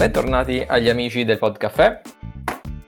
bentornati 0.00 0.64
agli 0.66 0.88
amici 0.88 1.26
del 1.26 1.36
Podcaffè. 1.36 2.00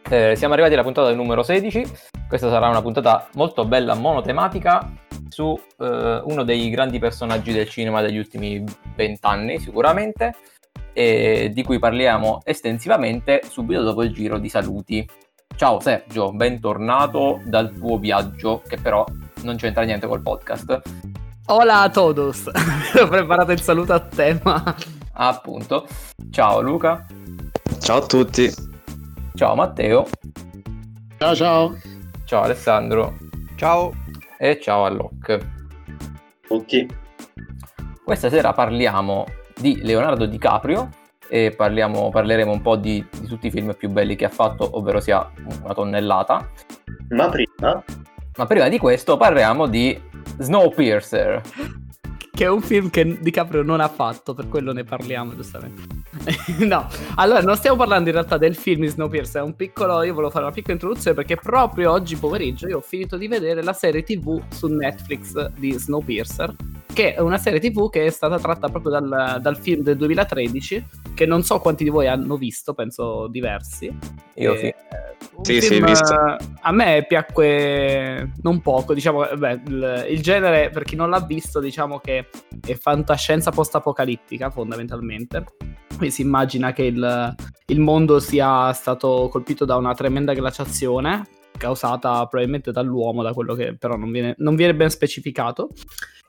Eh, 0.08 0.34
siamo 0.34 0.54
arrivati 0.54 0.72
alla 0.72 0.82
puntata 0.82 1.12
numero 1.12 1.42
16. 1.42 1.84
Questa 2.26 2.48
sarà 2.48 2.70
una 2.70 2.80
puntata 2.80 3.28
molto 3.34 3.66
bella, 3.66 3.92
monotematica, 3.92 4.90
su 5.28 5.54
eh, 5.78 6.22
uno 6.24 6.42
dei 6.42 6.70
grandi 6.70 6.98
personaggi 6.98 7.52
del 7.52 7.68
cinema 7.68 8.00
degli 8.00 8.16
ultimi 8.16 8.64
vent'anni, 8.96 9.58
sicuramente, 9.60 10.36
e 10.94 11.50
di 11.52 11.62
cui 11.62 11.78
parliamo 11.78 12.40
estensivamente 12.44 13.42
subito 13.46 13.82
dopo 13.82 14.02
il 14.02 14.14
giro 14.14 14.38
di 14.38 14.48
saluti. 14.48 15.06
Ciao 15.54 15.80
Sergio, 15.80 16.32
bentornato 16.32 17.42
dal 17.44 17.74
tuo 17.74 17.98
viaggio, 17.98 18.62
che 18.66 18.78
però 18.78 19.04
non 19.42 19.56
c'entra 19.56 19.82
niente 19.82 20.06
col 20.06 20.22
podcast. 20.22 20.80
Hola 21.48 21.82
a 21.82 21.90
todos! 21.90 22.46
Ho 22.98 23.06
preparato 23.06 23.52
il 23.52 23.60
saluto 23.60 23.92
a 23.92 24.00
tema. 24.00 25.00
Appunto. 25.12 25.86
Ciao 26.30 26.60
Luca. 26.60 27.06
Ciao 27.80 27.98
a 27.98 28.06
tutti. 28.06 28.50
Ciao 29.34 29.54
Matteo. 29.54 30.06
Ciao 31.18 31.34
ciao. 31.34 31.78
Ciao 32.24 32.42
Alessandro. 32.42 33.16
Ciao. 33.56 33.92
E 34.38 34.58
ciao 34.60 34.84
a 34.84 34.88
Locke. 34.88 35.52
Tutti. 36.46 36.86
Questa 38.04 38.28
sera 38.28 38.52
parliamo 38.52 39.24
di 39.54 39.80
Leonardo 39.82 40.26
DiCaprio 40.26 40.88
e 41.28 41.54
parliamo, 41.56 42.10
parleremo 42.10 42.50
un 42.50 42.60
po' 42.60 42.76
di, 42.76 43.04
di, 43.10 43.26
tutti 43.26 43.46
i 43.46 43.50
film 43.50 43.74
più 43.74 43.88
belli 43.88 44.16
che 44.16 44.26
ha 44.26 44.28
fatto, 44.28 44.76
ovvero 44.76 45.00
sia 45.00 45.30
una 45.62 45.72
tonnellata. 45.72 46.48
Ma 47.10 47.28
prima... 47.28 47.84
Ma 48.34 48.46
prima 48.46 48.68
di 48.68 48.78
questo 48.78 49.16
parliamo 49.16 49.66
di 49.66 50.00
Snowpiercer 50.38 51.40
che 52.34 52.44
è 52.44 52.48
un 52.48 52.62
film 52.62 52.88
che 52.88 53.18
DiCaprio 53.20 53.62
non 53.62 53.80
ha 53.80 53.88
fatto, 53.88 54.32
per 54.32 54.48
quello 54.48 54.72
ne 54.72 54.84
parliamo 54.84 55.36
giustamente. 55.36 55.82
no, 56.64 56.88
allora 57.16 57.42
non 57.42 57.56
stiamo 57.56 57.76
parlando 57.76 58.08
in 58.08 58.14
realtà 58.14 58.38
del 58.38 58.56
film 58.56 58.80
di 58.80 58.86
Snowpiercer, 58.86 59.42
è 59.42 59.44
un 59.44 59.54
piccolo, 59.54 60.02
io 60.02 60.14
volevo 60.14 60.32
fare 60.32 60.44
una 60.44 60.54
piccola 60.54 60.72
introduzione 60.72 61.14
perché 61.14 61.36
proprio 61.36 61.92
oggi 61.92 62.16
pomeriggio 62.16 62.68
io 62.68 62.78
ho 62.78 62.80
finito 62.80 63.18
di 63.18 63.28
vedere 63.28 63.62
la 63.62 63.74
serie 63.74 64.02
TV 64.02 64.40
su 64.48 64.66
Netflix 64.68 65.50
di 65.50 65.72
Snowpiercer, 65.72 66.54
che 66.90 67.14
è 67.14 67.20
una 67.20 67.36
serie 67.36 67.60
TV 67.60 67.90
che 67.90 68.06
è 68.06 68.10
stata 68.10 68.38
tratta 68.38 68.68
proprio 68.68 68.92
dal, 68.92 69.38
dal 69.42 69.56
film 69.58 69.82
del 69.82 69.98
2013, 69.98 70.86
che 71.14 71.26
non 71.26 71.42
so 71.42 71.58
quanti 71.58 71.84
di 71.84 71.90
voi 71.90 72.06
hanno 72.06 72.38
visto, 72.38 72.72
penso 72.72 73.26
diversi. 73.26 73.94
Io 74.36 74.54
e, 74.54 74.58
sì. 74.58 75.20
Sì, 75.40 75.60
film, 75.60 75.86
sì, 75.86 75.90
visto. 75.90 76.14
A 76.60 76.72
me 76.72 77.04
piacque 77.08 78.32
non 78.42 78.60
poco, 78.60 78.94
diciamo, 78.94 79.26
beh, 79.36 79.60
il, 79.66 80.06
il, 80.10 80.22
genere, 80.22 80.70
per 80.70 80.84
chi 80.84 80.94
non 80.94 81.10
l'ha 81.10 81.20
visto, 81.20 81.58
diciamo 81.58 81.98
che 81.98 82.21
è 82.60 82.74
fantascienza 82.74 83.50
post-apocalittica, 83.50 84.50
fondamentalmente. 84.50 85.44
E 86.00 86.10
si 86.10 86.22
immagina 86.22 86.72
che 86.72 86.84
il, 86.84 87.34
il 87.66 87.80
mondo 87.80 88.18
sia 88.18 88.72
stato 88.72 89.28
colpito 89.30 89.64
da 89.64 89.76
una 89.76 89.94
tremenda 89.94 90.32
glaciazione, 90.32 91.26
causata 91.56 92.26
probabilmente 92.26 92.72
dall'uomo, 92.72 93.22
da 93.22 93.32
quello 93.32 93.54
che 93.54 93.76
però 93.76 93.96
non 93.96 94.10
viene, 94.10 94.34
non 94.38 94.56
viene 94.56 94.74
ben 94.74 94.90
specificato. 94.90 95.70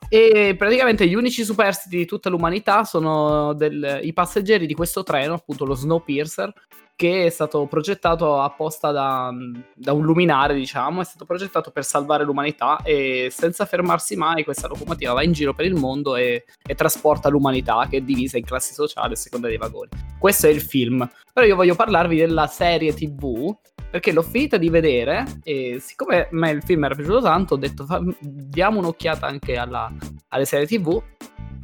E 0.08 0.54
praticamente 0.56 1.06
gli 1.06 1.14
unici 1.14 1.44
superstiti 1.44 1.96
di 1.96 2.04
tutta 2.04 2.28
l'umanità 2.28 2.84
sono 2.84 3.54
del, 3.54 4.00
i 4.02 4.12
passeggeri 4.12 4.66
di 4.66 4.74
questo 4.74 5.02
treno, 5.02 5.34
appunto 5.34 5.64
lo 5.64 5.74
Snowpiercer, 5.74 6.52
che 6.96 7.26
è 7.26 7.28
stato 7.28 7.66
progettato 7.66 8.40
apposta 8.40 8.92
da, 8.92 9.32
da, 9.74 9.92
un 9.92 10.04
luminare, 10.04 10.54
diciamo, 10.54 11.00
è 11.00 11.04
stato 11.04 11.24
progettato 11.24 11.70
per 11.70 11.84
salvare 11.84 12.24
l'umanità 12.24 12.80
e 12.84 13.28
senza 13.30 13.66
fermarsi 13.66 14.16
mai 14.16 14.44
questa 14.44 14.68
locomotiva 14.68 15.12
va 15.12 15.22
in 15.24 15.32
giro 15.32 15.54
per 15.54 15.66
il 15.66 15.74
mondo 15.74 16.14
e, 16.14 16.44
e 16.64 16.74
trasporta 16.74 17.28
l'umanità 17.28 17.86
che 17.90 17.96
è 17.96 18.00
divisa 18.00 18.38
in 18.38 18.44
classi 18.44 18.74
sociali 18.74 19.14
a 19.14 19.16
seconda 19.16 19.48
dei 19.48 19.56
vagoni. 19.56 19.90
Questo 20.18 20.46
è 20.46 20.50
il 20.50 20.60
film, 20.60 21.08
però 21.32 21.44
io 21.44 21.56
voglio 21.56 21.74
parlarvi 21.74 22.16
della 22.16 22.46
serie 22.46 22.94
TV 22.94 23.56
perché 23.90 24.12
l'ho 24.12 24.22
finita 24.22 24.56
di 24.56 24.70
vedere 24.70 25.24
e 25.42 25.78
siccome 25.80 26.22
a 26.22 26.28
me 26.30 26.50
il 26.50 26.62
film 26.62 26.84
era 26.84 26.94
piaciuto 26.96 27.20
tanto 27.20 27.54
ho 27.54 27.56
detto 27.56 27.86
diamo 28.20 28.80
un'occhiata 28.80 29.24
anche 29.24 29.56
alla, 29.56 29.92
alle 30.28 30.44
serie 30.46 30.66
TV 30.66 31.00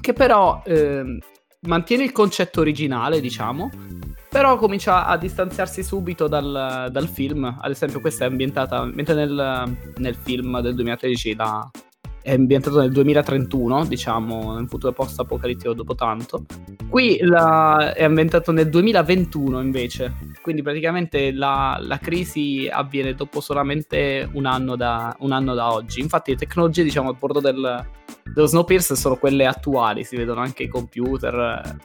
che 0.01 0.13
però 0.13 0.63
eh, 0.65 1.19
mantiene 1.63 2.05
il 2.05 2.13
concetto 2.13 2.61
originale, 2.61 3.21
diciamo, 3.21 3.71
però 4.31 4.57
comincia 4.57 5.07
a 5.07 5.17
distanziarsi 5.17 5.83
subito 5.83 6.29
dal, 6.29 6.89
dal 6.91 7.09
film. 7.09 7.59
Ad 7.61 7.71
esempio, 7.71 8.01
questa 8.01 8.25
è 8.25 8.29
ambientata, 8.29 8.85
mentre 8.85 9.15
nel, 9.15 9.77
nel 9.97 10.15
film 10.15 10.61
del 10.61 10.75
2013 10.77 11.35
la, 11.35 11.69
è 12.23 12.35
ambientato 12.35 12.79
nel 12.79 12.93
2031, 12.93 13.87
diciamo, 13.87 14.59
in 14.59 14.69
futuro 14.69 14.93
post-apocalittico 14.93 15.73
dopo 15.73 15.97
tanto. 15.97 16.45
Qui 16.89 17.19
la, 17.23 17.93
è 17.95 18.05
ambientato 18.05 18.53
nel 18.53 18.69
2021 18.69 19.61
invece, 19.61 20.15
quindi 20.43 20.63
praticamente 20.63 21.33
la, 21.33 21.79
la, 21.81 21.99
crisi 21.99 22.69
avviene 22.71 23.15
dopo 23.15 23.41
solamente 23.41 24.29
un 24.35 24.47
anno, 24.47 24.77
da, 24.77 25.17
un 25.21 25.33
anno 25.33 25.55
da 25.55 25.73
oggi. 25.73 26.01
Infatti 26.01 26.31
le 26.31 26.37
tecnologie, 26.37 26.85
diciamo, 26.85 27.11
a 27.11 27.15
bordo 27.15 27.41
del, 27.41 27.85
dello 28.23 28.47
Snowpiercer 28.47 28.97
sono 28.97 29.17
quelle 29.17 29.47
attuali, 29.47 30.05
si 30.05 30.17
vedono 30.17 30.41
anche 30.41 30.65
i 30.65 30.69
computer, 30.69 31.77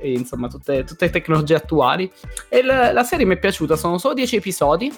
e 0.00 0.12
insomma 0.12 0.48
tutte, 0.48 0.84
tutte, 0.84 1.06
le 1.06 1.10
tecnologie 1.10 1.54
attuali. 1.54 2.10
E 2.48 2.62
la, 2.62 2.92
la 2.92 3.02
serie 3.04 3.26
mi 3.26 3.34
è 3.34 3.38
piaciuta, 3.38 3.76
sono 3.76 3.98
solo 3.98 4.14
10 4.14 4.36
episodi 4.36 4.92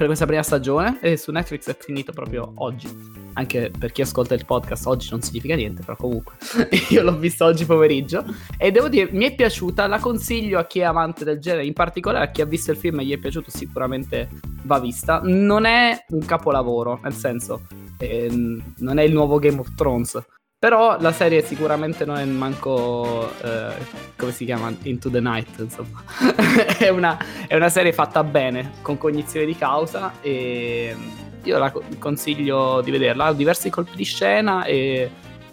per 0.00 0.08
questa 0.08 0.24
prima 0.24 0.42
stagione 0.42 0.98
e 1.02 1.18
su 1.18 1.30
Netflix 1.30 1.68
è 1.68 1.76
finito 1.78 2.12
proprio 2.12 2.52
oggi. 2.56 2.88
Anche 3.34 3.70
per 3.78 3.92
chi 3.92 4.00
ascolta 4.00 4.34
il 4.34 4.46
podcast 4.46 4.86
oggi 4.86 5.08
non 5.10 5.20
significa 5.20 5.54
niente, 5.54 5.82
però 5.82 5.94
comunque 5.94 6.36
io 6.88 7.02
l'ho 7.02 7.18
visto 7.18 7.44
oggi 7.44 7.66
pomeriggio 7.66 8.24
e 8.56 8.70
devo 8.70 8.88
dire 8.88 9.10
mi 9.12 9.26
è 9.26 9.34
piaciuta, 9.34 9.86
la 9.86 9.98
consiglio 9.98 10.58
a 10.58 10.64
chi 10.64 10.80
è 10.80 10.84
amante 10.84 11.24
del 11.24 11.38
genere, 11.38 11.66
in 11.66 11.74
particolare 11.74 12.24
a 12.24 12.30
chi 12.30 12.40
ha 12.40 12.46
visto 12.46 12.70
il 12.70 12.78
film 12.78 13.00
e 13.00 13.04
gli 13.04 13.12
è 13.12 13.18
piaciuto 13.18 13.50
sicuramente 13.50 14.30
va 14.62 14.80
vista. 14.80 15.20
Non 15.22 15.66
è 15.66 16.02
un 16.08 16.24
capolavoro, 16.24 16.98
nel 17.02 17.12
senso 17.12 17.66
eh, 17.98 18.30
non 18.78 18.98
è 18.98 19.02
il 19.02 19.12
nuovo 19.12 19.38
Game 19.38 19.58
of 19.58 19.74
Thrones, 19.74 20.18
però 20.60 21.00
la 21.00 21.10
serie 21.10 21.42
sicuramente 21.42 22.04
non 22.04 22.18
è 22.18 22.24
manco. 22.26 23.32
Eh, 23.40 23.72
come 24.14 24.30
si 24.30 24.44
chiama? 24.44 24.70
Into 24.82 25.08
the 25.08 25.18
Night, 25.18 25.58
insomma. 25.58 26.04
è, 26.76 26.90
una, 26.90 27.16
è, 27.46 27.56
una, 27.56 27.70
serie 27.70 27.94
fatta 27.94 28.22
bene, 28.22 28.72
con 28.82 28.98
cognizione 28.98 29.46
di 29.46 29.56
causa. 29.56 30.12
E 30.20 30.94
io 31.42 31.58
la 31.58 31.72
consiglio 31.98 32.82
di 32.82 32.90
vederla. 32.90 33.24
Ha 33.24 33.32
diversi 33.32 33.70
colpi 33.70 33.96
di 33.96 34.04
scena 34.04 34.64
e, 34.64 35.10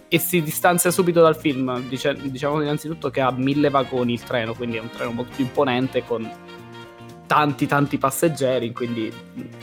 e 0.08 0.18
si 0.18 0.42
distanzia 0.42 0.90
subito 0.90 1.22
dal 1.22 1.36
film. 1.36 1.88
Dice, 1.88 2.14
diciamo 2.14 2.60
innanzitutto 2.60 3.08
che 3.08 3.22
ha 3.22 3.30
mille 3.30 3.70
vagoni 3.70 4.12
il 4.12 4.22
treno, 4.22 4.52
quindi 4.52 4.76
è 4.76 4.80
un 4.80 4.90
treno 4.90 5.12
molto 5.12 5.32
più 5.34 5.44
imponente 5.44 6.04
con 6.04 6.30
tanti 7.28 7.66
tanti 7.66 7.98
passeggeri, 7.98 8.72
quindi 8.72 9.12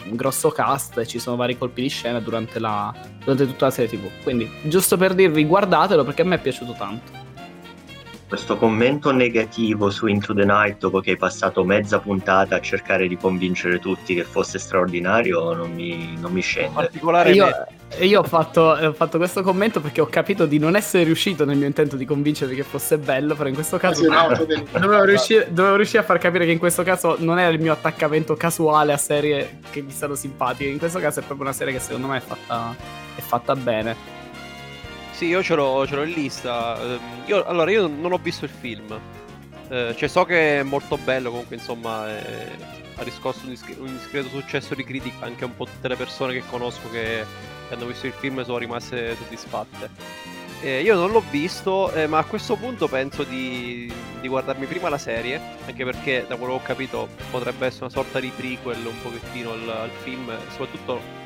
un 0.07 0.15
grosso 0.15 0.51
cast 0.51 0.99
e 0.99 1.05
ci 1.05 1.19
sono 1.19 1.35
vari 1.35 1.57
colpi 1.57 1.81
di 1.81 1.89
scena 1.89 2.21
durante, 2.21 2.59
la, 2.59 2.93
durante 3.19 3.45
tutta 3.45 3.65
la 3.65 3.71
serie 3.71 3.97
tv. 3.97 4.07
Quindi 4.23 4.49
giusto 4.63 4.95
per 4.95 5.13
dirvi 5.13 5.43
guardatelo 5.43 6.05
perché 6.05 6.21
a 6.21 6.25
me 6.25 6.35
è 6.35 6.39
piaciuto 6.39 6.73
tanto 6.77 7.25
questo 8.28 8.58
commento 8.58 9.12
negativo 9.12 9.91
su 9.91 10.08
Into 10.08 10.34
the 10.34 10.46
Night 10.46 10.80
dopo 10.80 11.00
che 11.00 11.12
hai 11.12 11.18
passato 11.18 11.63
mezza 11.63 12.00
puntata 12.00 12.56
a 12.56 12.59
cercare 12.59 13.08
di 13.08 13.18
convincere 13.18 13.78
tutti 13.80 14.16
che 14.16 14.24
fosse 14.24 14.58
straordinario 14.58 15.53
non 15.53 15.72
mi, 15.72 16.18
non 16.19 16.31
mi 16.31 16.41
scende. 16.41 16.74
particolare 16.74 17.31
io, 17.34 17.47
io 18.00 18.19
ho, 18.22 18.24
fatto, 18.24 18.62
ho, 18.62 18.94
fatto, 18.94 19.18
questo 19.18 19.44
commento 19.44 19.80
perché 19.80 20.02
ho 20.02 20.08
capito 20.08 20.47
di 20.47 20.58
non 20.58 20.75
essere 20.75 21.03
riuscito 21.03 21.46
nel 21.46 21.58
mio 21.58 21.68
intento 21.68 21.96
di 21.96 22.06
convincere 22.06 22.56
che 22.56 22.63
fosse 22.63 22.97
bello, 22.97 23.36
però 23.36 23.47
in 23.47 23.56
questo 23.56 23.78
caso 23.78 24.08
no, 24.09 24.28
dovevo, 24.80 25.03
riuscire, 25.03 25.47
dovevo, 25.52 25.75
riuscire, 25.75 26.00
a 26.00 26.03
far 26.03 26.18
capire 26.18 26.46
che 26.46 26.52
in 26.52 26.59
questo 26.59 26.81
caso 26.81 27.18
non 27.19 27.38
era 27.38 27.52
il 27.52 27.62
mio 27.62 27.74
attaccamento 27.74 28.34
casuale 28.36 28.92
a 28.92 28.97
serie 28.97 29.59
che 29.69 29.81
mi 29.81 29.92
stanno 29.92 30.16
simpatiche, 30.16 30.69
in 30.69 30.80
questo 30.80 31.00
caso 31.00 31.19
è 31.19 31.24
proprio 31.24 31.46
una 31.46 31.56
serie 31.56 31.74
che 31.74 31.80
secondo 31.80 32.07
me 32.07 32.18
è 32.18 32.22
fatta, 32.22 32.75
è 33.16 33.21
fatta 33.21 33.56
bene. 33.56 34.14
Sì, 35.15 35.27
io 35.27 35.41
ce 35.41 35.56
l'ho, 35.56 35.88
ce 35.88 35.95
l'ho 35.95 36.03
in 36.03 36.12
lista. 36.12 36.77
Ehm, 36.77 37.00
io, 37.25 37.45
allora, 37.45 37.71
io 37.71 37.88
non 37.88 38.12
ho 38.12 38.17
visto 38.17 38.44
il 38.44 38.51
film. 38.51 39.00
Eh, 39.69 39.95
cioè, 39.95 40.09
so 40.09 40.25
che 40.25 40.59
è 40.59 40.63
molto 40.63 40.97
bello, 40.97 41.29
comunque, 41.29 41.56
insomma, 41.56 42.09
è, 42.09 42.50
ha 42.95 43.03
riscosso 43.03 43.39
un, 43.44 43.51
discre- 43.51 43.77
un, 43.79 43.94
discreto 43.94 44.27
successo 44.27 44.75
di 44.75 44.83
critica. 44.83 45.25
Anche 45.25 45.45
un 45.45 45.56
po' 45.56 45.63
tutte 45.63 45.88
le 45.88 45.95
persone 45.95 46.33
che 46.33 46.44
conosco 46.50 46.89
che, 46.89 47.25
che 47.69 47.73
hanno 47.73 47.85
visto 47.85 48.07
il 48.07 48.12
film 48.12 48.44
sono 48.44 48.57
rimaste 48.57 49.15
soddisfatte. 49.15 49.89
Eh, 50.62 50.81
io 50.81 50.95
non 50.95 51.12
l'ho 51.12 51.23
visto, 51.29 51.94
eh, 51.94 52.07
ma 52.07 52.18
a 52.18 52.25
questo 52.25 52.57
punto 52.57 52.89
penso 52.89 53.23
di, 53.23 53.89
di, 54.19 54.27
guardarmi 54.27 54.65
prima 54.65 54.89
la 54.89 54.97
serie, 54.97 55.39
anche 55.65 55.85
perché 55.85 56.25
da 56.27 56.35
quello 56.35 56.57
che 56.57 56.59
ho 56.59 56.65
capito 56.65 57.07
potrebbe 57.31 57.68
essere 57.68 57.85
una 57.85 57.94
sorta 57.94 58.19
di 58.19 58.31
prequel 58.35 58.85
un 58.85 59.01
pochettino 59.01 59.51
al, 59.51 59.69
al 59.69 59.91
film, 60.01 60.35
soprattutto 60.50 61.25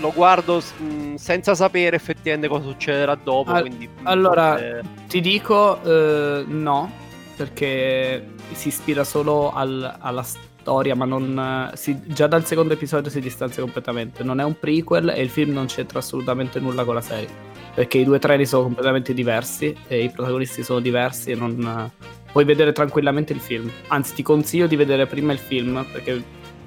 lo 0.00 0.12
guardo 0.12 0.60
mh, 0.60 1.14
senza 1.14 1.54
sapere 1.54 1.96
effettivamente 1.96 2.48
cosa 2.48 2.68
succederà 2.68 3.14
dopo. 3.14 3.50
All- 3.50 3.60
quindi, 3.60 3.88
allora, 4.02 4.50
forse... 4.52 4.82
ti 5.08 5.20
dico 5.20 5.78
uh, 5.82 6.44
no, 6.46 6.90
perché 7.36 8.26
si 8.52 8.68
ispira 8.68 9.04
solo 9.04 9.52
al, 9.52 9.96
alla 10.00 10.22
storia, 10.22 10.94
ma 10.94 11.04
non, 11.04 11.70
si, 11.74 12.00
già 12.06 12.26
dal 12.26 12.44
secondo 12.44 12.74
episodio 12.74 13.10
si 13.10 13.20
distanzia 13.20 13.62
completamente. 13.62 14.22
Non 14.22 14.40
è 14.40 14.44
un 14.44 14.58
prequel 14.58 15.10
e 15.10 15.22
il 15.22 15.30
film 15.30 15.52
non 15.52 15.66
c'entra 15.66 15.98
assolutamente 15.98 16.60
nulla 16.60 16.84
con 16.84 16.94
la 16.94 17.00
serie. 17.00 17.50
Perché 17.74 17.98
i 17.98 18.04
due 18.04 18.18
treni 18.18 18.44
sono 18.44 18.64
completamente 18.64 19.14
diversi 19.14 19.74
e 19.88 20.04
i 20.04 20.10
protagonisti 20.10 20.62
sono 20.62 20.80
diversi 20.80 21.30
e 21.30 21.34
non, 21.34 21.90
puoi 22.30 22.44
vedere 22.44 22.72
tranquillamente 22.72 23.32
il 23.32 23.40
film. 23.40 23.70
Anzi, 23.88 24.14
ti 24.14 24.22
consiglio 24.22 24.66
di 24.66 24.76
vedere 24.76 25.06
prima 25.06 25.32
il 25.32 25.38
film 25.38 25.84
perché 25.90 26.22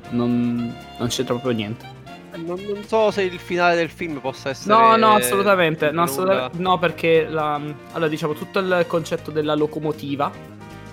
non, 0.09 0.75
non 0.97 1.07
c'entra 1.07 1.33
proprio 1.33 1.53
niente. 1.53 1.94
Non, 2.35 2.59
non 2.67 2.83
so 2.85 3.11
se 3.11 3.21
il 3.23 3.39
finale 3.39 3.75
del 3.75 3.89
film 3.89 4.19
possa 4.19 4.49
essere. 4.49 4.73
No, 4.73 4.95
no, 4.95 5.13
assolutamente. 5.15 5.91
No, 5.91 6.03
assolutamente- 6.03 6.57
no, 6.57 6.77
perché 6.79 7.27
la, 7.29 7.55
allora, 7.91 8.07
diciamo 8.09 8.33
tutto 8.33 8.59
il 8.59 8.85
concetto 8.87 9.31
della 9.31 9.55
locomotiva, 9.55 10.31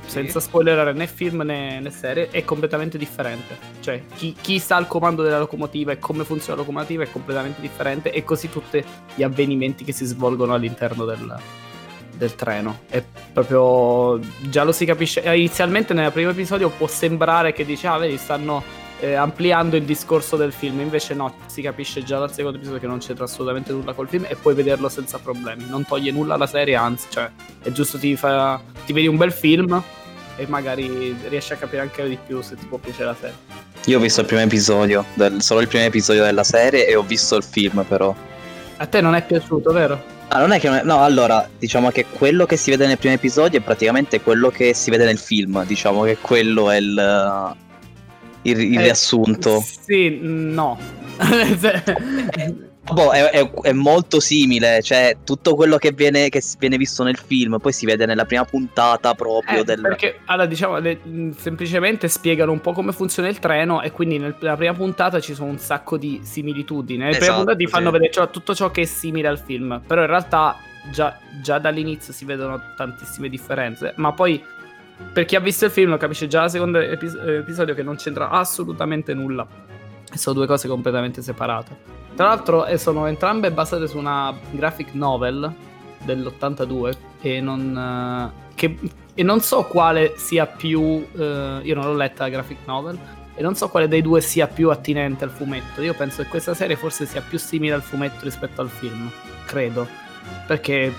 Sì. 0.04 0.10
senza 0.10 0.40
spoilerare 0.40 0.92
né 0.92 1.06
film 1.06 1.42
né, 1.42 1.80
né 1.80 1.90
serie, 1.90 2.28
è 2.30 2.44
completamente 2.44 2.98
differente. 2.98 3.56
Cioè, 3.80 4.02
chi, 4.14 4.34
chi 4.40 4.58
sta 4.58 4.76
al 4.76 4.86
comando 4.86 5.22
della 5.22 5.38
locomotiva 5.38 5.92
e 5.92 5.98
come 5.98 6.24
funziona 6.24 6.54
la 6.60 6.60
locomotiva 6.66 7.02
è 7.04 7.10
completamente 7.10 7.60
differente, 7.60 8.10
e 8.12 8.22
così 8.24 8.50
tutti 8.50 8.82
gli 9.14 9.22
avvenimenti 9.22 9.84
che 9.84 9.92
si 9.92 10.04
svolgono 10.04 10.54
all'interno 10.54 11.04
del, 11.04 11.36
del 12.14 12.34
treno. 12.34 12.80
È 12.88 13.02
proprio. 13.32 14.18
Già 14.48 14.64
lo 14.64 14.72
si 14.72 14.84
capisce. 14.84 15.20
Inizialmente, 15.20 15.94
nel 15.94 16.12
primo 16.12 16.30
episodio, 16.30 16.68
può 16.68 16.86
sembrare 16.86 17.52
che 17.52 17.64
dice, 17.64 17.86
ah, 17.86 17.96
vedi, 17.98 18.16
stanno 18.16 18.62
eh, 19.02 19.14
ampliando 19.14 19.74
il 19.76 19.82
discorso 19.82 20.36
del 20.36 20.52
film. 20.52 20.78
Invece, 20.80 21.12
no, 21.14 21.34
si 21.46 21.60
capisce 21.60 22.04
già 22.04 22.18
dal 22.18 22.32
secondo 22.32 22.56
episodio 22.56 22.80
che 22.80 22.86
non 22.86 22.98
c'entra 22.98 23.24
assolutamente 23.24 23.72
nulla 23.72 23.92
col 23.94 24.08
film 24.08 24.24
e 24.28 24.36
puoi 24.36 24.54
vederlo 24.54 24.88
senza 24.88 25.18
problemi. 25.18 25.64
Non 25.68 25.84
toglie 25.84 26.12
nulla 26.12 26.34
alla 26.34 26.46
serie, 26.46 26.76
anzi, 26.76 27.06
cioè, 27.10 27.28
è 27.62 27.70
giusto 27.72 27.98
ti, 27.98 28.14
fa, 28.16 28.60
ti 28.86 28.92
vedi 28.92 29.08
un 29.08 29.16
bel 29.16 29.32
film 29.32 29.82
e 30.36 30.46
magari 30.46 31.14
riesci 31.28 31.52
a 31.52 31.56
capire 31.56 31.82
anche 31.82 32.08
di 32.08 32.16
più 32.24 32.40
se 32.42 32.54
ti 32.56 32.64
può 32.66 32.78
piacere 32.78 33.06
la 33.06 33.16
serie. 33.18 33.36
Io 33.86 33.98
ho 33.98 34.00
visto 34.00 34.20
il 34.20 34.26
primo 34.26 34.42
episodio, 34.42 35.04
del- 35.14 35.42
solo 35.42 35.60
il 35.60 35.66
primo 35.68 35.84
episodio 35.84 36.22
della 36.22 36.44
serie 36.44 36.86
e 36.86 36.94
ho 36.94 37.02
visto 37.02 37.34
il 37.36 37.42
film 37.42 37.84
però. 37.88 38.14
A 38.76 38.86
te 38.86 39.00
non 39.00 39.14
è 39.16 39.24
piaciuto, 39.24 39.72
vero? 39.72 40.00
Ah, 40.28 40.38
non 40.38 40.52
è 40.52 40.60
che... 40.60 40.68
non 40.68 40.78
è- 40.78 40.82
No, 40.84 41.02
allora, 41.02 41.46
diciamo 41.58 41.90
che 41.90 42.06
quello 42.06 42.46
che 42.46 42.56
si 42.56 42.70
vede 42.70 42.86
nel 42.86 42.96
primo 42.98 43.14
episodio 43.14 43.58
è 43.58 43.62
praticamente 43.62 44.20
quello 44.20 44.50
che 44.50 44.72
si 44.72 44.90
vede 44.90 45.04
nel 45.04 45.18
film. 45.18 45.64
Diciamo 45.66 46.04
che 46.04 46.16
quello 46.20 46.70
è 46.70 46.76
il... 46.76 47.54
il, 48.42 48.60
il 48.60 48.78
Eh, 48.78 48.82
riassunto. 48.82 49.60
Sì, 49.86 50.18
no. 50.22 50.78
Boh, 52.84 53.10
è, 53.12 53.30
è- 53.30 53.50
è 53.60 53.72
molto 53.72 54.18
simile, 54.18 54.82
cioè 54.82 55.18
tutto 55.24 55.54
quello 55.54 55.76
che 55.76 55.92
viene, 55.92 56.28
che 56.28 56.42
viene 56.58 56.76
visto 56.76 57.04
nel 57.04 57.16
film 57.16 57.58
poi 57.60 57.72
si 57.72 57.86
vede 57.86 58.06
nella 58.06 58.24
prima 58.24 58.44
puntata 58.44 59.14
proprio 59.14 59.60
Eh, 59.60 59.64
del... 59.64 59.80
Perché 59.80 60.18
allora 60.24 60.46
diciamo 60.46 60.78
le- 60.78 60.98
mh, 61.00 61.30
semplicemente 61.38 62.08
spiegano 62.08 62.50
un 62.50 62.60
po' 62.60 62.72
come 62.72 62.90
funziona 62.92 63.28
il 63.28 63.38
treno 63.38 63.82
e 63.82 63.92
quindi 63.92 64.18
nel- 64.18 64.34
nella 64.40 64.56
prima 64.56 64.74
puntata 64.74 65.20
ci 65.20 65.32
sono 65.32 65.50
un 65.50 65.58
sacco 65.58 65.96
di 65.96 66.20
similitudini. 66.24 66.98
Nella 66.98 67.10
prima 67.10 67.24
Esatto, 67.26 67.44
puntata 67.44 67.58
ti 67.58 67.66
fanno 67.68 67.86
sì. 67.86 67.92
vedere 67.92 68.10
cioè, 68.12 68.30
tutto 68.30 68.52
ciò 68.54 68.70
che 68.72 68.82
è 68.82 68.86
simile 68.86 69.28
al 69.28 69.38
film, 69.38 69.80
però 69.86 70.00
in 70.00 70.08
realtà 70.08 70.56
già, 70.90 71.16
già 71.40 71.58
dall'inizio 71.60 72.12
si 72.12 72.24
vedono 72.24 72.60
tantissime 72.76 73.28
differenze. 73.28 73.92
Ma 73.96 74.12
poi 74.12 74.42
per 75.12 75.24
chi 75.24 75.36
ha 75.36 75.40
visto 75.40 75.64
il 75.64 75.70
film 75.70 75.90
lo 75.90 75.96
capisce 75.96 76.26
già 76.28 76.42
al 76.42 76.50
secondo 76.50 76.78
epis- 76.78 77.14
eh, 77.14 77.36
episodio 77.36 77.74
che 77.74 77.82
non 77.82 77.96
c'entra 77.96 78.30
assolutamente 78.30 79.14
nulla. 79.14 79.46
Sono 80.14 80.36
due 80.36 80.46
cose 80.46 80.68
completamente 80.68 81.22
separate. 81.22 81.76
Tra 82.14 82.26
l'altro 82.26 82.66
eh, 82.66 82.76
sono 82.76 83.06
entrambe 83.06 83.50
basate 83.50 83.86
su 83.86 83.96
una 83.98 84.34
graphic 84.50 84.92
novel 84.92 85.50
dell'82 86.04 86.94
e 87.20 87.40
non, 87.40 87.76
eh, 87.76 88.54
che- 88.54 88.78
e 89.14 89.22
non 89.22 89.40
so 89.40 89.64
quale 89.64 90.14
sia 90.16 90.46
più... 90.46 91.06
eh, 91.16 91.60
io 91.62 91.74
non 91.74 91.84
l'ho 91.84 91.94
letta 91.94 92.24
la 92.24 92.30
graphic 92.30 92.58
novel 92.66 92.98
e 93.34 93.42
non 93.42 93.54
so 93.54 93.68
quale 93.68 93.88
dei 93.88 94.02
due 94.02 94.20
sia 94.20 94.46
più 94.46 94.70
attinente 94.70 95.24
al 95.24 95.30
fumetto. 95.30 95.80
Io 95.80 95.94
penso 95.94 96.22
che 96.22 96.28
questa 96.28 96.52
serie 96.54 96.76
forse 96.76 97.06
sia 97.06 97.22
più 97.26 97.38
simile 97.38 97.74
al 97.74 97.82
fumetto 97.82 98.24
rispetto 98.24 98.60
al 98.60 98.68
film, 98.68 99.10
credo, 99.46 99.86
perché 100.46 100.86
è 100.86 100.92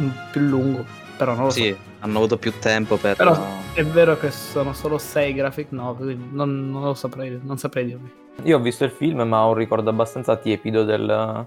mm, 0.00 0.08
più 0.32 0.40
lungo, 0.40 0.84
però 1.16 1.34
non 1.34 1.44
lo 1.44 1.50
so. 1.50 1.87
Hanno 2.00 2.18
avuto 2.18 2.38
più 2.38 2.52
tempo 2.58 2.96
per... 2.96 3.16
Però 3.16 3.36
è 3.72 3.84
vero 3.84 4.16
che 4.18 4.30
sono 4.30 4.72
solo 4.72 4.98
6 4.98 5.34
graphic 5.34 5.68
novel, 5.70 6.14
quindi 6.14 6.28
non, 6.32 6.70
non 6.70 6.82
lo 6.82 6.94
saprei, 6.94 7.40
non 7.42 7.58
saprei 7.58 7.86
dirvi. 7.86 8.10
Io 8.44 8.56
ho 8.56 8.60
visto 8.60 8.84
il 8.84 8.90
film, 8.90 9.22
ma 9.22 9.44
ho 9.44 9.48
un 9.48 9.54
ricordo 9.54 9.90
abbastanza 9.90 10.36
tiepido 10.36 10.84
del, 10.84 11.46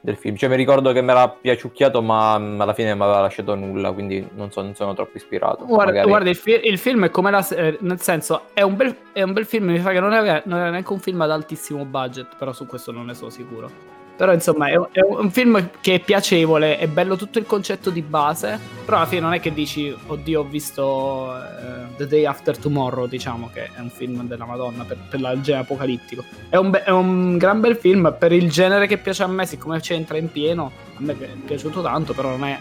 del 0.00 0.16
film. 0.16 0.34
Cioè, 0.36 0.48
mi 0.48 0.56
ricordo 0.56 0.92
che 0.92 1.00
mi 1.00 1.10
era 1.10 1.28
piaciucchiato, 1.28 2.02
ma 2.02 2.36
mm, 2.38 2.60
alla 2.60 2.74
fine 2.74 2.88
non 2.88 2.98
mi 2.98 3.04
aveva 3.04 3.20
lasciato 3.20 3.54
nulla, 3.54 3.92
quindi 3.92 4.26
non, 4.34 4.50
so, 4.50 4.62
non 4.62 4.74
sono 4.74 4.94
troppo 4.94 5.16
ispirato. 5.16 5.64
Guarda, 5.64 5.92
Magari- 5.92 6.08
guarda, 6.08 6.28
il, 6.28 6.36
fi- 6.36 6.60
il 6.64 6.78
film 6.78 7.04
è 7.04 7.10
come 7.10 7.30
la 7.30 7.42
serie, 7.42 7.78
nel 7.80 8.00
senso 8.00 8.46
è 8.52 8.62
un, 8.62 8.74
bel, 8.74 8.96
è 9.12 9.22
un 9.22 9.32
bel 9.32 9.46
film, 9.46 9.70
mi 9.70 9.80
sa 9.80 9.92
che 9.92 10.00
non 10.00 10.12
è 10.12 10.42
neanche 10.44 10.92
un 10.92 10.98
film 10.98 11.20
ad 11.20 11.30
altissimo 11.30 11.84
budget, 11.84 12.36
però 12.36 12.52
su 12.52 12.66
questo 12.66 12.90
non 12.90 13.06
ne 13.06 13.14
sono 13.14 13.30
sicuro. 13.30 13.93
Però 14.16 14.32
insomma 14.32 14.68
è, 14.68 14.76
un- 14.76 14.86
è 14.92 15.00
un 15.00 15.28
film 15.32 15.70
che 15.80 15.94
è 15.94 15.98
piacevole, 16.00 16.78
è 16.78 16.86
bello 16.86 17.16
tutto 17.16 17.40
il 17.40 17.46
concetto 17.46 17.90
di 17.90 18.00
base, 18.00 18.58
però 18.84 18.98
alla 18.98 19.06
fine 19.06 19.20
non 19.22 19.32
è 19.32 19.40
che 19.40 19.52
dici, 19.52 19.92
oddio 20.06 20.40
ho 20.40 20.44
visto 20.44 21.34
eh, 21.36 21.86
The 21.96 22.06
Day 22.06 22.24
After 22.24 22.56
Tomorrow, 22.56 23.06
diciamo 23.06 23.50
che 23.52 23.64
è 23.74 23.80
un 23.80 23.90
film 23.90 24.22
della 24.28 24.44
Madonna 24.44 24.84
per, 24.84 24.98
per 25.10 25.18
il 25.18 25.40
genere 25.42 25.64
apocalittico. 25.64 26.22
È 26.48 26.54
un, 26.56 26.70
be- 26.70 26.84
è 26.84 26.90
un 26.90 27.36
gran 27.38 27.60
bel 27.60 27.74
film 27.76 28.14
per 28.16 28.30
il 28.30 28.48
genere 28.50 28.86
che 28.86 28.98
piace 28.98 29.24
a 29.24 29.26
me, 29.26 29.46
siccome 29.46 29.80
c'entra 29.80 30.16
in 30.16 30.30
pieno, 30.30 30.70
a 30.96 31.00
me 31.00 31.16
è 31.18 31.28
piaciuto 31.44 31.82
tanto, 31.82 32.12
però 32.12 32.30
non 32.30 32.44
è 32.44 32.56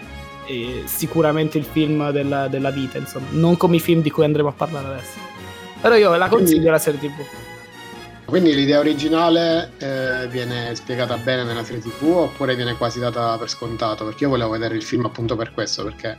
eh, 0.48 0.82
sicuramente 0.86 1.60
il 1.60 1.66
film 1.66 2.10
della, 2.10 2.48
della 2.48 2.72
vita, 2.72 2.98
insomma, 2.98 3.28
non 3.30 3.58
come 3.58 3.76
i 3.76 3.80
film 3.80 4.02
di 4.02 4.10
cui 4.10 4.24
andremo 4.24 4.50
a 4.50 4.54
parlare 4.54 4.88
adesso. 4.88 5.20
Però 5.80 5.94
io 5.96 6.16
la 6.16 6.30
consiglio 6.30 6.72
la 6.72 6.80
serie 6.80 7.00
TV. 7.00 7.12
Quindi 8.34 8.56
l'idea 8.56 8.80
originale 8.80 9.74
eh, 9.78 10.28
viene 10.28 10.74
spiegata 10.74 11.18
bene 11.18 11.44
nella 11.44 11.64
serie 11.64 11.82
TV 11.82 12.08
oppure 12.08 12.56
viene 12.56 12.76
quasi 12.76 13.00
data 13.00 13.38
per 13.38 13.48
scontato? 13.48 14.06
Perché 14.06 14.24
io 14.24 14.32
volevo 14.32 14.50
vedere 14.50 14.74
il 14.74 14.82
film 14.82 15.06
appunto 15.06 15.36
per 15.36 15.52
questo, 15.54 15.84
perché 15.84 16.18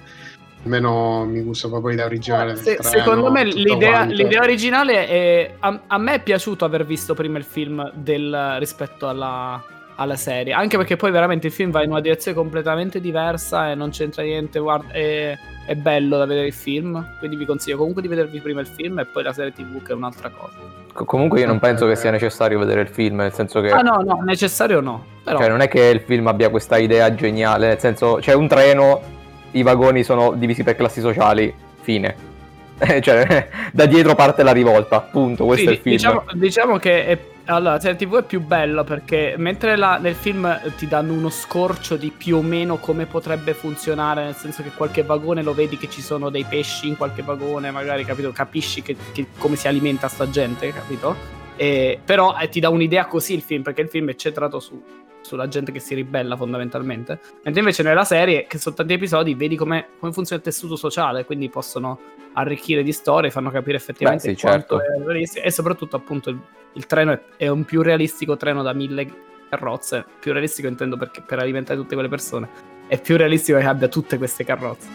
almeno 0.63 1.25
mi 1.25 1.43
gusta 1.43 1.67
proprio 1.67 1.91
l'idea 1.91 2.07
originale 2.07 2.53
del 2.53 2.63
Se- 2.63 2.77
treno, 2.77 2.89
secondo 2.89 3.33
me 3.33 3.45
l'idea, 3.45 4.05
l'idea 4.05 4.43
originale 4.43 5.09
è. 5.09 5.55
A, 5.59 5.81
a 5.89 5.99
me 5.99 6.15
è 6.15 6.23
piaciuto 6.23 6.65
aver 6.65 6.87
visto 6.87 7.15
prima 7.15 7.37
il 7.37 7.43
film 7.43 7.91
del, 7.97 8.59
rispetto 8.61 9.09
alla, 9.09 9.61
alla 9.97 10.15
serie. 10.15 10.53
Anche 10.53 10.77
perché 10.77 10.95
poi 10.95 11.11
veramente 11.11 11.49
il 11.49 11.53
film 11.53 11.73
va 11.73 11.83
in 11.83 11.91
una 11.91 12.01
direzione 12.01 12.37
completamente 12.37 13.01
diversa 13.01 13.73
e 13.73 13.75
non 13.75 13.91
c'entra 13.91 14.23
niente. 14.23 14.61
Guarda, 14.61 14.93
è, 14.93 15.37
è 15.67 15.75
bello 15.75 16.17
da 16.17 16.27
vedere 16.27 16.47
il 16.47 16.55
film. 16.55 17.17
Quindi 17.19 17.35
vi 17.35 17.45
consiglio 17.45 17.77
comunque 17.77 18.03
di 18.03 18.07
vedervi 18.07 18.39
prima 18.41 18.61
il 18.61 18.69
film 18.69 19.01
e 19.01 19.05
poi 19.05 19.25
la 19.25 19.33
serie 19.33 19.53
TV, 19.53 19.83
che 19.83 19.91
è 19.91 19.97
un'altra 19.97 20.31
cosa. 20.31 20.84
Co- 20.95 21.05
Comunque 21.05 21.41
io 21.41 21.47
non 21.47 21.59
penso 21.59 21.89
che 21.89 21.97
sia 21.97 22.13
necessario 22.13 22.57
vedere 22.59 22.83
il 22.83 22.89
film, 22.89 23.17
nel 23.17 23.33
senso 23.33 23.61
che... 23.61 23.71
Ah, 23.71 23.81
no, 23.81 24.01
no, 24.05 24.23
necessario 24.25 24.81
no. 24.81 25.05
Però. 25.25 25.39
Cioè, 25.39 25.49
non 25.49 25.61
è 25.61 25.69
che 25.69 25.81
il 25.81 26.01
film 26.01 26.29
abbia 26.29 26.51
questa 26.51 26.77
idea 26.77 27.13
geniale, 27.15 27.67
nel 27.67 27.81
senso, 27.81 28.19
c'è 28.21 28.33
un 28.33 28.47
treno, 28.47 29.03
i 29.51 29.63
vagoni 29.63 30.05
sono 30.05 30.33
divisi 30.35 30.63
per 30.63 30.77
classi 30.77 31.01
sociali, 31.01 31.53
fine. 31.81 32.33
Cioè, 33.01 33.49
da 33.73 33.87
dietro 33.87 34.15
parte 34.15 34.45
la 34.45 34.53
rivolta, 34.53 34.97
appunto, 34.97 35.45
questo 35.47 35.67
Sì, 35.67 35.71
è 35.71 35.73
il 35.73 35.83
film. 35.83 35.97
Diciamo, 35.97 36.25
diciamo 36.33 36.77
che 36.79 37.07
è, 37.07 37.19
allora, 37.47 37.73
la 37.75 37.81
serie 37.81 37.97
TV 37.97 38.19
è 38.19 38.23
più 38.25 38.41
bella 38.41 38.85
perché 38.85 39.35
mentre 39.37 39.77
la- 39.77 39.99
nel 39.99 40.15
film 40.15 40.47
eh, 40.47 40.75
ti 40.77 40.87
danno 40.89 41.13
uno 41.13 41.29
scorcio 41.29 41.97
di 41.97 42.11
più 42.17 42.37
o 42.37 42.43
meno 42.43 42.79
come 42.79 43.07
potrebbe 43.07 43.53
funzionare, 43.55 44.25
nel 44.25 44.35
senso 44.35 44.63
che 44.63 44.71
qualche 44.71 45.03
vagone 45.03 45.43
lo 45.43 45.53
vedi 45.55 45.77
che 45.77 45.91
ci 45.91 46.01
sono 46.01 46.31
dei 46.31 46.45
pesci 46.49 46.89
in 46.89 46.97
qualche 46.97 47.23
vagone, 47.23 47.71
magari 47.71 48.05
capito, 48.05 48.31
capisci 48.33 48.83
che, 48.83 48.97
che- 49.13 49.27
come 49.39 49.57
si 49.57 49.69
alimenta 49.69 50.09
sta 50.09 50.29
gente, 50.31 50.73
capito? 50.73 51.43
E- 51.57 52.01
però 52.05 52.37
eh, 52.39 52.49
ti 52.49 52.61
dà 52.61 52.69
un'idea 52.71 53.07
così 53.07 53.35
il 53.35 53.43
film, 53.43 53.63
perché 53.63 53.83
il 53.83 53.89
film 53.89 54.09
è 54.11 54.15
centrato 54.17 54.59
su- 54.59 54.83
sulla 55.25 55.49
gente 55.49 55.73
che 55.73 55.81
si 55.81 55.95
ribella 55.95 56.37
fondamentalmente. 56.37 57.19
Mentre 57.43 57.61
invece 57.61 57.83
nella 57.83 58.05
serie, 58.05 58.47
che 58.47 58.59
sono 58.59 58.75
tanti 58.75 58.93
episodi, 58.93 59.35
vedi 59.35 59.57
come, 59.57 59.89
come 59.99 60.13
funziona 60.13 60.43
il 60.45 60.49
tessuto 60.49 60.77
sociale, 60.77 61.25
quindi 61.25 61.49
possono 61.49 61.99
arricchire 62.35 62.83
di 62.83 62.93
storie, 62.93 63.31
fanno 63.31 63.51
capire 63.51 63.77
effettivamente 63.77 64.29
Beh, 64.29 64.35
sì, 64.35 64.41
quanto 64.41 64.79
certo. 64.79 65.03
è 65.03 65.05
realistico. 65.05 65.47
E 65.47 65.51
soprattutto, 65.51 65.97
appunto, 65.97 66.31
il, 66.31 66.39
il 66.75 66.87
treno 66.87 67.13
è, 67.13 67.21
è 67.37 67.49
un 67.49 67.65
più 67.65 67.83
realistico 67.83 68.37
treno 68.37 68.63
da 68.63 68.73
mille 68.75 69.11
carrozze. 69.49 70.05
Più 70.21 70.33
realistico 70.33 70.69
intendo 70.69 70.97
perché 70.97 71.23
per 71.23 71.39
alimentare 71.39 71.79
tutte 71.79 71.95
quelle 71.95 72.11
persone. 72.11 72.49
È 72.87 73.01
più 73.01 73.17
realistico 73.17 73.59
che 73.59 73.65
abbia 73.65 73.89
tutte 73.89 74.19
queste 74.19 74.45
carrozze. 74.45 74.87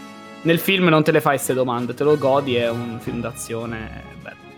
Nel 0.44 0.60
film 0.60 0.88
non 0.88 1.04
te 1.04 1.12
le 1.12 1.22
fai 1.22 1.36
queste 1.36 1.54
domande, 1.54 1.94
te 1.94 2.04
lo 2.04 2.18
godi, 2.18 2.56
è 2.56 2.70
un 2.70 3.00
film 3.02 3.20
d'azione. 3.20 4.04
bello. 4.22 4.49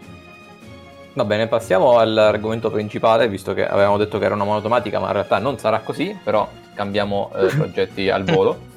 Va 1.14 1.26
bene, 1.26 1.48
passiamo 1.48 1.98
all'argomento 1.98 2.72
principale, 2.72 3.28
visto 3.28 3.54
che 3.54 3.68
avevamo 3.68 3.98
detto 3.98 4.18
che 4.18 4.24
era 4.24 4.34
una 4.34 4.46
monotomatica, 4.46 4.98
ma 4.98 5.08
in 5.08 5.14
realtà 5.14 5.40
non 5.40 5.58
sarà 5.58 5.80
così, 5.80 6.18
però 6.24 6.48
cambiamo 6.74 7.32
eh, 7.36 7.48
progetti 7.54 8.10
al 8.10 8.24
volo. 8.24 8.70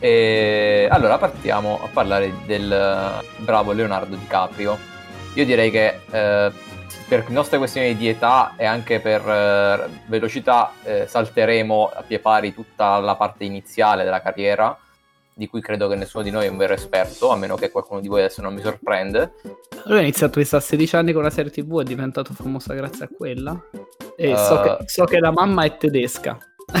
E 0.00 0.88
allora 0.90 1.16
partiamo 1.16 1.78
a 1.80 1.88
parlare 1.92 2.32
del 2.44 3.22
bravo 3.36 3.70
Leonardo 3.70 4.16
DiCaprio. 4.16 4.76
Io 5.34 5.44
direi 5.44 5.70
che 5.70 6.00
eh, 6.10 6.50
per 7.06 7.30
nostre 7.30 7.58
questioni 7.58 7.96
di 7.96 8.08
età 8.08 8.54
e 8.56 8.64
anche 8.64 8.98
per 8.98 9.20
eh, 9.28 9.88
velocità 10.06 10.72
eh, 10.82 11.06
salteremo 11.06 11.90
a 11.94 12.02
pie 12.02 12.18
pari 12.18 12.52
tutta 12.52 12.98
la 12.98 13.14
parte 13.14 13.44
iniziale 13.44 14.02
della 14.02 14.20
carriera, 14.20 14.76
di 15.38 15.46
cui 15.46 15.60
credo 15.60 15.86
che 15.86 15.94
nessuno 15.94 16.24
di 16.24 16.30
noi 16.30 16.46
è 16.46 16.48
un 16.48 16.56
vero 16.56 16.74
esperto, 16.74 17.30
a 17.30 17.36
meno 17.36 17.54
che 17.54 17.70
qualcuno 17.70 18.00
di 18.00 18.08
voi 18.08 18.18
adesso 18.18 18.42
non 18.42 18.52
mi 18.54 18.60
sorprende. 18.60 19.34
Lui 19.84 19.98
ha 19.98 20.00
iniziato 20.00 20.40
a 20.40 20.60
16 20.60 20.96
anni 20.96 21.12
con 21.12 21.20
una 21.20 21.30
serie 21.30 21.52
TV, 21.52 21.80
è 21.80 21.84
diventato 21.84 22.34
famosa 22.34 22.74
grazie 22.74 23.04
a 23.04 23.08
quella. 23.16 23.56
E 24.16 24.36
so, 24.36 24.64
Eh. 24.64 24.78
che, 24.78 24.88
so 24.88 25.04
che 25.04 25.20
la 25.20 25.30
mamma 25.30 25.62
è 25.62 25.76
tedesca. 25.76 26.36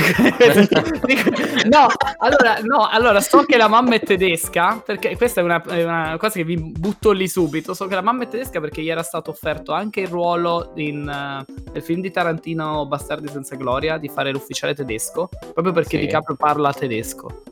no, 1.70 1.86
allora, 2.18 2.58
no, 2.62 2.88
allora 2.90 3.20
so 3.20 3.44
che 3.44 3.56
la 3.56 3.68
mamma 3.68 3.94
è 3.94 4.00
tedesca, 4.00 4.82
perché 4.84 5.16
questa 5.16 5.40
è 5.40 5.44
una, 5.44 5.62
è 5.62 5.84
una, 5.84 6.16
cosa 6.18 6.34
che 6.34 6.44
vi 6.44 6.56
butto 6.58 7.12
lì 7.12 7.28
subito. 7.28 7.74
So 7.74 7.86
che 7.86 7.94
la 7.94 8.02
mamma 8.02 8.24
è 8.24 8.28
tedesca 8.28 8.58
perché 8.58 8.82
gli 8.82 8.90
era 8.90 9.04
stato 9.04 9.30
offerto 9.30 9.70
anche 9.72 10.00
il 10.00 10.08
ruolo 10.08 10.72
in, 10.74 11.02
uh, 11.02 11.44
nel 11.72 11.82
film 11.82 12.00
di 12.00 12.10
Tarantino 12.10 12.86
Bastardi 12.86 13.28
senza 13.28 13.54
gloria 13.54 13.98
di 13.98 14.08
fare 14.08 14.32
l'ufficiale 14.32 14.74
tedesco, 14.74 15.28
proprio 15.54 15.72
perché 15.72 15.96
Sì. 15.96 16.06
DiCaprio 16.06 16.34
parla 16.34 16.72
tedesco. 16.72 17.44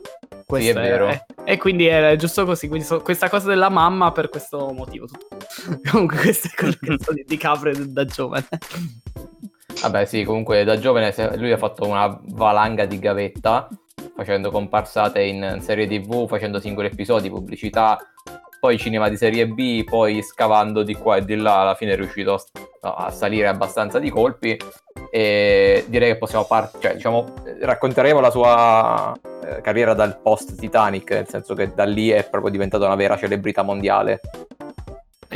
Sì, 0.55 0.69
è 0.69 0.73
vero. 0.73 1.09
e 1.43 1.57
quindi 1.57 1.87
era 1.87 2.15
giusto 2.15 2.45
così. 2.45 2.67
Quindi 2.67 2.85
so- 2.85 3.01
questa 3.01 3.29
cosa 3.29 3.49
della 3.49 3.69
mamma 3.69 4.11
per 4.11 4.29
questo 4.29 4.71
motivo. 4.71 5.07
Comunque, 5.91 6.17
questo 6.17 6.47
è 6.47 6.51
quello 6.55 6.75
che 6.79 6.95
so 7.03 7.13
di 7.13 7.25
DiCaprio 7.27 7.73
da 7.87 8.05
giovane. 8.05 8.47
Vabbè, 9.81 10.05
sì, 10.05 10.23
comunque 10.23 10.63
da 10.63 10.79
giovane 10.79 11.13
lui 11.35 11.51
ha 11.51 11.57
fatto 11.57 11.85
una 11.85 12.19
valanga 12.29 12.85
di 12.85 12.97
gavetta, 12.97 13.67
facendo 14.15 14.49
comparsate 14.49 15.21
in 15.21 15.59
serie 15.61 15.85
TV, 15.85 16.27
facendo 16.27 16.59
singoli 16.59 16.87
episodi, 16.87 17.29
pubblicità, 17.29 17.99
poi 18.59 18.77
cinema 18.77 19.09
di 19.09 19.17
serie 19.17 19.47
B, 19.47 19.83
poi 19.83 20.21
scavando 20.21 20.83
di 20.83 20.95
qua 20.95 21.17
e 21.17 21.25
di 21.25 21.35
là, 21.35 21.59
alla 21.61 21.75
fine 21.75 21.93
è 21.93 21.95
riuscito 21.95 22.41
a, 22.81 23.11
salire 23.11 23.47
abbastanza 23.47 23.99
di 23.99 24.09
colpi. 24.09 24.57
E 25.11 25.85
direi 25.87 26.13
che 26.13 26.17
possiamo 26.17 26.45
partire, 26.45 26.81
cioè, 26.81 26.93
diciamo, 26.95 27.33
racconteremo 27.61 28.19
la 28.19 28.29
sua 28.29 29.13
eh, 29.43 29.61
carriera 29.61 29.93
dal 29.93 30.19
post 30.19 30.55
Titanic, 30.57 31.11
nel 31.11 31.27
senso 31.27 31.53
che 31.53 31.73
da 31.73 31.85
lì 31.85 32.09
è 32.09 32.27
proprio 32.29 32.51
diventata 32.51 32.85
una 32.85 32.95
vera 32.95 33.17
celebrità 33.17 33.61
mondiale. 33.61 34.19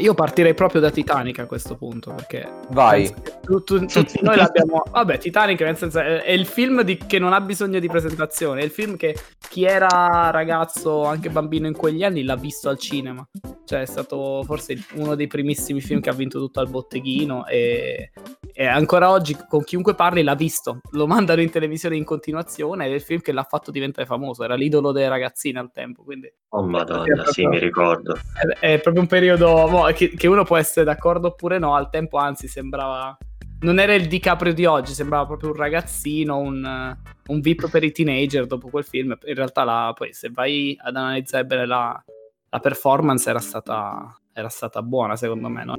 Io 0.02 0.14
partirei 0.14 0.54
proprio 0.54 0.82
da 0.82 0.90
Titanic 0.90 1.40
a 1.40 1.46
questo 1.46 1.76
punto 1.76 2.14
perché 2.14 2.50
Vai. 2.70 3.14
tu- 3.42 3.64
tu- 3.64 3.86
tutti 3.86 4.20
noi 4.24 4.36
l'abbiamo. 4.36 4.84
Vabbè, 4.90 5.18
Titanic 5.20 5.62
nel 5.62 5.78
senso 5.78 6.00
è, 6.00 6.24
è 6.24 6.32
il 6.32 6.46
film 6.46 6.82
di- 6.82 6.98
che 6.98 7.20
non 7.20 7.34
ha 7.34 7.42
bisogno 7.42 7.80
di 7.80 7.88
presentazione. 7.88 8.62
È 8.62 8.64
il 8.64 8.72
film 8.72 8.98
che 8.98 9.16
chi 9.48 9.64
era 9.66 10.30
ragazzo, 10.32 11.04
anche 11.06 11.30
bambino 11.30 11.68
in 11.68 11.74
quegli 11.76 12.04
anni, 12.04 12.24
l'ha 12.24 12.36
visto 12.36 12.70
al 12.70 12.78
cinema. 12.80 13.26
Cioè, 13.66 13.82
è 13.82 13.86
stato 13.86 14.44
forse 14.44 14.78
uno 14.96 15.16
dei 15.16 15.28
primissimi 15.28 15.82
film 15.82 16.02
che 16.02 16.10
ha 16.10 16.14
vinto 16.14 16.40
tutto 16.40 16.60
al 16.60 16.70
botteghino. 16.70 17.46
E, 17.48 18.12
e 18.54 18.66
ancora 18.66 19.12
oggi, 19.12 19.38
con 19.48 19.64
chiunque 19.64 19.94
parli, 19.96 20.24
l'ha 20.24 20.36
visto. 20.36 20.82
Lo 20.92 21.06
mandano 21.08 21.42
in 21.42 21.50
televisione 21.52 21.96
in 21.96 22.04
continuazione. 22.04 22.86
Ed 22.86 22.92
è 22.92 22.96
il 22.96 23.02
film 23.02 23.22
che 23.22 23.32
l'ha 23.32 23.44
fatto 23.48 23.72
diventare 23.72 24.08
famoso. 24.08 24.44
Era 24.44 24.56
l'idolo 24.56 24.92
delle 24.92 25.10
ragazzine 25.10 25.60
al 25.60 25.72
tempo. 25.72 26.04
Quindi 26.04 26.32
Oh 26.54 26.64
madonna, 26.64 27.26
sì, 27.28 27.46
mi 27.48 27.60
ricordo. 27.60 28.18
è, 28.60 28.74
è 28.74 28.80
proprio 28.82 29.02
un 29.04 29.08
periodo 29.08 29.68
mo, 29.70 29.88
che, 29.94 30.10
che 30.10 30.28
uno 30.28 30.44
può 30.44 30.58
essere 30.58 30.86
d'accordo 30.86 31.28
oppure 31.30 31.58
no. 31.58 31.76
Al 31.76 31.90
tempo, 31.90 32.18
anzi, 32.18 32.48
sembrava. 32.48 33.18
Non 33.62 33.80
era 33.80 33.94
il 33.94 34.08
DiCaprio 34.08 34.54
di 34.54 34.66
oggi, 34.66 34.94
sembrava 34.94 35.26
proprio 35.28 35.52
un 35.52 35.56
ragazzino, 35.56 36.38
un, 36.38 36.98
un 37.28 37.40
VIP 37.40 37.70
per 37.70 37.84
i 37.84 37.92
teenager 37.92 38.48
dopo 38.48 38.70
quel 38.70 38.84
film. 38.84 39.16
In 39.26 39.36
realtà, 39.36 39.64
la- 39.64 39.94
poi, 39.96 40.14
se 40.14 40.30
vai 40.32 40.76
ad 40.82 40.96
analizzare 40.96 41.46
bene 41.46 41.66
la, 41.66 42.04
la 42.50 42.60
performance, 42.60 43.30
era 43.30 43.40
stata, 43.40 44.20
era 44.34 44.50
stata 44.50 44.82
buona, 44.82 45.16
secondo 45.16 45.48
me. 45.48 45.64
No? 45.64 45.76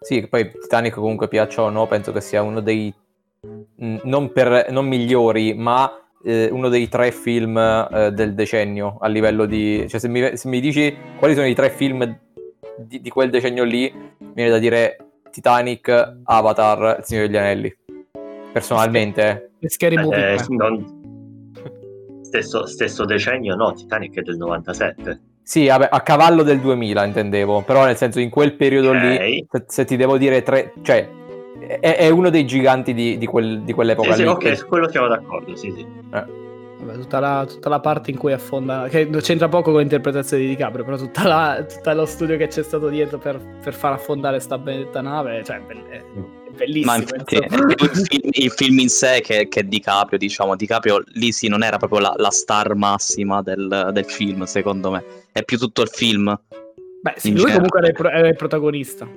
Sì, 0.00 0.26
poi 0.28 0.50
Titanic 0.50 0.94
comunque 0.94 1.28
piaccia 1.28 1.62
o 1.62 1.70
no, 1.70 1.86
penso 1.86 2.12
che 2.12 2.20
sia 2.20 2.42
uno 2.42 2.60
dei 2.60 2.94
non, 3.76 4.32
per, 4.32 4.70
non 4.70 4.86
migliori, 4.86 5.54
ma 5.54 5.90
eh, 6.24 6.48
uno 6.50 6.68
dei 6.68 6.88
tre 6.88 7.10
film 7.10 7.56
eh, 7.56 8.10
del 8.12 8.34
decennio 8.34 8.98
a 9.00 9.08
livello 9.08 9.44
di... 9.46 9.86
Cioè 9.88 10.00
se 10.00 10.08
mi, 10.08 10.36
se 10.36 10.48
mi 10.48 10.60
dici 10.60 10.94
quali 11.18 11.34
sono 11.34 11.46
i 11.46 11.54
tre 11.54 11.70
film 11.70 12.18
di, 12.76 13.00
di 13.00 13.10
quel 13.10 13.30
decennio 13.30 13.64
lì, 13.64 13.92
mi 14.18 14.32
viene 14.34 14.50
da 14.50 14.58
dire 14.58 14.96
Titanic, 15.30 16.18
Avatar, 16.24 16.96
Il 16.98 17.04
Signore 17.04 17.26
degli 17.26 17.36
Anelli. 17.36 17.74
Personalmente, 18.52 19.50
eh. 19.60 19.66
E 19.66 19.68
Scary 19.70 19.96
Movie. 19.96 20.32
Eh, 20.32 20.36
tre. 20.36 20.46
non- 20.56 21.02
stesso, 22.22 22.66
stesso 22.66 23.04
decennio, 23.04 23.54
no, 23.54 23.72
Titanic 23.72 24.16
è 24.18 24.22
del 24.22 24.36
97. 24.36 25.20
Sì, 25.42 25.66
vabbè, 25.66 25.88
a 25.90 26.00
cavallo 26.00 26.42
del 26.42 26.58
2000 26.60 27.04
intendevo, 27.04 27.62
però 27.62 27.84
nel 27.84 27.96
senso 27.96 28.18
in 28.20 28.30
quel 28.30 28.54
periodo 28.54 28.92
lì, 28.92 29.14
Ok. 29.14 29.44
se, 29.50 29.64
se 29.66 29.84
ti 29.84 29.96
devo 29.96 30.16
dire 30.16 30.42
tre, 30.42 30.72
cioè 30.82 31.06
è, 31.80 31.96
è 31.96 32.08
uno 32.08 32.30
dei 32.30 32.46
giganti 32.46 32.94
di, 32.94 33.18
di 33.18 33.26
quel- 33.26 33.60
di 33.62 33.72
quell'epoca 33.72 34.10
Sì, 34.12 34.16
sì, 34.16 34.22
lì. 34.22 34.28
ok, 34.28 34.56
su 34.56 34.66
quello 34.66 34.88
siamo 34.88 35.06
d'accordo, 35.08 35.54
sì, 35.54 35.70
sì. 35.70 35.86
Vabbè, 36.84 36.98
tutta, 36.98 37.18
la, 37.18 37.46
tutta 37.48 37.68
la 37.70 37.80
parte 37.80 38.10
in 38.10 38.18
cui 38.18 38.32
affonda, 38.32 38.88
che 38.88 39.08
c'entra 39.08 39.48
poco 39.48 39.70
con 39.70 39.80
l'interpretazione 39.80 40.42
di 40.42 40.48
DiCaprio, 40.50 40.84
però 40.84 40.98
tutta 40.98 41.26
la- 41.26 41.64
tutto 41.66 41.92
lo 41.94 42.04
studio 42.04 42.36
che 42.36 42.46
c'è 42.48 42.62
stato 42.62 42.88
dietro 42.88 43.18
per, 43.18 43.40
per 43.62 43.72
far 43.72 43.92
affondare 43.92 44.38
sta 44.38 44.58
benedetta 44.58 45.00
nave, 45.00 45.42
cioè 45.44 45.64
è, 45.66 45.96
è 45.96 46.04
bellissimo. 46.54 46.92
Ma 46.92 46.98
infatti 46.98 47.36
è 47.36 47.46
il 47.46 48.06
film, 48.06 48.30
il 48.32 48.50
film 48.50 48.78
in 48.80 48.88
sé 48.90 49.20
che, 49.22 49.48
che 49.48 49.66
DiCaprio, 49.66 50.18
diciamo. 50.18 50.56
DiCaprio 50.56 51.02
lì 51.14 51.32
sì 51.32 51.48
non 51.48 51.62
era 51.62 51.78
proprio 51.78 52.00
la, 52.00 52.14
la 52.18 52.30
star 52.30 52.74
massima 52.74 53.40
del, 53.40 53.90
del 53.92 54.04
film, 54.04 54.44
secondo 54.44 54.90
me. 54.90 55.04
È 55.32 55.42
più 55.42 55.56
tutto 55.56 55.80
il 55.80 55.88
film. 55.88 56.38
Beh, 57.00 57.14
sì, 57.16 57.30
lui 57.30 57.38
genere. 57.38 57.54
comunque 57.54 57.78
era 57.78 57.88
il, 57.88 57.94
pro- 57.94 58.10
era 58.10 58.28
il 58.28 58.36
protagonista. 58.36 59.08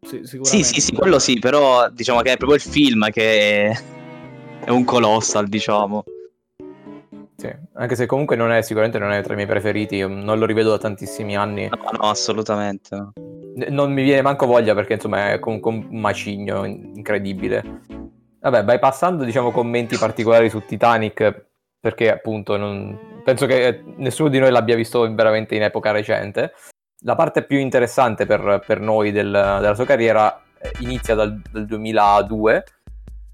Sì, 0.00 0.22
Sì, 0.24 0.62
sì, 0.62 0.80
sì, 0.80 0.92
quello 0.94 1.18
sì, 1.18 1.38
però 1.38 1.90
diciamo 1.90 2.22
che 2.22 2.32
è 2.32 2.36
proprio 2.38 2.56
il 2.56 2.62
film 2.62 3.10
che 3.10 3.66
è, 3.66 3.80
è 4.64 4.70
un 4.70 4.84
colossal, 4.84 5.46
diciamo. 5.46 6.02
Sì, 7.40 7.50
anche 7.76 7.94
se 7.96 8.04
comunque 8.04 8.36
non 8.36 8.52
è, 8.52 8.60
sicuramente 8.60 8.98
non 8.98 9.12
è 9.12 9.22
tra 9.22 9.32
i 9.32 9.36
miei 9.36 9.48
preferiti, 9.48 9.96
io 9.96 10.08
non 10.08 10.38
lo 10.38 10.44
rivedo 10.44 10.68
da 10.72 10.76
tantissimi 10.76 11.38
anni. 11.38 11.68
No, 11.70 11.78
no, 11.92 12.10
assolutamente. 12.10 13.12
Non 13.70 13.94
mi 13.94 14.02
viene 14.02 14.20
manco 14.20 14.44
voglia 14.44 14.74
perché 14.74 14.92
insomma 14.92 15.30
è 15.32 15.38
comunque 15.38 15.70
un 15.70 15.86
macigno 15.88 16.66
in- 16.66 16.92
incredibile. 16.96 17.80
Vabbè, 18.40 18.62
bypassando 18.64 19.24
diciamo 19.24 19.52
commenti 19.52 19.96
particolari 19.96 20.50
su 20.50 20.60
Titanic, 20.66 21.46
perché 21.80 22.12
appunto 22.12 22.58
non- 22.58 23.22
penso 23.24 23.46
che 23.46 23.84
nessuno 23.96 24.28
di 24.28 24.38
noi 24.38 24.50
l'abbia 24.50 24.76
visto 24.76 25.10
veramente 25.14 25.54
in 25.54 25.62
epoca 25.62 25.92
recente. 25.92 26.52
La 27.04 27.14
parte 27.14 27.44
più 27.44 27.56
interessante 27.56 28.26
per, 28.26 28.62
per 28.66 28.80
noi 28.80 29.12
del- 29.12 29.30
della 29.30 29.74
sua 29.74 29.86
carriera 29.86 30.42
eh, 30.60 30.72
inizia 30.80 31.14
dal, 31.14 31.40
dal 31.50 31.64
2002. 31.64 32.64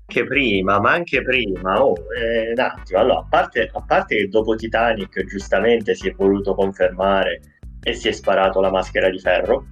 Anche 0.09 0.25
prima, 0.25 0.79
ma 0.79 0.93
anche 0.93 1.21
prima, 1.23 1.83
oh, 1.83 1.95
eh, 2.17 2.53
un 2.53 2.61
attimo, 2.61 3.01
allora, 3.01 3.19
a 3.19 3.27
parte, 3.29 3.69
a 3.73 3.83
parte 3.83 4.17
che 4.17 4.29
dopo 4.29 4.55
Titanic 4.55 5.25
giustamente 5.25 5.95
si 5.97 6.09
è 6.09 6.15
voluto 6.15 6.55
confermare 6.55 7.41
e 7.83 7.93
si 7.93 8.09
è 8.09 8.13
sparato 8.13 8.61
la 8.61 8.71
maschera 8.71 9.11
di 9.11 9.19
ferro, 9.19 9.67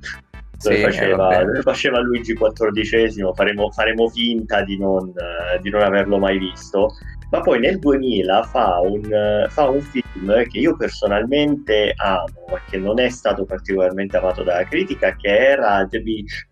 dove 0.58 0.76
Sì, 0.76 0.80
eh, 0.80 0.82
faceva, 0.82 1.44
dove 1.44 1.62
faceva 1.62 2.00
Luigi 2.00 2.34
XIV, 2.34 3.32
faremo, 3.32 3.70
faremo 3.70 4.08
finta 4.08 4.62
di 4.62 4.76
non, 4.76 5.12
di 5.60 5.70
non 5.70 5.82
averlo 5.82 6.18
mai 6.18 6.38
visto, 6.38 6.90
ma 7.30 7.40
poi 7.40 7.58
nel 7.58 7.78
2000 7.78 8.42
fa 8.44 8.80
un, 8.80 9.46
fa 9.48 9.68
un 9.68 9.80
film 9.80 10.44
che 10.48 10.58
io 10.58 10.76
personalmente 10.76 11.92
amo, 11.96 12.44
ma 12.48 12.60
che 12.68 12.76
non 12.78 13.00
è 13.00 13.08
stato 13.08 13.44
particolarmente 13.44 14.16
amato 14.16 14.42
dalla 14.42 14.64
critica, 14.64 15.16
che 15.16 15.28
era 15.28 15.86
The 15.88 16.00
Beach. 16.00 16.46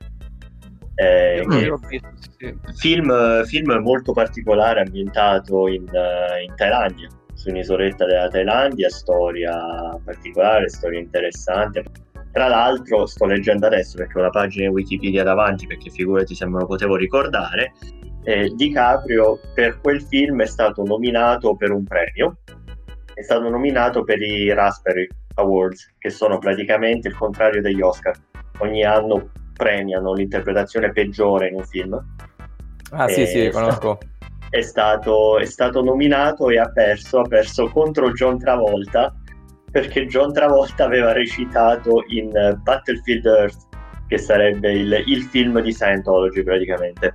Eh, 0.94 1.44
sì. 1.88 2.54
film, 2.76 3.44
film 3.44 3.72
molto 3.78 4.12
particolare 4.12 4.80
ambientato 4.80 5.66
in, 5.68 5.86
eh, 5.88 6.42
in 6.42 6.54
Thailandia, 6.54 7.08
su 7.34 7.48
un'isoletta 7.48 8.04
della 8.04 8.28
Thailandia, 8.28 8.88
storia 8.90 9.98
particolare, 10.04 10.68
storia 10.68 11.00
interessante. 11.00 11.84
Tra 12.32 12.48
l'altro, 12.48 13.06
sto 13.06 13.26
leggendo 13.26 13.66
adesso 13.66 13.96
perché 13.96 14.18
ho 14.18 14.22
la 14.22 14.30
pagina 14.30 14.70
Wikipedia 14.70 15.22
davanti, 15.22 15.66
perché 15.66 15.90
figurati 15.90 16.34
se 16.34 16.46
me 16.46 16.60
lo 16.60 16.66
potevo 16.66 16.96
ricordare. 16.96 17.72
eh, 18.24 18.52
DiCaprio 18.54 19.38
per 19.54 19.80
quel 19.80 20.00
film 20.02 20.42
è 20.42 20.46
stato 20.46 20.84
nominato 20.84 21.56
per 21.56 21.72
un 21.72 21.84
premio, 21.84 22.38
è 23.14 23.22
stato 23.22 23.48
nominato 23.48 24.04
per 24.04 24.22
i 24.22 24.52
Raspberry 24.52 25.08
Awards, 25.34 25.94
che 25.98 26.10
sono 26.10 26.38
praticamente 26.38 27.08
il 27.08 27.16
contrario 27.16 27.60
degli 27.60 27.80
Oscar. 27.80 28.14
Ogni 28.58 28.84
anno 28.84 29.30
premiano 29.62 30.12
l'interpretazione 30.12 30.90
peggiore 30.90 31.48
in 31.48 31.54
un 31.54 31.64
film 31.64 32.04
Ah 32.94 33.08
sì, 33.08 33.26
sì, 33.26 33.48
conosco. 33.50 33.98
è 34.50 34.60
stato, 34.60 35.38
è 35.38 35.46
stato 35.46 35.82
nominato 35.82 36.50
e 36.50 36.58
ha 36.58 36.68
perso, 36.68 37.20
ha 37.20 37.26
perso 37.26 37.68
contro 37.68 38.12
John 38.12 38.38
Travolta 38.38 39.14
perché 39.70 40.06
John 40.06 40.32
Travolta 40.32 40.84
aveva 40.84 41.12
recitato 41.12 42.04
in 42.08 42.36
eh, 42.36 42.54
Battlefield 42.56 43.24
Earth 43.24 43.68
che 44.06 44.18
sarebbe 44.18 44.72
il, 44.72 45.02
il 45.06 45.22
film 45.22 45.58
di 45.60 45.72
Scientology 45.72 46.42
praticamente. 46.42 47.14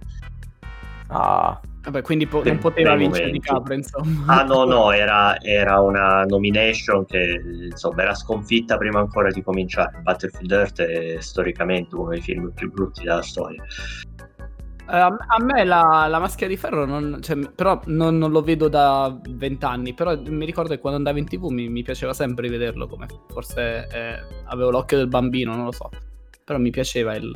Ah, 1.10 1.60
Vabbè, 1.88 2.01
quindi 2.01 2.27
po- 2.27 2.44
non 2.44 2.58
poteva 2.58 2.96
vincere 2.96 3.27
momenti. 3.27 3.48
DiCaprio, 3.48 3.77
insomma. 3.77 4.24
Ah 4.25 4.44
no 4.44 4.65
no, 4.65 4.91
era, 4.91 5.39
era 5.39 5.79
una 5.79 6.25
nomination 6.25 7.06
che 7.06 7.41
insomma 7.72 8.01
era 8.01 8.13
sconfitta 8.13 8.75
prima 8.75 9.00
ancora 9.00 9.29
di 9.29 9.41
cominciare. 9.41 9.98
Battlefield 10.03 10.51
Earth 10.51 10.82
è 10.82 11.15
storicamente 11.22 11.96
uno 11.96 12.10
dei 12.10 12.22
film 12.22 12.51
più 12.53 12.70
brutti 12.74 13.03
della 13.03 13.22
storia. 13.22 13.63
Eh, 14.89 14.98
a, 14.98 15.15
me 15.41 15.63
la, 15.63 16.08
la 16.10 16.20
maschera 16.20 16.50
di 16.50 16.58
ferro 16.58 16.86
non, 16.86 17.20
cioè, 17.22 17.38
però 17.56 17.79
non, 17.86 18.17
non 18.17 18.32
lo 18.32 18.41
vedo 18.41 18.67
da 18.67 19.17
vent'anni, 19.29 19.94
però 19.94 20.17
mi 20.27 20.46
ricordo 20.46 20.74
che 20.74 20.79
quando 20.79 20.98
andavo 20.98 21.20
in 21.20 21.25
tv 21.25 21.50
mi, 21.50 21.70
mi 21.70 21.84
piaceva 21.84 22.13
sempre 22.13 22.48
rivederlo 22.48 22.88
come 22.88 23.06
forse 23.29 23.88
eh, 23.89 24.20
avevo 24.46 24.72
l'occhio 24.72 24.98
del 24.98 25.08
bambino, 25.08 25.56
non 25.56 25.65
lo 25.65 25.74
so, 25.74 25.89
però 26.44 26.58
mi 26.60 26.70
piaceva 26.70 27.15
il, 27.15 27.32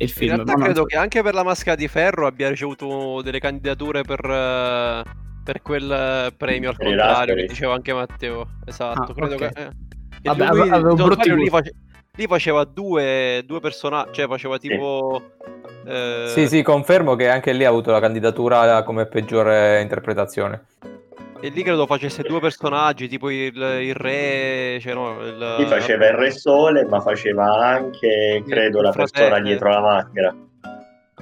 il 0.00 0.08
In 0.08 0.14
film. 0.14 0.34
realtà 0.34 0.52
ma 0.52 0.58
non- 0.58 0.64
credo 0.66 0.84
che 0.84 0.96
anche 0.96 1.22
per 1.22 1.34
la 1.34 1.42
maschera 1.42 1.76
di 1.76 1.88
ferro 1.88 2.26
abbia 2.26 2.48
ricevuto 2.48 3.20
delle 3.22 3.40
candidature 3.40 4.02
per, 4.02 4.24
eh, 4.24 5.02
per 5.44 5.62
quel 5.62 5.90
eh, 5.90 6.32
premio 6.36 6.70
al 6.70 6.76
Per 6.76 6.86
contrario 6.86 7.34
che 7.34 7.44
diceva 7.46 7.74
anche 7.74 7.92
Matteo. 7.92 8.48
Esatto, 8.66 9.12
Ah, 9.12 9.14
credo 9.14 9.34
ok. 9.34 9.52
che... 9.52 9.62
eh, 9.62 9.70
Vabbè, 10.22 10.46
lui, 10.46 10.60
ave- 10.60 10.70
avevo 10.70 10.94
non 10.96 11.06
brutti 11.06 11.34
lì, 11.34 11.48
face- 11.48 11.74
lì 12.16 12.26
faceva 12.26 12.64
due, 12.64 13.42
due 13.46 13.60
personaggi, 13.60 14.12
cioè 14.14 14.26
faceva 14.26 14.58
tipo... 14.58 15.22
eh, 15.86 16.24
Sì, 16.28 16.46
sì, 16.48 16.62
confermo 16.62 17.14
che 17.14 17.28
anche 17.28 17.52
lì 17.52 17.64
ha 17.64 17.68
avuto 17.68 17.90
la 17.90 18.00
candidatura 18.00 18.82
come 18.82 19.06
peggiore 19.06 19.80
interpretazione. 19.80 20.64
E 21.40 21.48
lì 21.50 21.62
credo 21.62 21.86
facesse 21.86 22.22
due 22.22 22.40
personaggi, 22.40 23.06
tipo 23.06 23.30
il, 23.30 23.54
il 23.54 23.94
re, 23.94 24.78
cioè 24.80 24.92
no, 24.92 25.20
il... 25.24 25.66
Faceva 25.68 26.06
il 26.08 26.14
Re 26.14 26.30
Sole, 26.32 26.84
ma 26.86 27.00
faceva 27.00 27.44
anche, 27.64 28.42
credo, 28.44 28.80
la 28.80 28.90
fratello. 28.90 29.28
persona 29.28 29.40
dietro 29.40 29.68
la 29.68 29.80
maschera. 29.80 30.34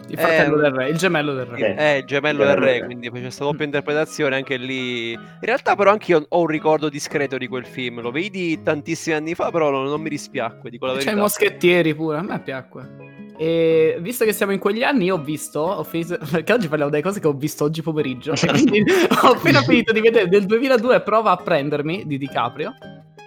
Il 0.08 0.18
fratello 0.18 0.56
Eh, 0.58 0.60
del 0.62 0.70
re, 0.72 0.88
il 0.88 0.96
gemello 0.96 1.34
del 1.34 1.46
re. 1.46 1.76
Eh, 1.76 1.98
il 1.98 2.04
gemello 2.04 2.44
del 2.44 2.56
re, 2.56 2.84
quindi 2.84 3.06
faceva 3.06 3.24
questa 3.26 3.44
doppia 3.44 3.64
interpretazione 3.64 4.36
anche 4.36 4.56
lì. 4.56 5.12
In 5.12 5.20
realtà, 5.40 5.74
però, 5.74 5.90
anche 5.90 6.12
io 6.12 6.24
ho 6.28 6.40
un 6.40 6.46
ricordo 6.46 6.88
discreto 6.88 7.36
di 7.38 7.48
quel 7.48 7.66
film. 7.66 8.00
Lo 8.00 8.10
vedi 8.10 8.62
tantissimi 8.62 9.16
anni 9.16 9.34
fa, 9.34 9.50
però 9.50 9.70
non, 9.70 9.86
non 9.86 10.00
mi 10.00 10.08
dispiacque, 10.08 10.70
dico 10.70 10.86
la 10.86 10.92
C'è 10.92 10.98
verità. 10.98 11.16
i 11.16 11.20
moschettieri 11.20 11.94
pure, 11.94 12.18
a 12.18 12.22
me 12.22 12.40
piacque. 12.40 13.14
E 13.38 13.98
visto 14.00 14.24
che 14.24 14.32
siamo 14.32 14.52
in 14.52 14.58
quegli 14.58 14.82
anni, 14.82 15.10
ho 15.10 15.18
visto, 15.18 15.60
ho 15.60 15.82
finito, 15.82 16.18
perché 16.30 16.52
oggi 16.52 16.68
parliamo 16.68 16.90
delle 16.90 17.02
cose 17.02 17.20
che 17.20 17.26
ho 17.26 17.34
visto 17.34 17.64
oggi 17.64 17.82
pomeriggio. 17.82 18.32
quindi 18.48 18.84
ho 19.22 19.32
appena 19.32 19.60
finito 19.62 19.92
di 19.92 20.00
vedere 20.00 20.28
del 20.28 20.46
2002 20.46 21.00
Prova 21.02 21.32
a 21.32 21.36
prendermi 21.36 22.04
di 22.06 22.16
DiCaprio. 22.16 22.74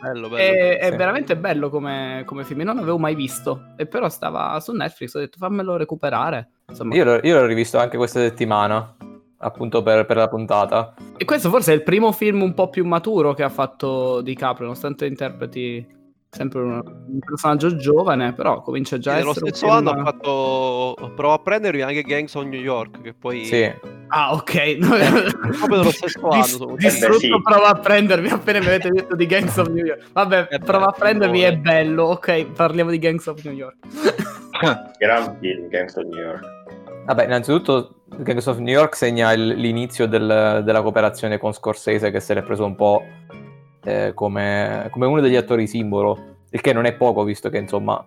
Bello, 0.01 0.29
bello. 0.29 0.37
E- 0.37 0.77
è 0.77 0.91
sì. 0.91 0.95
veramente 0.95 1.35
bello 1.35 1.69
come, 1.69 2.23
come 2.25 2.45
film. 2.45 2.61
Non 2.61 2.77
l'avevo 2.77 2.97
mai 2.97 3.15
visto, 3.15 3.73
e 3.75 3.85
però 3.85 4.07
stava 4.07 4.57
su 4.61 4.71
Netflix. 4.71 5.13
Ho 5.15 5.19
detto 5.19 5.37
fammelo 5.37 5.75
recuperare. 5.75 6.51
Insomma, 6.69 6.95
Io 6.95 7.03
l'ho, 7.03 7.19
io 7.23 7.39
l'ho 7.39 7.45
rivisto 7.45 7.77
anche 7.77 7.97
questa 7.97 8.19
settimana, 8.19 8.95
appunto 9.37 9.81
per, 9.81 10.05
per 10.05 10.17
la 10.17 10.27
puntata. 10.27 10.93
E 11.17 11.25
questo 11.25 11.49
forse 11.49 11.71
è 11.71 11.75
il 11.75 11.83
primo 11.83 12.11
film 12.11 12.41
un 12.41 12.53
po' 12.53 12.69
più 12.69 12.85
maturo 12.85 13.33
che 13.33 13.43
ha 13.43 13.49
fatto 13.49 14.21
DiCaprio, 14.21 14.65
nonostante 14.67 15.05
interpreti 15.05 15.97
sempre 16.31 16.61
un, 16.61 16.73
un 16.73 17.19
personaggio 17.25 17.75
giovane, 17.75 18.33
però 18.33 18.61
comincia 18.61 18.99
già 18.99 19.11
Sì, 19.13 19.15
a 19.15 19.19
nello 19.19 19.31
essere 19.31 19.45
un 19.45 19.51
stesso 19.55 19.73
film- 19.73 19.87
anno 19.87 19.99
ha 19.99 20.03
fatto 20.03 21.11
Prova 21.15 21.33
a 21.33 21.39
prendermi 21.39 21.81
anche 21.81 22.03
Gangs 22.03 22.35
of 22.35 22.43
New 22.45 22.59
York, 22.59 23.01
che 23.01 23.13
poi 23.13 23.45
Sì, 23.45 23.71
Ah, 24.11 24.33
ok. 24.33 24.77
proprio 25.57 25.77
nello 25.77 25.91
stesso 25.91 26.27
anno. 26.29 26.75
Dis- 26.75 26.75
distrutto 26.77 27.15
Eh 27.15 27.19
sì. 27.19 27.41
prova 27.43 27.67
a 27.69 27.75
prendermi 27.79 28.29
appena 28.29 28.59
mi 28.59 28.65
avete 28.67 28.89
detto 28.89 29.15
di 29.15 29.25
Gangs 29.25 29.57
of 29.57 29.67
New 29.69 29.83
York. 29.85 30.03
Vabbè, 30.13 30.47
Eh 30.49 30.59
prova 30.59 30.85
a 30.87 30.91
prendermi 30.91 31.39
è 31.41 31.55
bello. 31.55 32.03
Ok, 32.05 32.45
parliamo 32.45 32.89
di 32.91 32.99
Gangs 32.99 33.25
of 33.27 33.43
New 33.43 33.53
York. 33.53 33.75
Gran 34.97 35.37
film, 35.39 35.67
Gangs 35.69 35.95
of 35.95 36.03
New 36.05 36.19
York. 36.21 36.43
Vabbè, 37.13 37.25
innanzitutto 37.25 38.03
Gangs 38.17 38.45
of 38.45 38.59
New 38.59 38.73
York 38.73 38.95
segna 38.95 39.31
il- 39.33 39.47
l'inizio 39.55 40.07
del- 40.07 40.61
della 40.63 40.81
cooperazione 40.83 41.37
con 41.39 41.53
Scorsese 41.53 42.11
che 42.11 42.19
se 42.19 42.35
l'è 42.35 42.43
preso 42.43 42.65
un 42.65 42.75
po' 42.75 43.03
eh, 43.83 44.11
come, 44.13 44.87
come 44.91 45.05
uno 45.07 45.19
degli 45.21 45.35
attori 45.35 45.65
simbolo, 45.65 46.35
il 46.51 46.61
che 46.61 46.73
non 46.73 46.85
è 46.85 46.93
poco 46.93 47.23
visto 47.23 47.49
che 47.49 47.57
insomma 47.57 48.05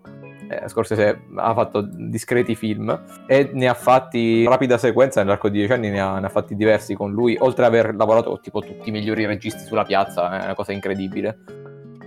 eh, 0.49 0.69
Scorsese 0.69 1.23
ha 1.37 1.55
fatto 1.55 1.81
discreti 1.81 2.55
film 2.55 3.05
e 3.27 3.51
ne 3.53 3.69
ha 3.69 3.75
fatti 3.75 4.45
rapida 4.45 4.77
sequenza 4.79 5.23
nell'arco 5.23 5.49
di 5.49 5.59
dieci 5.59 5.73
anni 5.73 5.89
ne 5.91 6.01
ha, 6.01 6.19
ne 6.19 6.27
ha 6.27 6.29
fatti 6.29 6.55
diversi 6.55 6.95
con 6.95 7.11
lui, 7.11 7.37
oltre 7.41 7.65
ad 7.65 7.73
aver 7.73 7.95
lavorato 7.97 8.31
con 8.31 8.41
tipo 8.41 8.61
tutti 8.61 8.89
i 8.91 8.93
migliori 8.93 9.25
registi 9.27 9.65
sulla 9.65 9.85
piazza, 9.85 10.41
è 10.41 10.45
una 10.45 10.55
cosa 10.55 10.73
incredibile. 10.73 11.39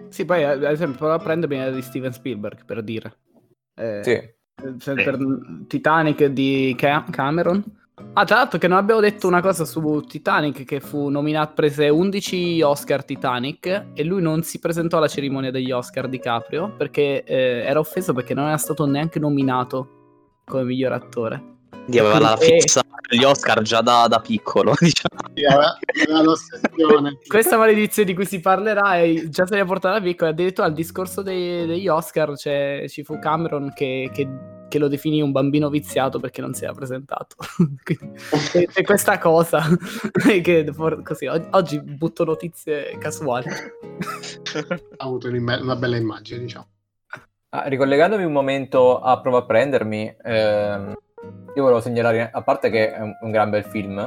Sì, 0.10 0.24
poi 0.26 0.44
ad 0.44 0.64
esempio 0.64 1.18
prendermi 1.18 1.58
è 1.58 1.72
di 1.74 1.82
Steven 1.82 2.14
Spielberg, 2.14 2.64
per 2.66 2.84
dire. 2.84 3.18
Eh, 3.76 4.00
Sì. 4.04 4.34
Se- 4.78 4.94
per 4.94 5.18
Titanic 5.68 6.26
di 6.26 6.76
Ca- 6.78 7.06
Cameron. 7.10 7.64
Ah, 8.14 8.26
tra 8.26 8.38
l'altro 8.38 8.60
che 8.60 8.68
non 8.68 8.78
abbiamo 8.78 9.00
detto 9.00 9.28
una 9.28 9.42
cosa 9.42 9.64
su 9.64 10.02
Titanic 10.02 10.66
che 10.66 10.80
fu 10.82 11.08
nominato, 11.10 11.54
prese 11.56 11.88
11 11.88 12.62
Oscar 12.62 13.06
Titanic 13.06 13.88
e 13.94 14.04
lui 14.04 14.22
non 14.22 14.44
si 14.44 14.60
presentò 14.60 14.98
alla 14.98 15.08
cerimonia 15.08 15.52
degli 15.52 15.72
Oscar 15.72 16.10
di 16.10 16.20
Caprio 16.20 16.74
perché 16.76 17.24
eh, 17.24 17.64
era 17.66 17.80
offeso 17.80 18.14
perché 18.14 18.34
non 18.34 18.48
era 18.48 18.58
stato 18.58 18.86
neanche 18.86 19.20
nominato 19.20 20.42
come 20.46 20.64
miglior 20.64 20.92
attore. 20.92 21.55
Dio 21.88 22.02
aveva 22.02 22.20
la 22.20 22.38
fissa 22.38 22.82
per 22.84 23.18
gli 23.18 23.24
Oscar 23.24 23.62
già 23.62 23.82
da, 23.82 24.08
da 24.08 24.20
piccolo, 24.20 24.74
diciamo. 24.80 26.24
L'ossessione. 26.24 27.18
Questa 27.28 27.58
maledizione 27.58 28.08
di 28.08 28.16
cui 28.16 28.26
si 28.26 28.40
parlerà 28.40 28.98
è 28.98 29.28
già 29.30 29.46
se 29.46 29.60
è 29.60 29.66
portata 29.66 30.02
piccola. 30.02 30.32
Addirittura 30.32 30.68
al 30.68 30.74
discorso 30.74 31.22
dei- 31.22 31.66
degli 31.68 31.88
Oscar 31.88 32.34
c'è- 32.34 32.86
ci 32.88 33.04
fu 33.04 33.20
Cameron 33.20 33.72
che, 33.74 34.10
che- 34.14 34.54
che 34.68 34.80
lo 34.80 34.88
definì 34.88 35.22
un 35.22 35.32
bambino 35.32 35.70
viziato 35.70 36.20
perché 36.20 36.42
non 36.42 36.54
si 36.56 36.64
era 36.64 36.74
presentato. 36.74 37.36
Quindi 37.84 38.18
c'è, 38.72 38.84
questa 38.84 39.20
cosa 39.20 39.62
che 40.44 40.68
for- 40.74 41.04
così 41.04 41.28
og- 41.28 41.48
oggi 41.52 41.80
butto 41.82 42.24
notizie 42.24 42.98
casuali. 42.98 43.48
Ha 43.48 44.80
avuto 44.98 45.28
una 45.28 45.76
bella 45.76 45.98
immagine, 45.98 46.40
diciamo. 46.40 46.68
Ah, 47.50 47.68
ricollegandomi 47.68 48.24
un 48.24 48.34
momento 48.34 49.00
a 49.00 49.22
Prova 49.22 49.38
a 49.38 49.46
prendermi, 49.46 50.14
ehm, 50.24 50.94
io 51.56 51.62
volevo 51.62 51.80
segnalare, 51.80 52.30
a 52.32 52.42
parte 52.42 52.70
che 52.70 52.94
è 52.94 53.00
un, 53.00 53.32
gran 53.32 53.50
bel 53.50 53.64
film, 53.64 53.98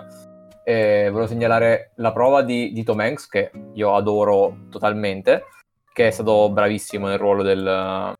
eh, 0.65 1.09
volevo 1.11 1.27
segnalare 1.27 1.93
la 1.97 2.13
prova 2.13 2.43
di, 2.43 2.73
di 2.73 2.85
Tom 2.85 3.01
Hanks, 3.01 3.27
che 3.29 3.51
io 3.73 3.95
adoro 3.95 4.67
totalmente, 4.71 5.45
che 5.93 6.09
è 6.09 6.11
stato 6.11 6.51
bravissimo 6.51 7.07
nel 7.07 7.19
ruolo 7.19 7.43
del- 7.43 8.15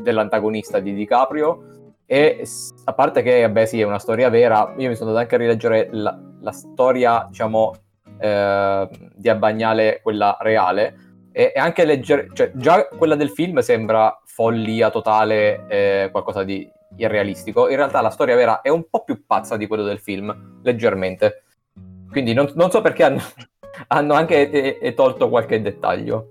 dell'antagonista 0.00 0.80
di 0.80 0.94
DiCaprio. 0.94 1.78
E 2.06 2.42
a 2.84 2.92
parte 2.92 3.22
che, 3.22 3.42
vabbè, 3.42 3.66
sì, 3.66 3.80
è 3.80 3.84
una 3.84 3.98
storia 3.98 4.28
vera, 4.30 4.74
io 4.78 4.88
mi 4.88 4.96
sono 4.96 5.10
andato 5.10 5.18
anche 5.18 5.34
a 5.34 5.38
rileggere 5.38 5.88
la, 5.92 6.18
la 6.40 6.52
storia, 6.52 7.26
diciamo, 7.28 7.74
eh, 8.18 8.88
di 9.14 9.28
Abbagnale, 9.28 10.00
quella 10.02 10.36
reale, 10.40 11.10
e, 11.32 11.52
e 11.54 11.60
anche 11.60 11.84
leggere, 11.84 12.28
cioè 12.32 12.50
già 12.54 12.88
quella 12.88 13.14
del 13.14 13.30
film 13.30 13.58
sembra 13.60 14.18
follia 14.40 14.88
totale, 14.88 15.66
eh, 15.68 16.08
qualcosa 16.10 16.44
di 16.44 16.66
irrealistico. 16.96 17.68
In 17.68 17.76
realtà 17.76 18.00
la 18.00 18.08
storia 18.08 18.34
vera 18.34 18.62
è 18.62 18.70
un 18.70 18.86
po' 18.88 19.04
più 19.04 19.26
pazza 19.26 19.58
di 19.58 19.66
quello 19.66 19.82
del 19.82 19.98
film, 19.98 20.60
leggermente. 20.62 21.42
Quindi 22.10 22.32
non, 22.32 22.50
non 22.54 22.70
so 22.70 22.80
perché 22.80 23.04
hanno, 23.04 23.20
hanno 23.88 24.14
anche 24.14 24.50
eh, 24.50 24.78
eh, 24.80 24.94
tolto 24.94 25.28
qualche 25.28 25.60
dettaglio. 25.60 26.28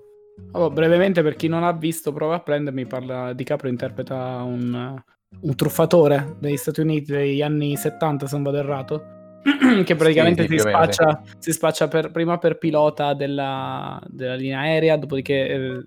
Oh, 0.52 0.70
brevemente, 0.70 1.22
per 1.22 1.36
chi 1.36 1.46
non 1.46 1.62
ha 1.62 1.72
visto, 1.72 2.12
prova 2.12 2.34
a 2.34 2.40
prendermi. 2.40 2.84
Parla 2.84 3.32
di 3.32 3.44
Caprio, 3.44 3.70
interpreta 3.70 4.42
un, 4.42 5.00
un 5.42 5.54
truffatore 5.54 6.34
degli 6.40 6.56
Stati 6.56 6.80
Uniti 6.80 7.12
degli 7.12 7.42
anni 7.42 7.76
70, 7.76 8.26
se 8.26 8.34
non 8.34 8.42
vado 8.42 8.58
errato. 8.58 9.18
che 9.84 9.94
praticamente 9.94 10.48
sì, 10.48 10.58
si, 10.58 10.60
o 10.60 10.64
meno, 10.64 10.82
spaccia, 10.82 11.22
si 11.38 11.52
spaccia 11.52 11.88
per- 11.88 12.10
prima 12.10 12.38
per 12.38 12.58
pilota 12.58 13.14
della, 13.14 14.00
della 14.08 14.34
linea 14.34 14.58
aerea, 14.58 14.96
dopodiché 14.96 15.48
eh, 15.48 15.84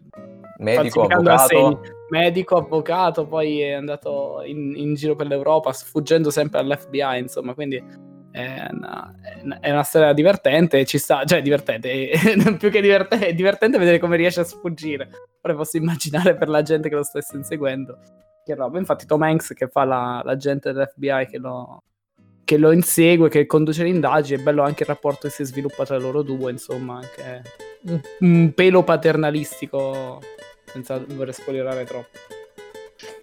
Medico, 0.58 1.02
avvocato. 1.02 1.82
medico, 2.10 2.56
avvocato, 2.58 3.26
poi 3.26 3.62
è 3.62 3.72
andato 3.74 4.42
in, 4.46 4.74
in 4.76 4.94
giro 4.94 5.16
per 5.16 5.28
l'Europa, 5.28 5.74
sfuggendo 5.74 6.30
sempre 6.30 6.60
all'FBI, 6.60 7.18
insomma, 7.20 7.54
quindi 7.54 7.84
è 8.32 8.68
una, 8.72 9.14
è 9.60 9.72
una- 9.72 9.84
storia 9.84 10.14
divertente, 10.14 10.86
ci 10.86 10.98
sta, 10.98 11.24
cioè 11.26 11.42
divertente, 11.42 12.10
è- 12.10 12.18
più 12.58 12.70
che 12.70 12.82
divertente, 12.82 13.28
è 13.28 13.34
divertente 13.34 13.78
vedere 13.78 14.00
come 14.00 14.16
riesce 14.18 14.42
a 14.42 14.44
sfuggire. 14.44 15.10
Ora 15.42 15.56
posso 15.56 15.78
immaginare 15.78 16.36
per 16.36 16.50
la 16.50 16.62
gente 16.62 16.90
che 16.90 16.96
lo 16.96 17.04
stesse 17.04 17.36
inseguendo. 17.36 17.98
Che 18.44 18.56
roba. 18.56 18.78
Infatti 18.78 19.06
Tom 19.06 19.22
Hanks 19.22 19.54
che 19.54 19.68
fa 19.68 19.84
la- 19.86 20.22
l'agente 20.24 20.72
dell'FBI 20.72 21.28
che 21.30 21.38
lo, 21.38 21.84
che 22.44 22.58
lo 22.58 22.72
insegue, 22.72 23.30
che 23.30 23.46
conduce 23.46 23.84
le 23.84 23.90
indagini, 23.90 24.40
è 24.40 24.44
bello 24.44 24.64
anche 24.64 24.84
il 24.84 24.90
rapporto 24.90 25.28
che 25.28 25.34
si 25.34 25.44
sviluppa 25.44 25.86
tra 25.86 25.98
loro 25.98 26.22
due, 26.22 26.52
insomma, 26.52 26.96
anche 26.96 27.42
un, 27.84 28.02
un 28.20 28.54
pelo 28.54 28.84
paternalistico, 28.84 30.22
senza 30.66 31.04
voler 31.06 31.34
spoilerare 31.34 31.86
troppo. 31.86 32.20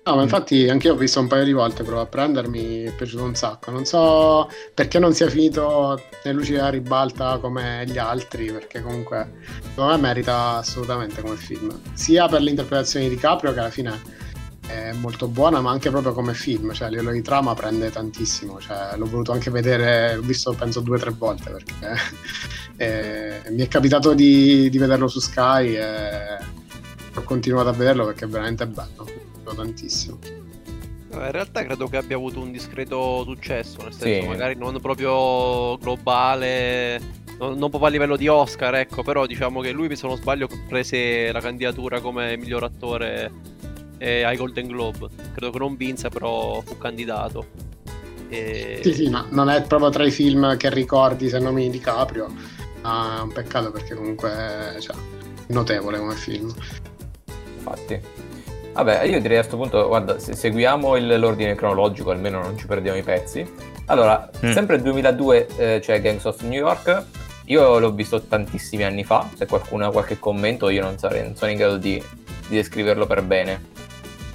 No, 0.03 0.17
ma 0.17 0.23
infatti 0.23 0.69
anche 0.69 0.87
io 0.87 0.95
ho 0.95 0.97
visto 0.97 1.21
un 1.21 1.27
paio 1.27 1.45
di 1.45 1.53
volte, 1.53 1.83
provo 1.83 2.01
a 2.01 2.07
prendermi, 2.07 2.59
mi 2.59 2.83
è 2.85 2.93
piaciuto 2.93 3.23
un 3.23 3.35
sacco. 3.35 3.71
Non 3.71 3.85
so 3.85 4.49
perché 4.75 4.99
non 4.99 5.13
sia 5.13 5.29
finito 5.29 6.01
nelle 6.25 6.39
luci 6.39 6.53
della 6.53 6.71
ribalta 6.71 7.39
come 7.39 7.85
gli 7.87 7.99
altri, 7.99 8.51
perché 8.51 8.81
comunque 8.81 9.33
secondo 9.69 9.93
me 9.93 9.99
merita 9.99 10.57
assolutamente 10.57 11.21
come 11.21 11.37
film. 11.37 11.79
Sia 11.93 12.27
per 12.29 12.41
l'interpretazione 12.41 13.09
di 13.09 13.17
Caprio, 13.17 13.53
che 13.53 13.59
alla 13.59 13.71
fine 13.71 14.01
è 14.71 14.93
molto 14.93 15.27
buona, 15.29 15.61
ma 15.61 15.71
anche 15.71 15.91
proprio 15.91 16.13
come 16.13 16.35
film. 16.35 16.73
Cioè, 16.73 16.89
a 16.89 16.91
livello 16.91 17.11
di 17.13 17.23
trama 17.23 17.55
prende 17.55 17.91
tantissimo. 17.91 18.61
Cioè, 18.61 18.97
l'ho 18.97 19.07
voluto 19.07 19.33
anche 19.33 19.51
vedere, 19.51 20.15
l'ho 20.17 20.23
visto 20.23 20.53
penso 20.53 20.81
due 20.81 20.97
o 20.97 21.01
tre 21.01 21.11
volte, 21.11 21.51
perché 21.51 21.75
eh, 22.77 23.51
mi 23.51 23.63
è 23.63 23.69
capitato 23.69 24.15
di, 24.15 24.69
di 24.71 24.79
vederlo 24.79 25.09
su 25.09 25.21
Sky 25.21 25.75
e 25.77 26.39
ho 27.15 27.23
continuato 27.23 27.69
a 27.69 27.73
vederlo 27.73 28.05
perché 28.07 28.25
è 28.25 28.29
veramente 28.29 28.67
bello. 28.67 29.05
Piaciuto 29.05 29.55
tantissimo. 29.55 30.19
Eh, 30.23 30.39
In 31.13 31.31
realtà 31.33 31.65
credo 31.65 31.89
che 31.89 31.97
abbia 31.97 32.17
avuto 32.17 32.41
un 32.41 32.53
discreto 32.53 33.25
successo, 33.25 33.83
nel 33.83 33.93
senso 33.93 34.23
Sì. 34.23 34.27
magari 34.29 34.55
non 34.57 34.79
proprio 34.81 35.77
globale, 35.79 37.01
non, 37.39 37.59
non 37.59 37.69
proprio 37.69 37.87
a 37.87 37.89
livello 37.89 38.17
di 38.17 38.29
Oscar, 38.29 38.77
ecco, 38.77 39.03
però 39.03 39.27
diciamo 39.27 39.61
che 39.61 39.73
lui, 39.73 39.95
se 39.97 40.07
non 40.07 40.17
sbaglio, 40.17 40.49
prese 40.69 41.33
la 41.33 41.41
candidatura 41.41 42.01
come 42.01 42.37
miglior 42.37 42.63
attore 42.63 43.59
eh, 44.01 44.23
ai 44.25 44.37
Golden 44.37 44.67
Globe. 44.67 45.09
Credo 45.35 45.53
che 45.53 45.59
non 45.59 45.77
vinse, 45.77 46.09
però 46.09 46.61
fu 46.63 46.77
candidato. 46.79 47.47
E... 48.29 48.81
Sì, 48.83 48.95
sì, 48.95 49.09
ma 49.11 49.27
non 49.31 49.49
è 49.51 49.63
proprio 49.63 49.91
tra 49.91 50.05
i 50.05 50.11
film 50.11 50.57
che 50.57 50.71
ricordi 50.71 51.29
se 51.29 51.39
nomini 51.39 51.69
DiCaprio. 51.71 52.33
Ma 52.83 53.19
è 53.19 53.21
un 53.23 53.33
peccato 53.33 53.71
perché 53.71 53.95
comunque 53.95 54.77
cioè, 54.81 54.95
è 54.97 55.53
notevole 55.53 55.99
come 55.99 56.15
film. 56.15 56.53
Infatti. 57.57 58.01
Vabbè, 58.73 59.03
io 59.03 59.21
direi 59.21 59.37
a 59.39 59.41
questo 59.41 59.57
punto, 59.57 59.87
guarda, 59.89 60.19
se 60.19 60.35
seguiamo 60.35 60.97
il- 60.97 61.19
l'ordine 61.19 61.55
cronologico, 61.55 62.11
almeno 62.11 62.41
non 62.41 62.57
ci 62.57 62.67
perdiamo 62.67 62.97
i 62.97 63.03
pezzi. 63.03 63.45
Allora, 63.87 64.31
Mm. 64.45 64.53
sempre 64.53 64.77
nel 64.77 64.85
2002 64.85 65.47
eh, 65.57 65.79
c'è 65.83 66.01
Gangs 66.01 66.25
of 66.25 66.41
New 66.43 66.53
York. 66.53 67.05
Io 67.47 67.79
l'ho 67.81 67.91
visto 67.93 68.23
tantissimi 68.23 68.85
anni 68.85 69.03
fa. 69.03 69.29
Se 69.37 69.47
qualcuno 69.47 69.87
ha 69.87 69.91
qualche 69.91 70.21
commento, 70.21 70.69
io 70.69 70.83
non, 70.83 70.97
sarei, 70.99 71.25
non 71.25 71.35
sono 71.35 71.51
in 71.51 71.57
grado 71.57 71.77
di, 71.79 72.01
di 72.49 72.55
descriverlo 72.55 73.07
per 73.07 73.23
bene. 73.23 73.61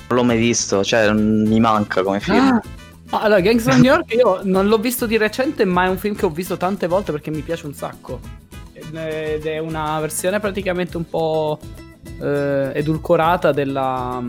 Non 0.07 0.19
l'ho 0.19 0.23
mai 0.23 0.37
visto, 0.37 0.83
cioè 0.83 1.11
mm, 1.11 1.47
mi 1.47 1.59
manca 1.59 2.03
come 2.03 2.19
film. 2.19 2.61
Ah, 3.09 3.21
allora, 3.21 3.39
Gangs 3.39 3.65
of 3.67 3.75
New 3.75 3.83
York 3.83 4.13
io 4.13 4.39
non 4.45 4.67
l'ho 4.67 4.77
visto 4.77 5.05
di 5.05 5.17
recente, 5.17 5.65
ma 5.65 5.85
è 5.85 5.87
un 5.87 5.97
film 5.97 6.15
che 6.15 6.25
ho 6.25 6.29
visto 6.29 6.57
tante 6.57 6.87
volte 6.87 7.11
perché 7.11 7.31
mi 7.31 7.41
piace 7.41 7.65
un 7.65 7.73
sacco. 7.73 8.19
Ed 8.73 9.45
è 9.45 9.57
una 9.57 9.99
versione 9.99 10.39
praticamente 10.39 10.97
un 10.97 11.09
po' 11.09 11.59
eh, 12.21 12.71
edulcorata 12.73 13.51
della, 13.51 14.21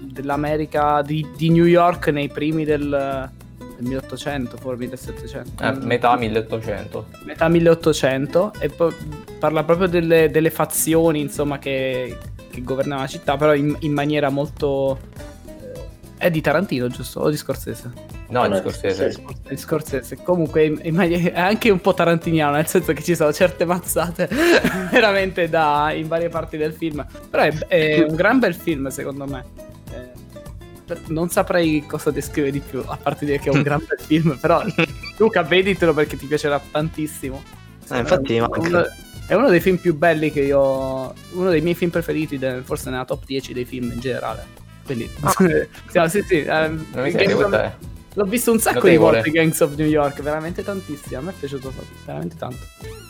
dell'America 0.00 1.02
di, 1.02 1.26
di 1.36 1.50
New 1.50 1.64
York 1.64 2.08
nei 2.08 2.28
primi 2.28 2.64
del, 2.64 3.30
del 3.58 3.86
1800, 3.86 4.56
forse 4.56 4.78
1700. 4.78 5.64
Eh, 5.64 5.72
metà 5.84 6.16
1800. 6.16 7.06
metà 7.24 7.48
1800 7.48 8.52
e 8.58 8.68
poi 8.68 8.94
parla 9.38 9.64
proprio 9.64 9.88
delle, 9.88 10.30
delle 10.30 10.50
fazioni 10.50 11.20
insomma 11.20 11.58
che, 11.58 12.16
che 12.52 12.62
governavano 12.62 13.06
la 13.06 13.10
città 13.10 13.36
però 13.36 13.54
in, 13.54 13.74
in 13.80 13.92
maniera 13.92 14.28
molto 14.28 14.98
eh, 15.46 15.80
è 16.18 16.30
di 16.30 16.40
Tarantino 16.40 16.88
giusto? 16.88 17.20
o 17.20 17.30
di 17.30 17.36
Scorsese? 17.36 17.90
No, 18.28 18.46
No, 18.46 18.54
il 18.56 18.60
Scorsese. 18.62 19.10
sì, 19.12 19.56
Scorsese 19.56 20.16
comunque 20.22 20.72
è 20.80 21.32
anche 21.38 21.68
un 21.70 21.80
po' 21.80 21.92
tarantiniano 21.94 22.54
nel 22.56 22.66
senso 22.66 22.92
che 22.92 23.02
ci 23.02 23.14
sono 23.14 23.32
certe 23.32 23.64
mazzate 23.64 24.28
veramente 24.90 25.48
da 25.48 25.92
in 25.94 26.08
varie 26.08 26.28
parti 26.28 26.56
del 26.56 26.72
film 26.72 27.04
però 27.28 27.42
è, 27.42 27.52
è 27.66 28.04
un 28.08 28.14
gran 28.14 28.38
bel 28.38 28.54
film 28.54 28.88
secondo 28.88 29.26
me 29.26 29.44
Eh, 29.92 30.96
non 31.08 31.28
saprei 31.28 31.84
cosa 31.86 32.10
descrivere 32.10 32.52
di 32.52 32.60
più 32.60 32.82
a 32.86 32.96
parte 33.00 33.24
dire 33.26 33.38
che 33.38 33.50
è 33.50 33.52
un 33.54 33.62
gran 33.62 33.84
bel 33.86 33.98
film 34.00 34.36
però 34.38 34.62
Luca 35.18 35.42
veditelo 35.42 35.92
perché 35.92 36.16
ti 36.16 36.24
piacerà 36.26 36.58
tantissimo 36.70 37.42
Eh, 37.90 37.98
infatti 37.98 38.40
manca. 38.40 38.60
uno- 38.60 38.86
è 39.32 39.34
uno 39.34 39.48
dei 39.48 39.60
film 39.60 39.76
più 39.76 39.96
belli 39.96 40.30
che 40.30 40.40
io. 40.42 41.14
Uno 41.30 41.48
dei 41.48 41.62
miei 41.62 41.74
film 41.74 41.90
preferiti, 41.90 42.36
de- 42.36 42.60
forse 42.62 42.90
nella 42.90 43.06
top 43.06 43.24
10 43.24 43.54
dei 43.54 43.64
film 43.64 43.90
in 43.90 43.98
generale. 43.98 44.44
Quindi, 44.84 45.08
sì, 45.88 46.08
sì, 46.08 46.22
sì. 46.22 46.40
ehm, 46.42 46.86
mi 46.96 47.10
senti, 47.10 47.24
Gangs 47.24 47.42
of- 47.42 47.72
L'ho 48.14 48.24
visto 48.24 48.52
un 48.52 48.58
sacco 48.58 48.80
Notevole. 48.80 49.22
di 49.22 49.22
volte 49.22 49.30
Gangs 49.30 49.60
of 49.60 49.74
New 49.74 49.86
York, 49.86 50.20
veramente 50.20 50.62
tantissimo. 50.62 51.18
A 51.18 51.22
me 51.22 51.30
è 51.30 51.34
piaciuto 51.38 51.72
veramente 52.04 52.36
tanto. 52.36 52.58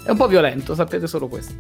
È 0.04 0.11
un 0.11 0.16
po' 0.16 0.28
violento, 0.28 0.76
sapete 0.76 1.08
solo 1.08 1.26
questo. 1.26 1.52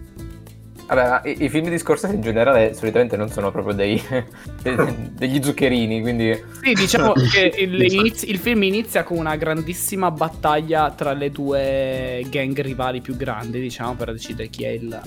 Vabbè, 0.86 1.28
i, 1.28 1.44
i 1.44 1.48
film 1.48 1.68
di 1.68 1.78
Scorsese 1.78 2.14
in 2.14 2.20
generale 2.20 2.74
solitamente 2.74 3.16
non 3.16 3.30
sono 3.30 3.50
proprio 3.50 3.74
dei, 3.74 4.02
de- 4.62 4.94
degli 5.12 5.42
zuccherini, 5.42 6.00
quindi... 6.00 6.38
Sì, 6.62 6.72
diciamo 6.74 7.12
che 7.32 7.54
il, 7.58 7.80
inizi- 7.82 8.28
il 8.30 8.38
film 8.38 8.62
inizia 8.64 9.02
con 9.02 9.16
una 9.18 9.36
grandissima 9.36 10.10
battaglia 10.10 10.90
tra 10.90 11.12
le 11.12 11.30
due 11.30 12.24
gang 12.28 12.60
rivali 12.60 13.00
più 13.00 13.16
grandi, 13.16 13.60
diciamo, 13.60 13.94
per 13.94 14.12
decidere 14.12 14.48
chi 14.48 14.64
è 14.64 14.68
il. 14.68 15.00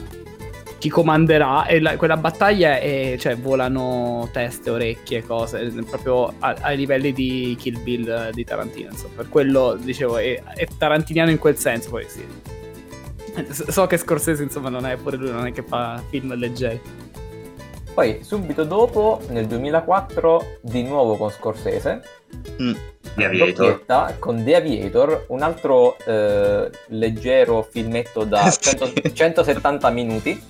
chi 0.79 0.89
comanderà. 0.89 1.65
E 1.67 1.79
la- 1.79 1.95
quella 1.97 2.17
battaglia 2.17 2.79
è. 2.79 3.15
cioè, 3.19 3.37
volano 3.37 4.27
teste, 4.31 4.69
orecchie, 4.71 5.23
cose. 5.23 5.71
Proprio 5.89 6.33
a- 6.39 6.55
ai 6.61 6.77
livelli 6.77 7.13
di 7.13 7.55
Kill 7.59 7.81
Bill 7.83 8.31
di 8.31 8.43
Tarantino. 8.43 8.89
Insomma, 8.91 9.13
per 9.17 9.29
quello 9.29 9.77
dicevo, 9.79 10.17
è, 10.17 10.41
è 10.55 10.67
tarantiniano 10.77 11.29
in 11.29 11.37
quel 11.37 11.57
senso, 11.57 11.89
poi 11.89 12.05
sì. 12.07 12.23
So 13.51 13.87
che 13.87 13.97
Scorsese, 13.97 14.43
insomma, 14.43 14.69
non 14.69 14.85
è 14.85 14.95
pure 14.97 15.17
lui, 15.17 15.31
non 15.31 15.45
è 15.45 15.51
che 15.51 15.63
fa 15.63 16.01
film 16.09 16.33
leggeri. 16.35 16.79
Poi 17.93 18.19
subito 18.23 18.63
dopo, 18.65 19.21
nel 19.29 19.47
2004, 19.47 20.57
di 20.61 20.83
nuovo 20.83 21.15
con 21.17 21.29
Scorsese, 21.31 22.01
Mm. 22.61 22.73
The 23.15 23.25
Aviator. 23.25 24.19
con 24.19 24.43
The 24.43 24.55
Aviator, 24.55 25.25
un 25.29 25.41
altro 25.41 25.97
eh, 26.05 26.69
leggero 26.87 27.65
filmetto 27.69 28.25
da 28.25 28.49
Sì. 28.51 28.75
100 28.77 29.11
170 29.13 29.89
minuti. 29.91 30.41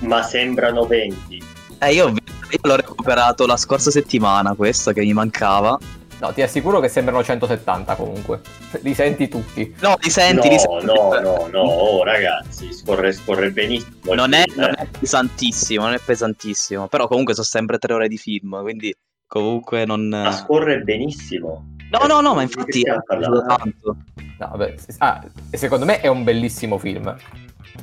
Ma 0.00 0.22
sembrano 0.22 0.86
20. 0.86 1.42
Eh, 1.78 1.92
io, 1.92 2.08
io 2.08 2.14
l'ho 2.62 2.76
recuperato 2.76 3.46
la 3.46 3.56
scorsa 3.56 3.90
settimana, 3.90 4.54
questo 4.54 4.92
che 4.92 5.02
mi 5.02 5.12
mancava. 5.12 5.78
No, 6.20 6.34
ti 6.34 6.42
assicuro 6.42 6.80
che 6.80 6.88
sembrano 6.88 7.24
170 7.24 7.94
comunque. 7.94 8.42
Li 8.82 8.92
senti 8.92 9.26
tutti. 9.26 9.74
No, 9.80 9.96
li 10.00 10.10
senti, 10.10 10.48
li 10.50 10.54
no, 10.56 10.60
senti. 10.60 10.84
no, 10.84 11.18
no, 11.18 11.48
no, 11.50 11.60
oh 11.60 12.04
ragazzi, 12.04 12.72
scorre, 12.74 13.12
scorre 13.12 13.50
benissimo. 13.50 14.14
Non 14.14 14.34
è, 14.34 14.42
film, 14.42 14.60
non 14.60 14.70
eh. 14.70 14.82
è 14.82 14.86
pesantissimo, 14.98 15.84
non 15.84 15.94
è 15.94 15.98
pesantissimo. 16.04 16.88
Però 16.88 17.08
comunque 17.08 17.32
sono 17.32 17.46
sempre 17.46 17.78
tre 17.78 17.94
ore 17.94 18.08
di 18.08 18.18
film, 18.18 18.60
quindi 18.60 18.94
comunque 19.26 19.86
non... 19.86 20.08
Ma 20.08 20.32
scorre 20.32 20.80
benissimo. 20.82 21.76
No, 21.90 22.06
no, 22.06 22.20
no, 22.20 22.34
ma 22.34 22.42
infatti 22.42 22.82
è 22.82 23.00
stiamo 23.00 23.02
piaciuto 23.02 23.44
parlando? 23.46 23.56
tanto. 23.56 23.96
No, 24.38 24.48
vabbè. 24.56 24.74
Ah, 24.98 25.24
secondo 25.52 25.86
me 25.86 26.00
è 26.00 26.06
un 26.06 26.22
bellissimo 26.22 26.76
film. 26.76 27.16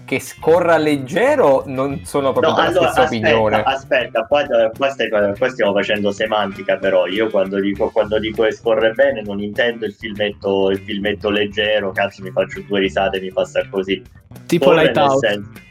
Che 0.06 0.20
scorra 0.20 0.78
leggero 0.78 1.64
non 1.66 2.04
sono 2.06 2.32
proprio 2.32 2.54
No, 2.54 2.60
allora 2.60 2.90
stessa 2.92 3.04
aspetta, 3.04 3.28
opinione. 3.28 3.64
aspetta, 3.64 4.26
qua, 4.26 4.44
qua 4.76 4.90
stai- 4.90 5.10
qua 5.10 5.50
stiamo 5.50 5.74
facendo 5.74 6.12
semantica, 6.12 6.78
però 6.78 7.08
io 7.08 7.30
quando 7.30 7.60
dico, 7.60 7.90
quando 7.90 8.18
dico 8.20 8.44
che 8.44 8.52
scorre 8.54 8.92
bene 8.94 9.22
non 9.22 9.40
intendo 9.42 9.86
il 9.86 9.94
filmetto, 9.94 10.70
il 10.70 10.80
filmetto 10.80 11.30
leggero, 11.30 11.92
cazzo 11.92 12.24
mi 12.24 12.32
faccio 12.32 12.62
due 12.68 12.80
risate 12.80 13.18
e 13.18 13.22
mi 13.22 13.32
passa 13.34 13.62
così. 13.70 14.02
Tipo 14.46 14.66
Scorre 14.66 14.76
nel 14.76 14.86
Lighthouse. 14.86 15.28
senso- 15.28 15.66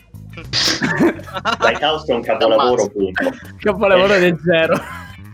Lighthouse 1.61 2.13
è 2.13 2.15
un 2.15 2.21
capolavoro, 2.23 2.89
punto. 2.89 3.31
Capolavoro 3.59 4.13
Eh. 4.15 4.19
leggero. 4.19 4.75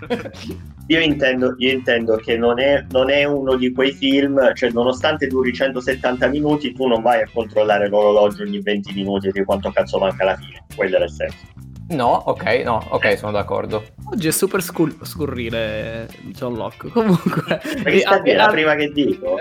Io 0.92 1.00
intendo, 1.00 1.54
io 1.56 1.70
intendo 1.72 2.16
che 2.16 2.36
non 2.36 2.60
è, 2.60 2.84
non 2.90 3.08
è 3.08 3.24
uno 3.24 3.56
di 3.56 3.72
quei 3.72 3.92
film, 3.92 4.52
cioè 4.52 4.70
nonostante 4.72 5.26
duri 5.26 5.50
170 5.50 6.28
minuti, 6.28 6.74
tu 6.74 6.86
non 6.86 7.00
vai 7.00 7.22
a 7.22 7.28
controllare 7.32 7.88
l'orologio 7.88 8.42
ogni 8.42 8.60
20 8.60 8.92
minuti 8.92 9.30
di 9.30 9.42
quanto 9.42 9.70
cazzo 9.70 9.98
manca 9.98 10.22
alla 10.24 10.36
fine. 10.36 10.66
Quello 10.76 10.96
era 10.96 11.04
il 11.04 11.10
senso. 11.10 11.36
No, 11.88 12.22
ok, 12.26 12.44
no, 12.62 12.86
ok, 12.90 13.16
sono 13.16 13.32
d'accordo. 13.32 13.84
Oggi 14.12 14.28
è 14.28 14.32
super 14.32 14.62
scur- 14.62 15.02
scurrile 15.02 16.08
John 16.26 16.56
Locke. 16.56 16.88
Comunque, 16.92 17.58
Perché 17.82 18.00
sta 18.00 18.18
Eh, 18.18 18.20
bene, 18.20 18.36
la 18.36 18.48
prima 18.48 18.74
che 18.74 18.92
dico. 18.92 19.38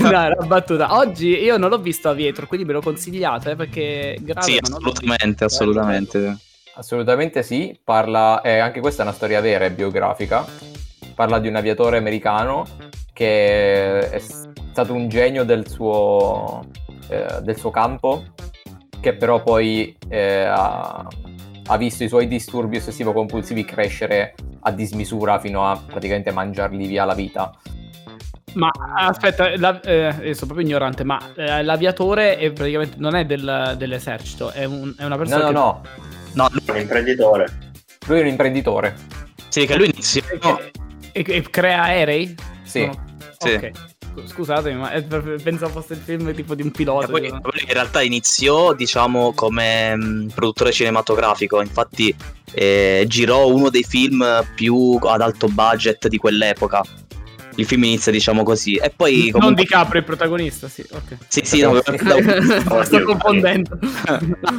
no, 0.00 0.10
era 0.10 0.44
battuta. 0.46 0.94
Oggi 0.98 1.28
io 1.42 1.56
non 1.56 1.70
l'ho 1.70 1.78
visto 1.78 2.10
a 2.10 2.12
Vietro, 2.12 2.46
quindi 2.46 2.66
me 2.66 2.74
lo 2.74 2.82
consigliate 2.82 3.52
eh, 3.52 3.56
perché 3.56 4.18
grave, 4.20 4.42
Sì, 4.46 4.58
non 4.60 4.78
l'ho 4.82 4.90
assolutamente, 4.90 5.44
assolutamente. 5.44 6.36
Assolutamente 6.76 7.42
sì, 7.42 7.78
parla, 7.82 8.40
eh, 8.40 8.58
anche 8.58 8.80
questa 8.80 9.02
è 9.02 9.06
una 9.06 9.14
storia 9.14 9.40
vera 9.40 9.64
e 9.64 9.70
biografica, 9.70 10.44
parla 11.14 11.38
di 11.38 11.46
un 11.48 11.54
aviatore 11.54 11.96
americano 11.98 12.64
che 13.12 14.10
è 14.10 14.18
stato 14.18 14.92
un 14.92 15.08
genio 15.08 15.44
del 15.44 15.68
suo, 15.68 16.64
eh, 17.08 17.40
del 17.42 17.56
suo 17.56 17.70
campo, 17.70 18.24
che 19.00 19.14
però 19.14 19.40
poi 19.42 19.96
eh, 20.08 20.42
ha, 20.44 21.06
ha 21.66 21.76
visto 21.76 22.02
i 22.02 22.08
suoi 22.08 22.26
disturbi 22.26 22.78
ossessivo-compulsivi 22.78 23.64
crescere 23.64 24.34
a 24.62 24.72
dismisura 24.72 25.38
fino 25.38 25.70
a 25.70 25.80
praticamente 25.86 26.32
mangiargli 26.32 26.88
via 26.88 27.04
la 27.04 27.14
vita. 27.14 27.52
Ma 28.54 28.70
aspetta, 28.96 29.56
la- 29.58 29.80
eh, 29.80 30.12
sono 30.34 30.46
proprio 30.52 30.60
ignorante, 30.66 31.04
ma 31.04 31.20
eh, 31.36 31.62
l'aviatore 31.62 32.36
è 32.36 32.50
praticamente 32.50 32.96
non 32.98 33.14
è 33.14 33.24
del- 33.24 33.74
dell'esercito, 33.76 34.50
è, 34.50 34.64
un- 34.64 34.94
è 34.98 35.04
una 35.04 35.16
No, 35.16 35.22
persona 35.22 35.42
no, 35.42 35.48
che... 35.48 35.52
no, 35.52 35.82
No, 36.34 36.48
lui- 36.50 36.62
Un 36.68 36.76
imprenditore. 36.80 37.46
lui 38.06 38.18
è 38.18 38.22
un 38.22 38.28
imprenditore. 38.28 38.94
sì, 39.48 39.66
che 39.66 39.76
lui 39.76 39.90
iniziò... 39.90 40.20
che- 40.40 40.70
e, 41.12 41.24
e 41.26 41.42
crea 41.50 41.82
aerei? 41.82 42.34
Sì. 42.64 42.80
Sono- 42.80 43.04
Sì. 43.38 43.52
Ok. 43.54 43.70
Scusatemi, 44.26 44.78
ma 44.78 44.90
è 44.92 45.02
per- 45.02 45.40
pensavo 45.42 45.80
fosse 45.80 45.94
il 45.94 45.98
film 46.00 46.32
tipo 46.34 46.54
di 46.54 46.62
un 46.62 46.70
pilota. 46.70 47.08
Poi, 47.08 47.28
poi 47.28 47.60
in 47.66 47.72
realtà 47.72 48.00
iniziò, 48.00 48.72
diciamo, 48.72 49.32
come 49.34 49.96
mh, 49.96 50.28
produttore 50.34 50.70
cinematografico. 50.70 51.60
Infatti, 51.60 52.14
eh, 52.52 53.04
girò 53.08 53.48
uno 53.48 53.70
dei 53.70 53.82
film 53.82 54.24
più 54.54 54.98
ad 55.02 55.20
alto 55.20 55.48
budget 55.48 56.06
di 56.06 56.16
quell'epoca. 56.18 56.82
Il 57.56 57.66
film 57.66 57.84
inizia, 57.84 58.10
diciamo 58.10 58.42
così. 58.42 58.74
E 58.76 58.90
poi. 58.94 59.30
Non 59.30 59.40
comunque- 59.40 59.62
di 59.62 59.68
Capri 59.68 59.98
il 59.98 60.04
protagonista, 60.04 60.68
sì, 60.68 60.84
ok. 60.90 61.16
Sì, 61.28 61.40
sì, 61.44 61.60
no, 61.60 61.80
Sto 62.84 63.02
confondendo. 63.04 63.78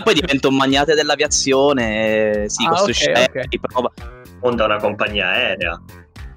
poi 0.04 0.14
diventa 0.14 0.48
un 0.48 0.56
magnate 0.56 0.94
dell'aviazione. 0.94 2.46
Si 2.48 2.66
Ah, 2.66 2.70
costruisce 2.70 3.12
ok, 3.12 3.18
ok. 3.18 3.36
aerei, 3.36 3.60
prova- 3.60 3.92
Fonda 4.40 4.66
una 4.66 4.78
compagnia 4.78 5.28
aerea. 5.30 5.82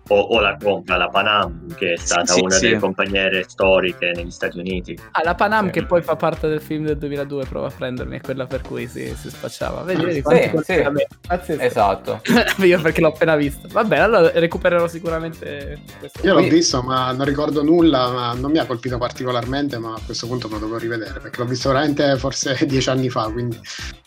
O, 0.09 0.19
o 0.21 0.41
la 0.41 0.57
compra 0.61 0.97
la 0.97 1.09
Panam, 1.09 1.75
che 1.75 1.93
è 1.93 1.97
stata 1.97 2.33
sì, 2.33 2.41
una 2.41 2.55
sì. 2.55 2.67
delle 2.67 2.79
compagniere 2.79 3.45
storiche 3.49 4.13
negli 4.15 4.31
Stati 4.31 4.59
Uniti. 4.59 4.99
Ah, 5.13 5.21
la 5.23 5.35
Panam 5.35 5.67
Sì. 5.67 5.73
che 5.73 5.85
poi 5.87 6.03
fa 6.03 6.17
parte 6.17 6.49
del 6.49 6.61
film 6.61 6.85
del 6.87 6.97
2002, 6.99 7.45
prova 7.45 7.67
a 7.67 7.71
prendermi, 7.71 8.17
è 8.17 8.21
quella 8.21 8.47
per 8.47 8.63
cui 8.63 8.87
si, 8.87 9.15
si 9.17 9.29
spacciava. 9.31 9.83
Vedi, 9.83 10.05
vedi 10.05 10.23
Sì, 10.27 10.63
sì. 10.63 10.83
Pazzesco. 11.27 11.63
Esatto. 11.63 12.21
Io 12.65 12.81
perché 12.81 13.01
l'ho 13.01 13.09
appena 13.09 13.37
visto. 13.37 13.69
Va 13.71 13.85
bene, 13.85 14.03
allora 14.03 14.31
recupererò 14.35 14.89
sicuramente 14.89 15.81
questo. 15.99 16.27
Io 16.27 16.33
l'ho 16.35 16.41
Qui- 16.41 16.49
visto, 16.51 16.83
ma 16.83 17.13
non 17.13 17.27
ricordo 17.27 17.63
nulla, 17.63 18.11
ma 18.11 18.33
non 18.35 18.51
mi 18.51 18.59
ha 18.59 18.67
colpito 18.67 18.99
particolarmente, 18.99 19.79
ma 19.79 19.93
a 19.95 20.01
questo 20.05 20.27
punto 20.27 20.49
me 20.49 20.55
lo 20.55 20.67
devo 20.67 20.79
rivedere, 20.79 21.21
perché 21.21 21.41
l'ho 21.41 21.47
visto 21.47 21.69
veramente 21.69 22.17
forse 22.17 22.57
dieci 22.67 22.89
anni 22.89 23.11
fa, 23.11 23.31
quindi... 23.31 23.57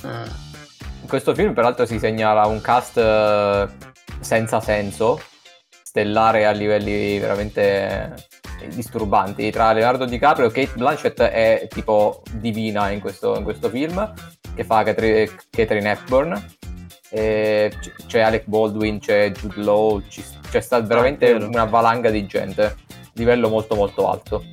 eh, 0.03 0.49
In 1.01 1.07
questo 1.07 1.33
film, 1.35 1.53
peraltro, 1.53 1.85
si 1.85 1.99
segnala 1.99 2.45
un 2.47 2.59
cast 2.61 2.97
eh, 2.97 3.67
senza 4.19 4.59
senso, 4.59 5.21
stellare 5.91 6.45
a 6.45 6.51
livelli 6.51 7.19
veramente 7.19 8.15
disturbanti. 8.73 9.51
Tra 9.51 9.73
Leonardo 9.73 10.05
DiCaprio 10.05 10.47
e 10.47 10.51
Kate 10.51 10.77
Blanchett 10.77 11.19
è 11.19 11.67
tipo 11.69 12.21
divina 12.31 12.89
in 12.91 13.01
questo, 13.01 13.35
in 13.37 13.43
questo 13.43 13.69
film, 13.69 14.13
che 14.55 14.63
fa 14.63 14.83
Catherine, 14.83 15.91
Hepburn. 15.91 16.45
E 17.09 17.73
c'è 18.07 18.21
Alec 18.21 18.45
Baldwin, 18.45 18.99
c'è 18.99 19.31
Jude 19.31 19.61
Law, 19.61 20.01
ci- 20.07 20.23
c'è 20.49 20.61
stata 20.61 20.85
veramente 20.87 21.33
vero. 21.33 21.47
una 21.47 21.65
valanga 21.65 22.09
di 22.09 22.25
gente, 22.25 22.77
livello 23.15 23.49
molto 23.49 23.75
molto 23.75 24.09
alto. 24.09 24.45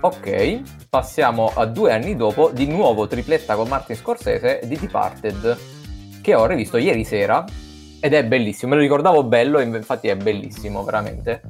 Ok, 0.00 0.62
passiamo 0.88 1.52
a 1.54 1.66
due 1.66 1.92
anni 1.92 2.16
dopo, 2.16 2.48
di 2.50 2.66
nuovo 2.66 3.06
tripletta 3.06 3.56
con 3.56 3.68
Martin 3.68 3.94
Scorsese 3.94 4.60
di 4.64 4.78
Departed, 4.78 5.58
che 6.22 6.34
ho 6.34 6.46
rivisto 6.46 6.78
ieri 6.78 7.04
sera 7.04 7.44
ed 8.00 8.14
è 8.14 8.24
bellissimo, 8.24 8.70
me 8.70 8.76
lo 8.76 8.82
ricordavo 8.82 9.24
bello 9.24 9.58
e 9.58 9.64
infatti 9.64 10.08
è 10.08 10.16
bellissimo, 10.16 10.82
veramente. 10.84 11.42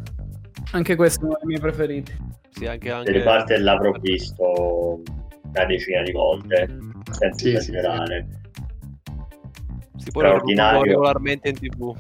Anche 0.73 0.97
questo 0.97 1.23
è 1.23 1.25
uno 1.25 1.37
dei 1.39 1.47
miei 1.47 1.61
preferiti. 1.61 2.17
Sì, 2.51 2.67
anche, 2.67 2.91
anche... 2.91 3.21
parte 3.21 3.59
l'avrò 3.59 3.93
visto 3.93 5.03
una 5.43 5.65
decina 5.65 6.03
di 6.03 6.13
volte, 6.13 6.69
senza 7.11 7.39
Sì, 7.39 7.51
sì, 7.51 7.57
esagerare. 7.57 8.27
si 9.97 10.11
può 10.11 10.23
regolarmente 10.83 11.49
in 11.49 11.59
tv. 11.59 11.97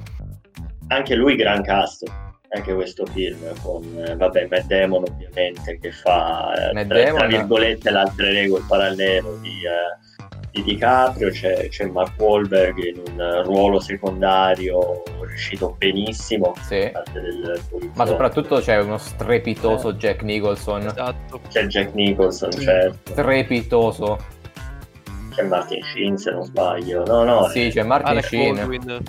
Anche 0.89 1.15
lui 1.15 1.37
gran 1.37 1.63
cast, 1.63 2.05
anche 2.49 2.75
questo 2.75 3.07
film, 3.07 3.39
con 3.63 3.83
vabbè, 4.17 4.49
Matt 4.51 4.67
Damon 4.67 5.05
ovviamente, 5.07 5.79
che 5.79 5.93
fa, 5.93 6.71
eh, 6.71 6.73
Matt 6.73 6.89
tra, 6.89 7.03
Damon. 7.03 7.19
tra 7.19 7.27
virgolette, 7.29 7.91
l'altre 7.91 8.33
regole 8.33 8.65
parallelo 8.67 9.37
di, 9.41 9.49
eh, 9.49 10.10
di 10.51 10.63
DiCaprio, 10.63 11.31
c'è, 11.31 11.69
c'è 11.69 11.87
Mark 11.87 12.21
Wahlberg 12.21 12.79
in 12.79 13.03
un 13.07 13.21
eh, 13.21 13.43
ruolo 13.43 13.81
secondario 13.81 15.03
riuscito 15.31 15.75
benissimo, 15.79 16.55
Sì. 16.67 16.91
Ma 17.95 18.05
soprattutto 18.07 18.59
c'è 18.61 18.79
uno 18.81 18.99
strepitoso 18.99 19.93
Jack 19.95 20.23
Nicholson. 20.23 20.87
Esatto. 20.87 21.41
C'è 21.49 21.67
Jack 21.67 21.95
Nicholson, 21.95 22.51
certo. 22.51 23.13
Strepitoso. 23.13 24.19
C'è 25.35 25.43
Martin 25.45 25.83
Sheen, 25.83 26.17
se 26.19 26.33
non 26.33 26.43
sbaglio. 26.43 27.05
No, 27.05 27.23
no, 27.23 27.49
Sì, 27.49 27.67
eh, 27.67 27.71
c'è 27.71 27.83
Martin 27.85 28.09
Alec 28.11 28.25
Sheen. 28.25 28.55
Baldwin. 28.57 29.03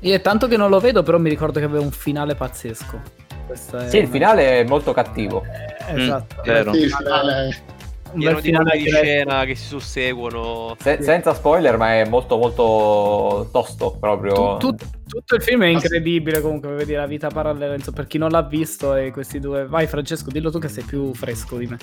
Io 0.00 0.14
è 0.14 0.20
tanto 0.20 0.48
che 0.48 0.56
non 0.56 0.68
lo 0.68 0.80
vedo, 0.80 1.02
però 1.02 1.18
mi 1.18 1.30
ricordo 1.30 1.60
che 1.60 1.64
aveva 1.64 1.82
un 1.82 1.92
finale 1.92 2.34
pazzesco. 2.34 3.00
Questa 3.46 3.84
è 3.86 3.88
Sì, 3.88 3.98
il 3.98 4.08
finale 4.08 4.60
è 4.60 4.64
molto 4.64 4.92
cattivo. 4.92 5.42
Eh, 5.88 6.02
Esatto. 6.02 6.42
vero. 6.42 6.72
sì, 6.72 6.80
il 6.80 6.90
finale... 6.90 7.44
Un 7.44 7.73
Pieno 8.14 8.40
di 8.40 8.52
colpi 8.52 8.78
di 8.78 8.90
scena 8.90 9.44
che 9.44 9.54
si 9.54 9.66
susseguono. 9.66 10.76
Se- 10.78 11.02
senza 11.02 11.34
spoiler, 11.34 11.76
ma 11.76 11.94
è 11.94 12.08
molto 12.08 12.36
molto 12.36 13.48
tosto 13.52 13.96
proprio. 13.98 14.56
Tu- 14.56 14.74
tu- 14.74 14.86
tutto 15.06 15.34
il 15.34 15.42
film 15.42 15.62
è 15.62 15.66
incredibile 15.66 16.40
comunque, 16.40 16.70
vedi 16.70 16.94
la 16.94 17.06
vita 17.06 17.28
parallela, 17.28 17.74
insomma, 17.74 17.96
per 17.96 18.06
chi 18.06 18.18
non 18.18 18.30
l'ha 18.30 18.42
visto 18.42 18.94
e 18.94 19.10
questi 19.10 19.38
due... 19.38 19.66
Vai 19.66 19.86
Francesco, 19.86 20.30
dillo 20.30 20.50
tu 20.50 20.58
che 20.58 20.68
sei 20.68 20.84
più 20.84 21.14
fresco 21.14 21.56
di 21.56 21.66
me. 21.66 21.78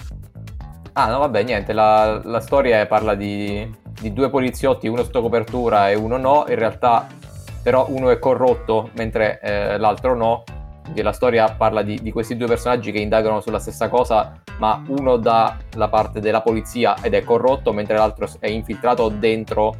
Ah, 0.93 1.09
no, 1.09 1.19
vabbè, 1.19 1.43
niente. 1.43 1.71
La, 1.71 2.21
la 2.23 2.39
storia 2.41 2.85
parla 2.85 3.15
di, 3.15 3.69
di 3.99 4.11
due 4.11 4.29
poliziotti, 4.29 4.87
uno 4.87 5.03
sotto 5.03 5.21
copertura 5.21 5.89
e 5.89 5.95
uno 5.95 6.17
no. 6.17 6.45
In 6.49 6.55
realtà, 6.55 7.07
però, 7.63 7.85
uno 7.89 8.09
è 8.09 8.19
corrotto 8.19 8.89
mentre 8.95 9.39
eh, 9.41 9.77
l'altro 9.77 10.15
no. 10.15 10.43
Quindi 10.81 11.01
la 11.01 11.11
storia 11.11 11.49
parla 11.51 11.83
di, 11.83 11.99
di 12.01 12.11
questi 12.11 12.35
due 12.35 12.47
personaggi 12.47 12.91
che 12.91 12.99
indagano 12.99 13.39
sulla 13.39 13.59
stessa 13.59 13.87
cosa, 13.87 14.41
ma 14.57 14.83
uno 14.87 15.17
dalla 15.17 15.87
parte 15.89 16.19
della 16.19 16.41
polizia 16.41 16.95
ed 17.01 17.13
è 17.13 17.23
corrotto, 17.23 17.71
mentre 17.71 17.97
l'altro 17.97 18.27
è 18.39 18.49
infiltrato 18.49 19.09
dentro 19.09 19.75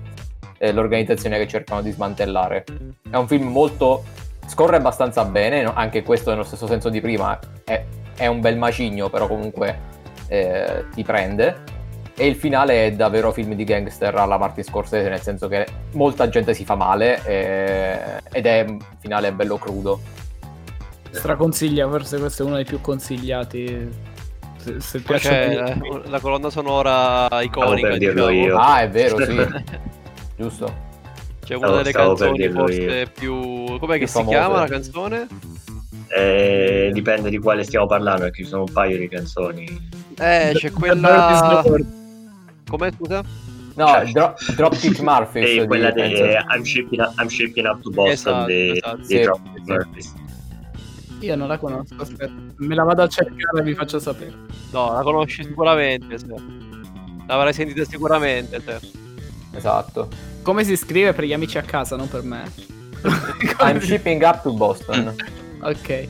eh, 0.57 0.71
l'organizzazione 0.71 1.37
che 1.37 1.47
cercano 1.47 1.81
di 1.81 1.91
smantellare. 1.91 2.63
È 3.09 3.15
un 3.15 3.27
film 3.27 3.47
molto. 3.47 4.03
scorre 4.45 4.77
abbastanza 4.77 5.25
bene, 5.25 5.63
no? 5.63 5.73
anche 5.73 6.03
questo 6.03 6.29
nello 6.29 6.43
stesso 6.43 6.67
senso 6.67 6.89
di 6.89 7.01
prima. 7.01 7.37
È, 7.63 7.83
è 8.15 8.27
un 8.27 8.39
bel 8.41 8.57
macigno, 8.57 9.09
però 9.09 9.27
comunque 9.27 9.79
eh, 10.27 10.85
ti 10.93 11.03
prende. 11.03 11.79
E 12.15 12.27
il 12.27 12.35
finale 12.35 12.85
è 12.85 12.91
davvero 12.91 13.31
film 13.31 13.55
di 13.55 13.63
gangster 13.63 14.13
alla 14.15 14.37
Martin 14.37 14.63
Scorsese, 14.63 15.09
nel 15.09 15.21
senso 15.21 15.47
che 15.47 15.65
molta 15.93 16.29
gente 16.29 16.53
si 16.53 16.63
fa 16.63 16.75
male 16.75 17.19
eh, 17.25 18.19
ed 18.31 18.45
è 18.45 18.65
un 18.67 18.77
finale 18.99 19.31
bello 19.33 19.57
crudo. 19.57 19.99
Straconsiglia, 21.11 21.87
forse 21.89 22.17
questo 22.19 22.43
è 22.43 22.45
uno 22.45 22.55
dei 22.55 22.65
più 22.65 22.79
consigliati. 22.81 23.89
Se, 24.57 24.79
se 24.79 24.99
piacciono 24.99 25.63
c'è 25.63 25.77
la 26.07 26.19
colonna 26.19 26.49
sonora 26.49 27.27
iconica, 27.41 27.87
per 27.89 27.97
dirlo 27.97 28.27
diciamo. 28.27 28.45
io. 28.47 28.57
Ah, 28.57 28.81
è 28.81 28.89
vero, 28.89 29.17
sì, 29.25 29.35
giusto. 30.37 30.89
C'è 31.43 31.55
una 31.55 31.71
delle 31.77 31.91
canzoni 31.91 32.37
dirlo 32.37 32.59
forse 32.59 32.81
io. 32.81 33.09
più... 33.13 33.79
Com'è 33.79 33.93
che 33.93 33.97
Più 33.99 34.07
si 34.07 34.13
famose. 34.13 34.29
chiama 34.37 34.59
la 34.59 34.67
canzone? 34.67 35.27
Eh, 36.07 36.89
dipende 36.93 37.29
di 37.29 37.39
quale 37.39 37.63
stiamo 37.63 37.87
parlando, 37.87 38.21
perché 38.23 38.43
ci 38.43 38.49
sono 38.49 38.63
un 38.63 38.71
paio 38.71 38.97
di 38.97 39.07
canzoni. 39.07 39.89
Eh, 40.19 40.51
c'è 40.53 40.71
quella... 40.71 41.63
Com'è, 42.69 42.91
scusa? 42.95 43.23
No, 43.75 44.03
Dro- 44.13 44.35
Dropkick 44.55 44.99
Murphys. 44.99 45.49
E 45.49 45.59
di- 45.61 45.65
quella 45.67 45.91
di. 45.91 46.01
I'm 46.01 46.61
shipping, 46.63 47.01
up, 47.01 47.13
I'm 47.19 47.27
shipping 47.27 47.65
up 47.65 47.81
to 47.81 47.89
Boston 47.89 48.11
Esatto, 48.33 48.45
dei, 48.45 48.71
esatto. 48.77 48.95
dei 48.97 49.05
Sì. 49.05 49.19
Dropkick 49.21 49.67
Murphys. 49.67 50.13
Io 51.21 51.35
non 51.35 51.47
la 51.47 51.57
conosco, 51.57 51.95
aspetta. 51.97 52.31
Me 52.57 52.75
la 52.75 52.83
vado 52.83 53.03
a 53.03 53.07
cercare 53.07 53.59
e 53.59 53.63
vi 53.63 53.73
faccio 53.73 53.99
sapere. 53.99 54.33
No, 54.71 54.91
la 54.91 55.01
conosci 55.01 55.43
sicuramente, 55.43 56.17
sì. 56.17 56.33
L'avrai 57.27 57.53
sentita 57.53 57.83
sicuramente, 57.85 58.61
sì. 58.61 58.91
Esatto. 59.53 60.09
Come 60.41 60.63
si 60.63 60.75
scrive 60.75 61.13
per 61.13 61.25
gli 61.25 61.33
amici 61.33 61.57
a 61.57 61.61
casa, 61.61 61.95
non 61.95 62.09
per 62.09 62.23
me? 62.23 62.51
I'm 63.59 63.79
shipping 63.79 64.21
up 64.23 64.41
to 64.41 64.51
Boston. 64.53 65.15
ok. 65.61 66.07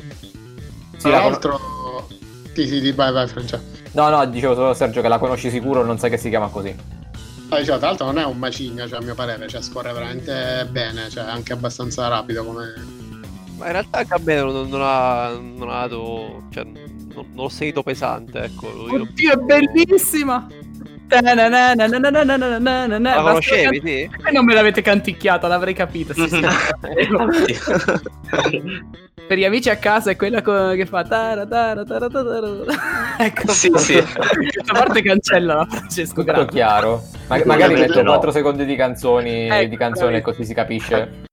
Sì, 0.97 0.99
Tra 0.99 1.21
con- 1.21 1.31
l'altro... 1.31 2.07
Sì, 2.53 2.67
sì, 2.67 2.79
sì, 2.79 2.91
vai, 2.93 3.11
vai, 3.11 3.27
Francesco. 3.27 3.79
No, 3.93 4.09
no, 4.09 4.25
dicevo 4.25 4.53
solo 4.55 4.73
Sergio 4.73 5.01
che 5.01 5.09
la 5.09 5.17
conosci 5.17 5.49
sicuro, 5.49 5.83
non 5.83 5.97
sai 5.99 6.09
che 6.09 6.17
si 6.17 6.29
chiama 6.29 6.47
così. 6.47 6.73
Ah, 7.49 7.59
diciamo, 7.59 7.79
tra 7.79 7.87
l'altro 7.87 8.05
non 8.05 8.17
è 8.17 8.23
un 8.23 8.37
macigno, 8.37 8.87
cioè, 8.87 8.99
a 8.99 9.01
mio 9.01 9.13
parere, 9.13 9.47
cioè, 9.49 9.61
scorre 9.61 9.91
veramente 9.91 10.65
bene, 10.71 11.09
cioè 11.09 11.25
anche 11.25 11.51
abbastanza 11.51 12.07
rapido 12.07 12.45
come... 12.45 13.00
Ma 13.61 13.67
in 13.67 13.71
realtà 13.73 13.99
anche 13.99 14.13
a 14.15 14.19
me 14.23 14.35
non, 14.41 14.69
non 14.69 14.81
ha, 14.81 15.29
non 15.39 15.69
ha 15.69 15.81
dato... 15.87 16.43
Cioè, 16.49 16.63
non, 16.63 16.73
non 17.13 17.25
l'ho 17.35 17.49
sentito 17.49 17.83
pesante, 17.83 18.39
ecco. 18.41 18.67
Io- 18.89 19.01
Oddio, 19.03 19.33
è 19.33 19.35
bellissima! 19.37 20.47
La 21.09 21.19
La 21.35 23.21
conoscevi, 23.21 23.81
sì? 23.83 24.09
E 24.25 24.31
non 24.31 24.45
me 24.45 24.53
l'avete 24.53 24.81
canticchiata, 24.81 25.47
l'avrei 25.47 25.73
capita. 25.73 26.13
Sì, 26.13 26.27
sì. 26.27 26.39
per 29.27 29.37
gli 29.37 29.43
amici 29.45 29.69
a 29.69 29.75
casa 29.75 30.11
è 30.11 30.15
quella 30.15 30.41
co- 30.41 30.71
che 30.71 30.85
fa 30.85 31.03
tara, 31.03 31.45
tara, 31.45 31.83
tara, 31.83 32.07
tara. 32.07 32.47
ecco 33.19 33.51
Sì, 33.51 33.69
sì. 33.75 33.93
questa 33.95 34.73
parte 34.73 35.01
cancella 35.01 35.65
Francesco 35.69 36.23
Tutto 36.23 36.45
chiaro. 36.45 37.03
Ma- 37.27 37.41
magari 37.45 37.73
metto 37.75 38.01
no. 38.01 38.11
4 38.11 38.31
secondi 38.31 38.65
di 38.65 38.75
canzoni 38.75 39.47
Ecco, 39.49 39.67
di 39.69 39.77
canzone 39.77 40.21
così 40.21 40.45
si 40.45 40.53
capisce. 40.53 41.29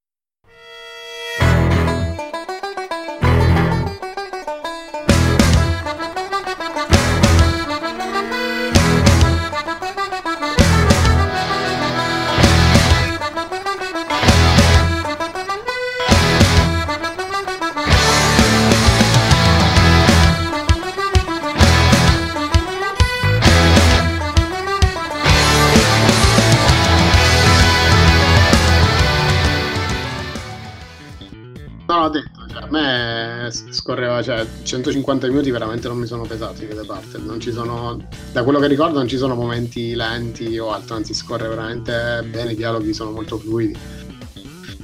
Scorreva, 33.88 34.22
cioè 34.22 34.46
150 34.62 35.28
minuti 35.28 35.50
veramente 35.50 35.88
non 35.88 35.96
mi 35.96 36.06
sono 36.06 36.24
pesati 36.24 36.66
che 36.66 36.74
parte. 36.86 37.18
Sono, 37.50 38.06
da 38.32 38.42
quello 38.42 38.58
che 38.58 38.66
ricordo 38.66 38.98
non 38.98 39.08
ci 39.08 39.16
sono 39.16 39.34
momenti 39.34 39.94
lenti 39.94 40.58
o 40.58 40.72
altro, 40.72 40.96
anzi 40.96 41.14
scorre 41.14 41.48
veramente 41.48 42.22
bene, 42.28 42.52
i 42.52 42.54
dialoghi 42.54 42.92
sono 42.92 43.10
molto 43.10 43.38
fluidi. 43.38 43.76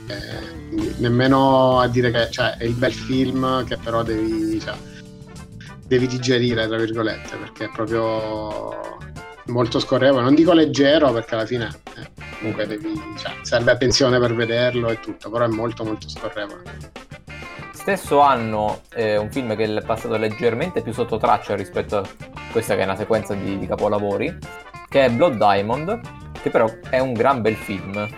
Eh, 0.07 0.95
nemmeno 0.99 1.81
a 1.81 1.89
dire 1.89 2.11
che 2.11 2.31
cioè, 2.31 2.57
è 2.57 2.65
il 2.65 2.73
bel 2.73 2.93
film 2.93 3.65
che 3.65 3.77
però 3.77 4.03
devi, 4.03 4.59
cioè, 4.59 4.75
devi 5.87 6.07
digerire, 6.07 6.67
tra 6.67 6.79
virgolette, 6.79 7.37
perché 7.37 7.65
è 7.67 7.71
proprio 7.71 8.99
molto 9.47 9.81
scorrevole. 9.81 10.23
Non 10.23 10.35
dico 10.35 10.55
leggero 10.55 11.13
perché 11.13 11.35
alla 11.35 11.47
fine 11.47 11.69
eh, 11.97 12.11
comunque 12.39 12.67
devi, 12.67 12.99
cioè, 13.19 13.35
serve 13.43 13.71
attenzione 13.71 14.19
per 14.19 14.35
vederlo 14.35 14.89
e 14.89 14.99
tutto, 14.99 15.29
però 15.29 15.45
è 15.45 15.49
molto 15.49 15.85
molto 15.85 16.09
scorrevole. 16.09 17.04
Stesso 17.85 18.21
anno 18.21 18.81
eh, 18.95 19.19
un 19.19 19.31
film 19.31 19.55
che 19.55 19.65
è 19.65 19.85
passato 19.85 20.17
leggermente 20.17 20.81
più 20.81 20.95
sotto 20.95 21.19
traccia 21.19 21.55
rispetto 21.55 21.99
a 21.99 22.03
questa 22.51 22.77
che 22.77 22.81
è 22.81 22.85
una 22.85 22.97
sequenza 22.97 23.35
di, 23.35 23.59
di 23.59 23.67
capolavori, 23.67 24.39
che 24.89 25.05
è 25.05 25.11
Blood 25.11 25.37
Diamond, 25.37 26.01
che 26.41 26.49
però 26.49 26.67
è 26.89 26.99
un 26.99 27.13
gran 27.13 27.43
bel 27.43 27.57
film. 27.57 28.09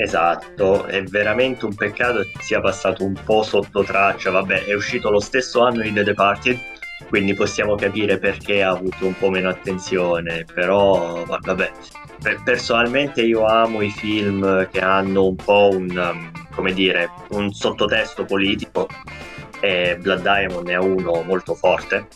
Esatto, 0.00 0.86
è 0.86 1.02
veramente 1.02 1.66
un 1.66 1.74
peccato 1.74 2.20
che 2.20 2.32
sia 2.40 2.62
passato 2.62 3.04
un 3.04 3.12
po' 3.12 3.42
sotto 3.42 3.84
traccia. 3.84 4.30
Vabbè, 4.30 4.64
è 4.64 4.72
uscito 4.72 5.10
lo 5.10 5.20
stesso 5.20 5.60
anno 5.60 5.82
di 5.82 5.92
The 5.92 6.02
Departed, 6.02 6.58
quindi 7.10 7.34
possiamo 7.34 7.74
capire 7.74 8.16
perché 8.16 8.62
ha 8.62 8.70
avuto 8.70 9.04
un 9.04 9.18
po' 9.18 9.28
meno 9.28 9.50
attenzione. 9.50 10.46
Però, 10.54 11.26
vabbè, 11.26 11.70
personalmente 12.42 13.20
io 13.20 13.44
amo 13.44 13.82
i 13.82 13.90
film 13.90 14.66
che 14.70 14.80
hanno 14.80 15.26
un 15.26 15.36
po' 15.36 15.68
un, 15.72 15.90
um, 15.90 16.43
come 16.54 16.72
dire, 16.72 17.10
un 17.30 17.52
sottotesto 17.52 18.24
politico 18.24 18.88
e 19.60 19.96
Blood 20.00 20.22
Diamond 20.22 20.68
è 20.68 20.76
uno 20.76 21.22
molto 21.22 21.54
forte. 21.54 22.08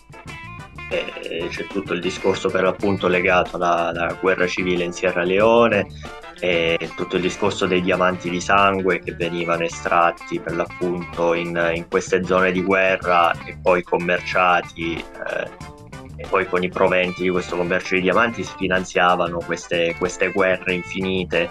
E 0.91 1.49
c'è 1.51 1.67
tutto 1.67 1.93
il 1.93 2.01
discorso 2.01 2.49
per 2.49 2.63
l'appunto 2.63 3.09
legato 3.09 3.57
alla, 3.57 3.89
alla 3.89 4.19
guerra 4.19 4.47
civile 4.47 4.85
in 4.85 4.93
Sierra 4.93 5.23
Leone 5.23 5.87
e 6.41 6.91
tutto 6.97 7.17
il 7.17 7.23
discorso 7.23 7.67
dei 7.67 7.83
diamanti 7.83 8.31
di 8.31 8.41
sangue 8.41 9.01
che 9.01 9.13
venivano 9.13 9.65
estratti 9.65 10.39
per 10.41 10.55
l'appunto 10.55 11.35
in, 11.35 11.73
in 11.75 11.89
queste 11.89 12.25
zone 12.25 12.53
di 12.53 12.63
guerra 12.63 13.33
e 13.45 13.59
poi 13.61 13.83
commerciati 13.83 14.95
eh, 14.95 15.77
e 16.21 16.27
poi 16.29 16.47
con 16.49 16.63
i 16.63 16.69
proventi 16.69 17.23
di 17.23 17.31
questo 17.31 17.57
commercio 17.57 17.95
di 17.95 18.03
diamanti 18.03 18.43
si 18.43 18.53
finanziavano 18.57 19.39
queste, 19.39 19.95
queste 19.99 20.33
guerre 20.33 20.75
infinite 20.75 21.49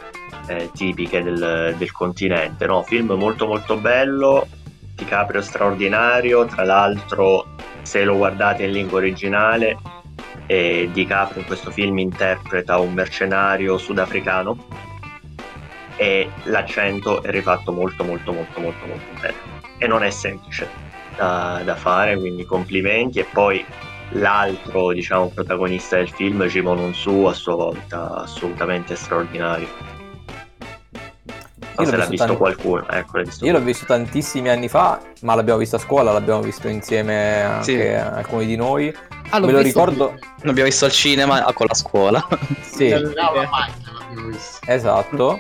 eh, 0.47 0.69
tipiche 0.73 1.21
del, 1.23 1.75
del 1.77 1.91
continente. 1.91 2.65
No? 2.65 2.83
Film 2.83 3.11
molto 3.13 3.47
molto 3.47 3.77
bello, 3.77 4.47
DiCaprio 4.95 5.41
straordinario, 5.41 6.45
tra 6.45 6.63
l'altro 6.63 7.55
se 7.81 8.03
lo 8.03 8.17
guardate 8.17 8.63
in 8.63 8.71
lingua 8.71 8.97
originale 8.97 9.77
e 10.45 10.89
DiCaprio 10.91 11.41
in 11.41 11.47
questo 11.47 11.71
film 11.71 11.99
interpreta 11.99 12.77
un 12.79 12.93
mercenario 12.93 13.77
sudafricano 13.77 14.65
e 15.97 16.29
l'accento 16.43 17.21
è 17.23 17.29
rifatto 17.31 17.71
molto 17.71 18.03
molto 18.03 18.31
molto 18.31 18.59
molto 18.59 18.85
molto 18.85 19.19
bene 19.19 19.35
e 19.77 19.87
non 19.87 20.03
è 20.03 20.09
semplice 20.09 20.69
da, 21.15 21.61
da 21.63 21.75
fare 21.75 22.17
quindi 22.17 22.45
complimenti 22.45 23.19
e 23.19 23.25
poi 23.25 23.65
l'altro 24.11 24.93
diciamo 24.93 25.29
protagonista 25.29 25.97
del 25.97 26.09
film 26.09 26.43
Jimon 26.45 26.79
Unsu 26.79 27.23
a 27.23 27.33
sua 27.33 27.55
volta 27.55 28.15
assolutamente 28.15 28.95
straordinario 28.95 29.96
non 31.83 31.91
se 31.91 31.97
l'ha 31.97 32.05
visto, 32.05 32.25
visto 32.25 32.37
qualcuno 32.37 32.87
ecco, 32.89 33.21
visto 33.21 33.45
io 33.45 33.51
l'ho 33.51 33.61
visto 33.61 33.85
tantissimi 33.85 34.49
anni 34.49 34.67
fa 34.67 34.99
ma 35.21 35.35
l'abbiamo 35.35 35.59
visto 35.59 35.75
a 35.75 35.79
scuola 35.79 36.11
l'abbiamo 36.11 36.41
visto 36.41 36.67
insieme 36.67 37.43
anche 37.43 37.63
sì. 37.63 37.81
alcuni 37.81 38.45
di 38.45 38.55
noi 38.55 38.93
Ah, 39.29 39.39
Me 39.39 39.51
lo 39.51 39.59
ricordo. 39.61 40.17
L'abbiamo 40.43 40.69
visto 40.69 40.85
al 40.85 40.91
cinema 40.91 41.41
con 41.53 41.65
la 41.67 41.73
scuola. 41.73 42.25
sì. 42.61 42.93
Esatto. 44.65 45.39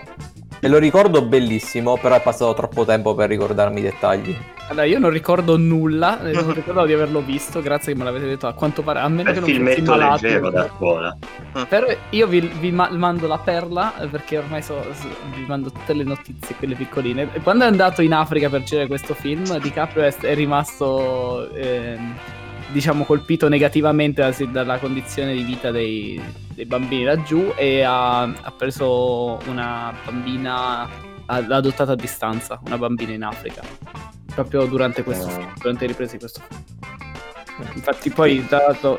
Me 0.59 0.69
lo 0.69 0.79
ricordo 0.79 1.21
bellissimo, 1.21 1.97
però 1.97 2.15
è 2.15 2.21
passato 2.21 2.53
troppo 2.55 2.83
tempo 2.83 3.13
per 3.13 3.29
ricordarmi 3.29 3.79
i 3.79 3.83
dettagli. 3.83 4.35
Allora, 4.69 4.85
io 4.85 4.97
non 4.97 5.11
ricordo 5.11 5.55
nulla, 5.55 6.17
non 6.21 6.51
ricordo 6.53 6.85
di 6.85 6.93
averlo 6.93 7.21
visto, 7.21 7.61
grazie 7.61 7.93
che 7.93 7.97
me 7.99 8.05
l'avete 8.05 8.25
detto. 8.25 8.47
A 8.47 8.53
quanto 8.53 8.81
pare, 8.81 8.99
a 8.99 9.07
meno 9.07 9.29
è 9.29 9.33
che 9.33 9.39
non 9.39 9.49
fossi 9.49 9.81
malato. 9.81 10.23
leggero 10.23 10.49
da 10.49 10.69
scuola. 10.75 11.17
Però 11.69 11.85
io 12.09 12.27
vi, 12.27 12.39
vi, 12.39 12.71
mando 12.71 13.27
la 13.27 13.37
perla, 13.37 13.93
perché 14.09 14.39
ormai 14.39 14.63
so, 14.63 14.83
vi 15.35 15.45
mando 15.47 15.71
tutte 15.71 15.93
le 15.93 16.03
notizie, 16.03 16.55
quelle 16.55 16.75
piccoline. 16.75 17.29
E 17.33 17.39
quando 17.41 17.63
è 17.63 17.67
andato 17.67 18.01
in 18.01 18.13
Africa 18.13 18.49
per 18.49 18.63
girare 18.63 18.87
questo 18.87 19.13
film, 19.13 19.59
DiCaprio 19.59 20.03
è, 20.03 20.15
è 20.15 20.33
rimasto... 20.33 21.49
Eh, 21.53 22.35
diciamo 22.69 23.05
colpito 23.05 23.47
negativamente 23.47 24.29
dalla 24.51 24.77
condizione 24.77 25.33
di 25.33 25.41
vita 25.41 25.71
dei, 25.71 26.21
dei 26.57 26.65
bambini 26.65 27.03
laggiù 27.03 27.53
e 27.55 27.83
ha, 27.83 28.21
ha, 28.23 28.51
preso 28.57 29.37
una 29.45 29.93
bambina 30.03 30.89
l'ha 31.27 31.55
adottata 31.55 31.91
a 31.91 31.95
distanza, 31.95 32.59
una 32.65 32.79
bambina 32.79 33.11
in 33.11 33.21
Africa, 33.21 33.61
proprio 34.33 34.65
durante, 34.65 35.03
questo, 35.03 35.27
oh. 35.27 35.53
durante 35.59 35.81
le 35.81 35.91
riprese 35.91 36.13
di 36.13 36.17
questo 36.17 36.41
film. 36.47 37.75
Infatti 37.75 38.09
poi 38.09 38.43
tra 38.47 38.57
l'altro 38.57 38.97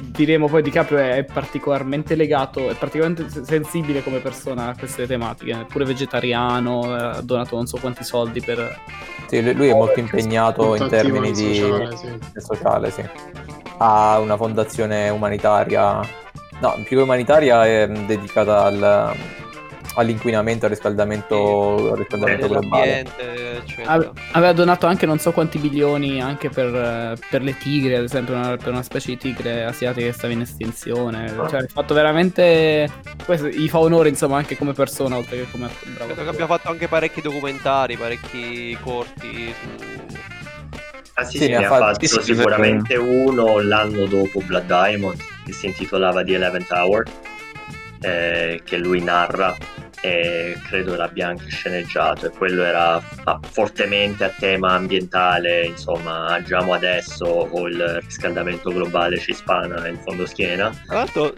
diremo 0.00 0.48
poi 0.48 0.62
DiCaprio 0.62 0.98
è 0.98 1.24
particolarmente 1.24 2.16
legato, 2.16 2.70
è 2.70 2.74
particolarmente 2.74 3.44
sensibile 3.44 4.02
come 4.02 4.18
persona 4.18 4.70
a 4.70 4.76
queste 4.76 5.06
tematiche, 5.06 5.52
è 5.52 5.64
pure 5.64 5.84
vegetariano, 5.84 6.92
ha 6.92 7.20
donato 7.20 7.54
non 7.54 7.66
so 7.68 7.78
quanti 7.78 8.02
soldi 8.02 8.40
per... 8.40 8.80
Sì, 9.28 9.54
lui 9.54 9.68
è 9.68 9.74
molto 9.74 10.00
impegnato 10.00 10.74
in 10.74 10.88
termini 10.88 11.30
di 11.30 11.54
sociale, 11.54 11.96
sì. 11.96 12.18
sociale 12.36 12.90
sì. 12.90 13.04
Ha 13.78 14.18
una 14.18 14.36
fondazione 14.36 15.08
umanitaria, 15.08 16.24
no, 16.60 16.74
più 16.84 16.96
che 16.96 17.02
umanitaria 17.02 17.64
è 17.64 17.88
dedicata 17.88 18.64
al 18.64 19.14
all'inquinamento, 19.96 20.66
al 20.66 20.70
riscaldamento, 20.72 21.92
al 21.92 21.98
riscaldamento 21.98 22.48
globale. 22.48 23.06
Ave- 23.84 24.10
aveva 24.32 24.52
donato 24.52 24.86
anche 24.86 25.06
non 25.06 25.18
so 25.18 25.32
quanti 25.32 25.58
bilioni 25.58 26.20
anche 26.20 26.48
per, 26.48 27.18
per 27.30 27.42
le 27.42 27.56
tigre, 27.56 27.96
ad 27.96 28.04
esempio 28.04 28.34
una, 28.34 28.56
per 28.56 28.72
una 28.72 28.82
specie 28.82 29.10
di 29.12 29.16
tigre 29.16 29.64
asiatica 29.64 30.06
che 30.06 30.12
stava 30.12 30.32
in 30.32 30.42
estinzione. 30.42 31.32
Cioè, 31.48 31.60
ha 31.60 31.66
fatto 31.66 31.94
veramente... 31.94 32.90
Questo 33.24 33.48
gli 33.48 33.68
fa 33.68 33.78
onore 33.78 34.08
insomma 34.08 34.36
anche 34.36 34.56
come 34.56 34.72
persona 34.72 35.16
oltre 35.16 35.36
che 35.36 35.50
come 35.50 35.68
bravo. 35.94 36.12
Credo 36.12 36.30
che 36.30 36.36
abbia 36.36 36.46
fatto 36.46 36.68
anche 36.68 36.88
parecchi 36.88 37.22
documentari, 37.22 37.96
parecchi 37.96 38.76
corti 38.82 39.52
su... 39.60 40.14
Ah 41.14 41.24
sì, 41.24 41.38
sì, 41.38 41.44
sì 41.44 41.50
ne 41.50 41.64
ha 41.64 41.68
fatto 41.68 42.06
sì, 42.06 42.34
sicuramente 42.34 42.94
uno 42.96 43.58
l'anno 43.60 44.04
dopo 44.04 44.42
Blood 44.44 44.66
Diamond 44.66 45.34
che 45.46 45.52
si 45.52 45.66
intitolava 45.66 46.24
The 46.24 46.34
Eleventh 46.34 46.70
Hour 46.72 47.04
eh, 48.00 48.60
che 48.64 48.76
lui 48.76 49.00
narra 49.00 49.56
e 50.00 50.56
credo 50.68 50.94
l'abbia 50.94 51.28
anche 51.28 51.48
sceneggiato 51.48 52.26
e 52.26 52.30
quello 52.30 52.62
era 52.62 53.00
fortemente 53.50 54.24
a 54.24 54.28
tema 54.28 54.72
ambientale, 54.72 55.66
insomma, 55.66 56.26
agiamo 56.26 56.74
adesso 56.74 57.24
o 57.24 57.66
il 57.66 58.00
riscaldamento 58.04 58.70
globale 58.70 59.18
ci 59.18 59.32
spana 59.32 59.88
in 59.88 59.98
fondo 59.98 60.26
schiena. 60.26 60.70
Tra 60.86 60.98
l'altro, 60.98 61.34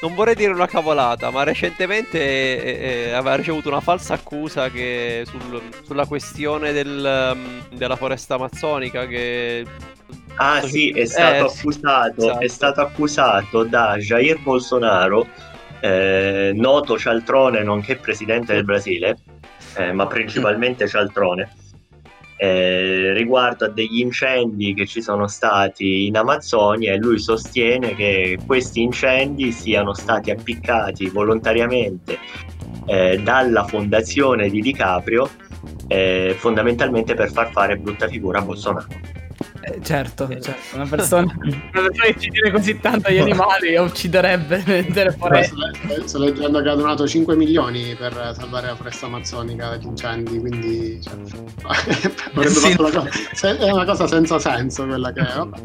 non 0.00 0.14
vorrei 0.14 0.34
dire 0.34 0.52
una 0.52 0.66
cavolata, 0.66 1.30
ma 1.30 1.42
recentemente 1.42 2.18
eh, 2.18 3.08
eh, 3.08 3.12
aveva 3.12 3.36
ricevuto 3.36 3.68
una 3.68 3.80
falsa 3.80 4.14
accusa 4.14 4.68
sul, 4.70 5.62
sulla 5.84 6.06
questione 6.06 6.72
del, 6.72 7.32
um, 7.34 7.76
della 7.76 7.96
foresta 7.96 8.34
amazzonica 8.34 9.06
che 9.06 9.64
Ah 10.36 10.62
sì, 10.62 10.90
è 10.90 11.04
stato, 11.04 11.34
eh, 11.34 11.48
accusato, 11.48 12.20
sì, 12.20 12.26
esatto. 12.26 12.40
è 12.40 12.48
stato 12.48 12.80
accusato 12.80 13.64
da 13.64 13.96
Jair 13.98 14.40
Bolsonaro 14.40 15.26
eh, 15.80 16.52
noto 16.54 16.98
cialtrone 16.98 17.62
nonché 17.62 17.96
presidente 17.96 18.54
del 18.54 18.64
Brasile, 18.64 19.18
eh, 19.76 19.92
ma 19.92 20.06
principalmente 20.06 20.86
cialtrone, 20.86 21.50
eh, 22.36 23.12
riguardo 23.12 23.66
a 23.66 23.68
degli 23.68 24.00
incendi 24.00 24.72
che 24.72 24.86
ci 24.86 25.02
sono 25.02 25.26
stati 25.26 26.06
in 26.06 26.16
Amazzonia 26.16 26.94
e 26.94 26.96
lui 26.96 27.18
sostiene 27.18 27.94
che 27.94 28.38
questi 28.46 28.80
incendi 28.80 29.52
siano 29.52 29.92
stati 29.92 30.30
appiccati 30.30 31.08
volontariamente 31.08 32.18
eh, 32.86 33.18
dalla 33.18 33.64
fondazione 33.64 34.48
di 34.48 34.62
DiCaprio 34.62 35.28
eh, 35.86 36.34
fondamentalmente 36.38 37.14
per 37.14 37.30
far 37.30 37.50
fare 37.50 37.76
brutta 37.76 38.08
figura 38.08 38.38
a 38.38 38.42
Bolsonaro. 38.42 38.86
Eh, 39.62 39.80
certo, 39.82 40.28
eh. 40.28 40.40
certo, 40.40 40.76
una 40.76 40.86
persona, 40.86 41.32
una 41.40 41.70
persona 41.70 42.12
che 42.12 42.14
uccide 42.16 42.50
così 42.50 42.80
tanto 42.80 43.10
gli 43.10 43.18
animali 43.18 43.76
ucciderebbe 43.78 44.86
delle 44.90 45.12
foreste. 45.12 45.54
Sto 46.04 46.18
leggendo 46.18 46.62
che 46.62 46.68
ha 46.68 46.74
donato 46.74 47.06
5 47.06 47.36
milioni 47.36 47.94
per 47.94 48.12
salvare 48.36 48.68
la 48.68 48.76
foresta 48.76 49.06
amazzonica 49.06 49.68
dagli 49.68 49.86
incendi, 49.86 50.38
quindi 50.38 51.00
cioè, 51.02 51.14
sì. 51.26 52.76
cosa, 52.76 53.56
è 53.56 53.70
una 53.70 53.84
cosa 53.84 54.06
senza 54.06 54.38
senso 54.38 54.86
quella 54.86 55.12
che 55.12 55.20
è. 55.20 55.34
Vabbè. 55.34 55.58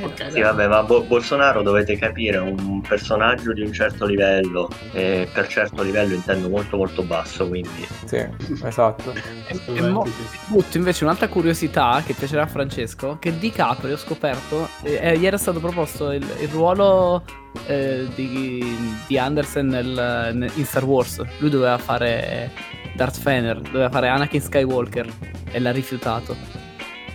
Okay, 0.00 0.32
sì, 0.32 0.40
vabbè, 0.40 0.66
ma 0.66 0.82
Bo- 0.82 1.02
Bolsonaro 1.02 1.62
dovete 1.62 1.96
capire, 1.96 2.38
è 2.38 2.40
un 2.40 2.80
personaggio 2.80 3.52
di 3.52 3.62
un 3.62 3.72
certo 3.72 4.06
livello, 4.06 4.68
e 4.92 5.28
per 5.32 5.46
certo 5.46 5.82
livello 5.82 6.14
intendo 6.14 6.48
molto 6.48 6.76
molto 6.76 7.02
basso, 7.02 7.46
quindi... 7.46 7.86
Sì, 8.04 8.26
esatto. 8.64 9.12
e, 9.12 9.60
e 9.72 9.80
mo- 9.82 10.06
butto 10.46 10.76
invece 10.78 11.04
un'altra 11.04 11.28
curiosità 11.28 12.02
che 12.04 12.14
piacerà 12.14 12.42
a 12.42 12.46
Francesco, 12.46 13.18
che 13.20 13.33
DiCaprio 13.36 13.94
ho 13.94 13.98
scoperto, 13.98 14.68
eh, 14.82 15.18
gli 15.18 15.26
era 15.26 15.38
stato 15.38 15.60
proposto 15.60 16.10
il, 16.12 16.26
il 16.40 16.48
ruolo 16.48 17.22
eh, 17.66 18.06
di, 18.14 18.76
di, 19.06 19.18
Anderson 19.18 19.66
nel, 19.66 20.30
nel, 20.34 20.50
in 20.54 20.64
Star 20.64 20.84
Wars. 20.84 21.22
Lui 21.38 21.50
doveva 21.50 21.78
fare 21.78 22.50
Darth 22.94 23.18
Fener, 23.18 23.60
doveva 23.60 23.90
fare 23.90 24.08
Anakin 24.08 24.40
Skywalker 24.40 25.06
e 25.50 25.58
l'ha 25.58 25.72
rifiutato. 25.72 26.36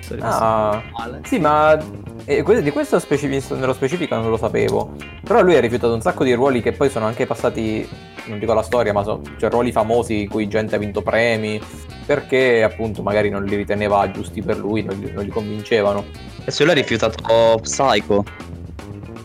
Sono 0.02 0.22
Ah, 0.24 0.82
sì, 1.24 1.38
ma 1.40 1.78
eh, 2.26 2.44
di 2.62 2.72
questo 2.72 3.00
specifi- 3.00 3.44
nello 3.56 3.74
specifico 3.74 4.16
non 4.16 4.30
lo 4.30 4.38
sapevo. 4.38 4.96
Però 5.24 5.42
lui 5.42 5.56
ha 5.56 5.60
rifiutato 5.60 5.94
un 5.94 6.02
sacco 6.02 6.24
di 6.24 6.34
ruoli 6.34 6.62
che 6.62 6.72
poi 6.72 6.90
sono 6.90 7.06
anche 7.06 7.26
passati, 7.26 7.88
non 8.26 8.40
dico 8.40 8.54
la 8.54 8.64
storia, 8.64 8.94
ma 8.94 9.04
so, 9.04 9.22
cioè 9.38 9.50
ruoli 9.50 9.72
famosi 9.72 10.22
in 10.22 10.30
cui 10.30 10.48
gente 10.48 10.76
ha 10.76 10.80
vinto 10.80 11.02
premi, 11.02 11.62
perché 12.10 12.64
appunto 12.64 13.04
magari 13.04 13.30
non 13.30 13.44
li 13.44 13.56
riteneva 13.56 14.10
giusti 14.10 14.42
per 14.42 14.58
lui, 14.58 14.82
non 14.82 14.98
li, 14.98 15.12
non 15.12 15.24
li 15.24 15.30
convincevano. 15.30 16.06
E 16.44 16.50
se 16.50 16.64
lui 16.64 16.72
ha 16.72 16.76
rifiutato 16.76 17.60
Psycho. 17.62 18.26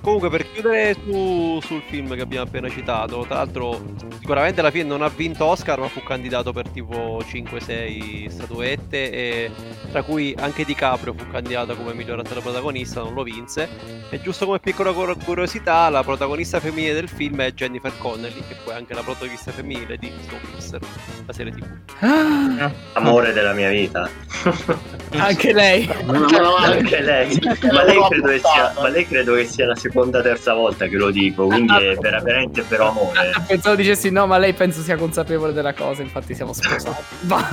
Comunque, 0.02 0.28
per 0.28 0.52
chiudere 0.52 0.94
su- 1.02 1.60
sul 1.62 1.80
film 1.88 2.14
che 2.14 2.20
abbiamo 2.20 2.44
appena 2.44 2.68
citato, 2.68 3.24
tra 3.26 3.36
l'altro, 3.36 3.80
sicuramente 4.24 4.60
alla 4.60 4.70
fine 4.70 4.84
non 4.84 5.02
ha 5.02 5.10
vinto 5.10 5.44
Oscar, 5.44 5.78
ma 5.78 5.88
fu 5.88 6.02
candidato 6.02 6.50
per 6.50 6.70
tipo 6.70 7.22
5-6 7.22 8.28
statuette, 8.28 9.12
e 9.12 9.50
tra 9.90 10.02
cui 10.02 10.34
anche 10.38 10.64
DiCaprio 10.64 11.12
fu 11.14 11.28
candidato 11.30 11.76
come 11.76 11.92
miglior 11.92 12.20
attore 12.20 12.40
protagonista, 12.40 13.02
non 13.02 13.12
lo 13.12 13.22
vinse. 13.22 13.68
E 14.08 14.22
giusto 14.22 14.46
come 14.46 14.60
piccola 14.60 14.92
cur- 14.92 15.22
curiosità, 15.22 15.90
la 15.90 16.02
protagonista 16.02 16.58
femminile 16.58 16.94
del 16.94 17.08
film 17.10 17.42
è 17.42 17.52
Jennifer 17.52 17.92
Connelly, 17.98 18.42
che 18.48 18.56
poi 18.64 18.72
è 18.72 18.76
anche 18.78 18.94
la 18.94 19.02
protagonista 19.02 19.52
femminile 19.52 19.98
di 19.98 20.10
Snowpiercer, 20.26 20.80
la 21.26 21.32
serie 21.34 21.52
TV. 21.52 21.64
Ah, 22.00 22.72
Amore 22.94 23.34
della 23.34 23.52
mia 23.52 23.68
vita. 23.68 24.08
anche 25.18 25.52
lei. 25.52 25.86
Anche 26.06 27.00
lei. 27.02 27.38
Ma 27.70 27.84
lei, 27.84 28.00
credo 28.08 28.28
che 28.28 28.38
sia, 28.38 28.72
ma 28.80 28.88
lei 28.88 29.06
credo 29.06 29.34
che 29.34 29.44
sia 29.44 29.66
la 29.66 29.76
seconda 29.76 30.20
o 30.20 30.22
terza 30.22 30.54
volta 30.54 30.86
che 30.86 30.96
lo 30.96 31.10
dico, 31.10 31.44
quindi 31.46 31.74
è 31.74 31.94
ver- 31.94 32.22
veramente 32.22 32.62
per 32.62 32.80
amore. 32.80 33.32
Pensavo 33.46 33.76
dicessi 33.76 34.12
no, 34.14 34.26
ma 34.26 34.38
lei 34.38 34.52
penso 34.54 34.80
sia 34.80 34.96
consapevole 34.96 35.52
della 35.52 35.74
cosa, 35.74 36.02
infatti 36.02 36.34
siamo 36.34 36.52
sposati. 36.52 37.02
Va. 37.26 37.48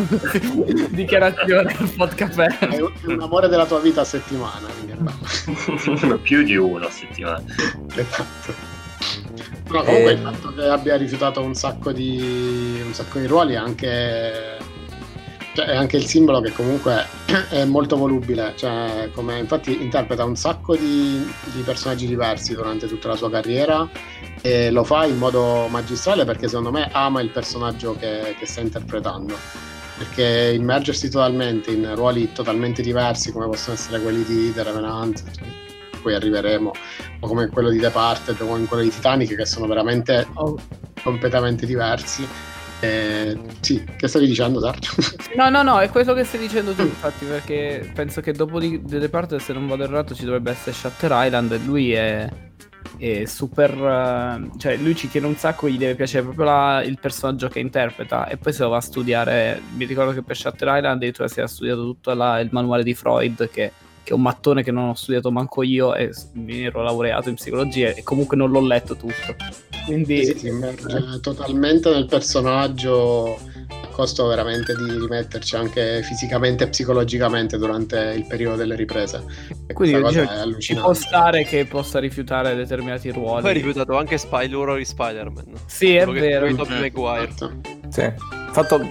Dichiarazione 0.89 1.75
al 1.77 1.89
podcast. 1.89 2.39
È 2.39 2.81
un- 2.81 3.19
amore 3.21 3.47
della 3.47 3.65
tua 3.65 3.79
vita 3.79 4.01
a 4.01 4.05
settimana. 4.05 4.67
quindi 4.67 4.91
è 4.91 4.95
bello. 4.95 6.17
Più 6.21 6.43
di 6.43 6.55
uno 6.55 6.85
a 6.85 6.91
settimana. 6.91 7.43
Esatto. 7.95 8.53
No, 9.71 9.83
comunque 9.83 10.11
Eh, 10.11 10.13
il 10.13 10.19
fatto 10.19 10.53
che 10.53 10.63
abbia 10.67 10.95
rifiutato 10.97 11.41
un 11.41 11.55
sacco 11.55 11.91
di, 11.91 12.81
un 12.85 12.93
sacco 12.93 13.17
di 13.19 13.25
ruoli 13.25 13.53
è 13.53 13.57
anche, 13.57 14.57
cioè, 15.53 15.65
è 15.65 15.75
anche 15.75 15.97
il 15.97 16.05
simbolo 16.05 16.39
che 16.41 16.51
comunque 16.51 17.05
è 17.49 17.63
molto 17.65 17.97
volubile. 17.97 18.53
Cioè, 18.55 19.09
come, 19.13 19.39
infatti 19.39 19.81
interpreta 19.81 20.23
un 20.23 20.35
sacco 20.35 20.75
di, 20.75 21.29
di 21.45 21.61
personaggi 21.61 22.07
diversi 22.07 22.53
durante 22.53 22.87
tutta 22.87 23.09
la 23.09 23.15
sua 23.15 23.29
carriera 23.29 23.87
e 24.41 24.71
lo 24.71 24.83
fa 24.83 25.05
in 25.05 25.17
modo 25.17 25.67
magistrale 25.67 26.25
perché 26.25 26.47
secondo 26.47 26.71
me 26.71 26.89
ama 26.91 27.21
il 27.21 27.29
personaggio 27.29 27.95
che, 27.95 28.35
che 28.37 28.45
sta 28.45 28.61
interpretando. 28.61 29.35
Perché 29.97 30.53
immergersi 30.55 31.09
totalmente 31.09 31.71
in 31.71 31.93
ruoli 31.95 32.31
totalmente 32.31 32.81
diversi 32.81 33.31
come 33.31 33.45
possono 33.45 33.75
essere 33.75 34.01
quelli 34.01 34.23
di 34.23 34.51
The 34.51 34.63
Revenant, 34.63 35.23
poi 36.01 36.15
arriveremo, 36.15 36.71
o 37.19 37.27
come 37.27 37.47
quello 37.49 37.69
di 37.69 37.77
Departed 37.77 38.39
o 38.41 38.47
come 38.47 38.65
quello 38.65 38.83
di 38.83 38.89
Titanic 38.89 39.35
che 39.35 39.45
sono 39.45 39.67
veramente 39.67 40.27
Oh. 40.33 40.55
completamente 41.03 41.65
diversi. 41.65 42.27
Eh, 42.83 43.37
sì, 43.59 43.83
che 43.95 44.07
stavi 44.07 44.25
dicendo 44.25 44.59
Sergio? 44.59 44.91
No, 45.35 45.49
no, 45.49 45.61
no, 45.61 45.79
è 45.79 45.89
quello 45.89 46.13
che 46.13 46.23
stai 46.23 46.39
dicendo 46.39 46.73
tu, 46.73 46.81
infatti, 46.81 47.25
perché 47.25 47.89
penso 47.93 48.21
che 48.21 48.31
dopo 48.33 48.59
di 48.59 48.81
The 48.83 48.97
Departed, 48.99 49.39
se 49.39 49.53
non 49.53 49.67
vado 49.67 49.83
errato, 49.83 50.15
ci 50.15 50.25
dovrebbe 50.25 50.51
essere 50.51 50.73
Shutter 50.73 51.11
Island 51.13 51.51
e 51.51 51.57
lui 51.59 51.91
è, 51.93 52.27
è 52.97 53.25
super... 53.25 53.71
eh, 53.71 54.49
cioè, 54.57 54.75
lui 54.77 54.95
ci 54.95 55.09
tiene 55.09 55.27
un 55.27 55.35
sacco, 55.35 55.69
gli 55.69 55.77
deve 55.77 55.95
piacere 55.95 56.23
proprio 56.23 56.45
la- 56.45 56.81
il 56.83 56.97
personaggio 56.99 57.47
che 57.49 57.59
interpreta 57.59 58.27
e 58.27 58.37
poi 58.37 58.51
se 58.51 58.63
lo 58.63 58.69
va 58.69 58.77
a 58.77 58.81
studiare, 58.81 59.61
mi 59.75 59.85
ricordo 59.85 60.11
che 60.13 60.23
per 60.23 60.35
Shutter 60.35 60.67
Island 60.67 60.95
addirittura 60.97 61.27
si 61.27 61.37
era 61.39 61.47
studiato 61.47 61.81
tutto 61.83 62.13
la- 62.13 62.39
il 62.39 62.49
manuale 62.51 62.83
di 62.83 62.93
Freud, 62.95 63.47
che, 63.51 63.71
che 64.03 64.11
è 64.11 64.13
un 64.13 64.21
mattone 64.23 64.63
che 64.63 64.71
non 64.71 64.89
ho 64.89 64.95
studiato 64.95 65.31
manco 65.31 65.61
io 65.61 65.93
e 65.93 66.11
mi 66.33 66.63
ero 66.65 66.81
laureato 66.81 67.29
in 67.29 67.35
psicologia 67.35 67.89
e 67.89 68.01
comunque 68.03 68.35
non 68.35 68.49
l'ho 68.49 68.61
letto 68.61 68.95
tutto. 68.95 69.35
Quindi... 69.85 70.25
Sì, 70.25 70.37
si 70.37 70.47
immerge 70.47 71.19
totalmente 71.21 71.89
nel 71.89 72.05
personaggio 72.05 73.37
a 73.69 73.87
costo 73.91 74.27
veramente 74.27 74.75
di 74.75 74.97
rimetterci 74.99 75.55
anche 75.55 76.01
fisicamente 76.03 76.65
e 76.65 76.69
psicologicamente 76.69 77.57
durante 77.57 78.13
il 78.15 78.25
periodo 78.25 78.57
delle 78.57 78.75
riprese. 78.75 79.23
E 79.67 79.73
Quindi 79.73 80.01
dicevo, 80.01 80.29
è 80.29 80.57
ci 80.59 80.75
può 80.75 80.93
stare 80.93 81.43
che 81.43 81.65
possa 81.65 81.99
rifiutare 81.99 82.55
determinati 82.55 83.11
ruoli. 83.11 83.41
Poi 83.41 83.51
ha 83.51 83.53
rifiutato 83.53 83.97
anche 83.97 84.17
Spy- 84.17 84.49
l'oro 84.49 84.75
di 84.75 84.85
Spider-Man. 84.85 85.53
Sì, 85.65 85.95
è 85.95 86.05
vero. 86.05 86.49
Maguire. 86.51 87.27
Esatto. 87.27 87.51
Sì. 87.89 88.11
Fatto, 88.51 88.89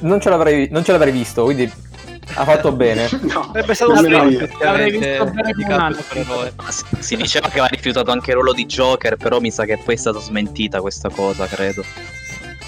non, 0.00 0.20
ce 0.20 0.28
l'avrei, 0.28 0.68
non 0.70 0.84
ce 0.84 0.92
l'avrei 0.92 1.12
visto, 1.12 1.44
quindi 1.44 1.70
ha 2.34 2.44
fatto 2.44 2.72
bene. 2.72 3.08
No, 3.32 3.50
Sarebbe 3.52 3.74
stato 3.74 3.92
un. 3.92 4.48
L'avrei 4.60 4.90
visto 4.90 5.24
bene 5.24 5.52
di 5.52 5.62
come 5.62 5.74
un 5.74 5.80
altro. 5.80 6.52
Si, 6.68 6.84
si 6.98 7.16
diceva 7.16 7.46
che 7.46 7.58
aveva 7.58 7.68
rifiutato 7.68 8.10
anche 8.10 8.30
il 8.30 8.36
ruolo 8.36 8.52
di 8.52 8.66
Joker, 8.66 9.16
però 9.16 9.40
mi 9.40 9.50
sa 9.50 9.64
che 9.64 9.78
poi 9.78 9.94
è 9.94 9.98
stata 9.98 10.18
smentita 10.18 10.80
questa 10.80 11.08
cosa, 11.08 11.46
credo. 11.46 11.84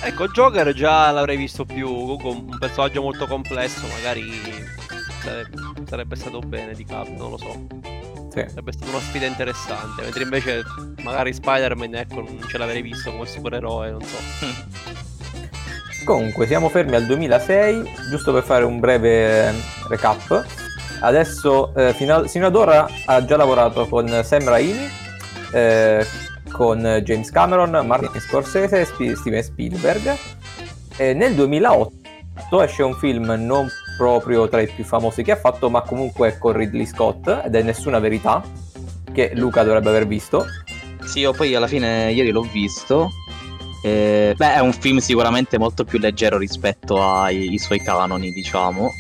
Ecco, 0.02 0.28
Joker 0.28 0.72
già 0.72 1.10
l'avrei 1.10 1.36
visto 1.36 1.64
più 1.64 1.88
con 2.18 2.46
un 2.48 2.56
personaggio 2.58 3.00
molto 3.02 3.26
complesso, 3.26 3.86
magari 3.86 4.30
sarebbe, 5.22 5.56
sarebbe 5.86 6.16
stato 6.16 6.40
bene 6.40 6.74
di 6.74 6.84
Caprio, 6.84 7.16
non 7.16 7.30
lo 7.30 7.38
so. 7.38 7.66
Sì. 8.30 8.44
Sarebbe 8.48 8.72
stata 8.72 8.90
una 8.90 9.00
sfida 9.00 9.26
interessante, 9.26 10.02
mentre 10.02 10.22
invece 10.24 10.62
magari 11.02 11.32
Spider-Man, 11.32 11.94
ecco, 11.94 12.16
non 12.16 12.40
ce 12.48 12.58
l'avrei 12.58 12.82
visto 12.82 13.12
come 13.12 13.26
supereroe, 13.26 13.90
non 13.90 14.02
so. 14.02 14.16
Comunque, 16.04 16.46
siamo 16.46 16.68
fermi 16.68 16.96
al 16.96 17.06
2006, 17.06 17.82
giusto 18.10 18.32
per 18.32 18.42
fare 18.42 18.64
un 18.64 18.78
breve 18.78 19.52
recap. 19.88 20.44
Adesso, 21.00 21.74
eh, 21.74 21.94
fino, 21.94 22.16
a- 22.16 22.26
sino 22.26 22.46
ad 22.46 22.56
ora, 22.56 22.86
ha 23.06 23.24
già 23.24 23.36
lavorato 23.36 23.86
con 23.88 24.06
Sam 24.22 24.44
Raimi, 24.44 24.88
eh, 25.52 26.06
con 26.52 27.00
James 27.02 27.30
Cameron, 27.30 27.86
Martin 27.86 28.20
Scorsese 28.20 28.80
e 28.80 28.84
Spi- 28.84 29.16
Steven 29.16 29.42
Spielberg. 29.42 30.16
E 30.96 31.14
nel 31.14 31.34
2008 31.34 32.62
esce 32.62 32.82
un 32.82 32.94
film 32.94 33.34
non 33.38 33.66
proprio 33.96 34.46
tra 34.48 34.60
i 34.60 34.68
più 34.68 34.84
famosi 34.84 35.22
che 35.22 35.32
ha 35.32 35.36
fatto, 35.36 35.70
ma 35.70 35.80
comunque 35.80 36.36
con 36.38 36.52
Ridley 36.52 36.86
Scott, 36.86 37.42
ed 37.44 37.54
è 37.54 37.62
Nessuna 37.62 37.98
Verità, 37.98 38.42
che 39.12 39.32
Luca 39.34 39.62
dovrebbe 39.62 39.88
aver 39.88 40.06
visto. 40.06 40.44
Sì, 41.04 41.20
io 41.20 41.32
poi 41.32 41.54
alla 41.54 41.66
fine 41.66 42.10
ieri 42.12 42.30
l'ho 42.30 42.46
visto. 42.52 43.10
Eh, 43.84 44.32
beh, 44.34 44.54
è 44.54 44.60
un 44.60 44.72
film 44.72 44.96
sicuramente 44.96 45.58
molto 45.58 45.84
più 45.84 45.98
leggero 45.98 46.38
rispetto 46.38 47.02
ai 47.06 47.58
suoi 47.58 47.82
canoni, 47.82 48.32
diciamo. 48.32 48.90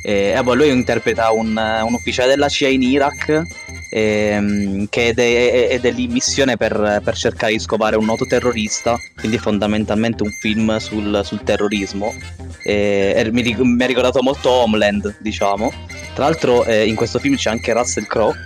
E, 0.00 0.34
eh, 0.36 0.42
boh, 0.44 0.54
lui 0.54 0.68
interpreta 0.68 1.32
un, 1.32 1.48
un 1.48 1.92
ufficiale 1.92 2.28
della 2.28 2.48
CIA 2.48 2.68
in 2.68 2.82
Iraq 2.82 3.42
ehm, 3.90 4.86
che 4.88 5.08
è, 5.08 5.12
de- 5.12 5.68
è 5.70 5.80
della 5.80 6.06
missione 6.08 6.56
per, 6.56 7.00
per 7.02 7.16
cercare 7.16 7.52
di 7.52 7.58
scovare 7.58 7.96
un 7.96 8.04
noto 8.04 8.24
terrorista, 8.24 8.96
quindi 9.16 9.38
fondamentalmente 9.38 10.22
un 10.22 10.30
film 10.30 10.76
sul, 10.76 11.22
sul 11.24 11.42
terrorismo. 11.42 12.14
E, 12.62 13.14
e 13.16 13.32
mi, 13.32 13.42
mi 13.58 13.82
ha 13.82 13.86
ricordato 13.86 14.22
molto 14.22 14.50
Homeland, 14.50 15.16
diciamo. 15.18 15.72
Tra 16.14 16.26
l'altro 16.26 16.64
eh, 16.64 16.86
in 16.86 16.94
questo 16.94 17.18
film 17.18 17.34
c'è 17.34 17.50
anche 17.50 17.72
Russell 17.72 18.06
Crowe 18.06 18.36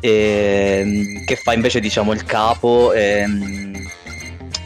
ehm, 0.00 1.24
che 1.26 1.36
fa 1.36 1.52
invece 1.52 1.80
diciamo 1.80 2.12
il 2.12 2.24
capo 2.24 2.92
ehm, 2.92 3.76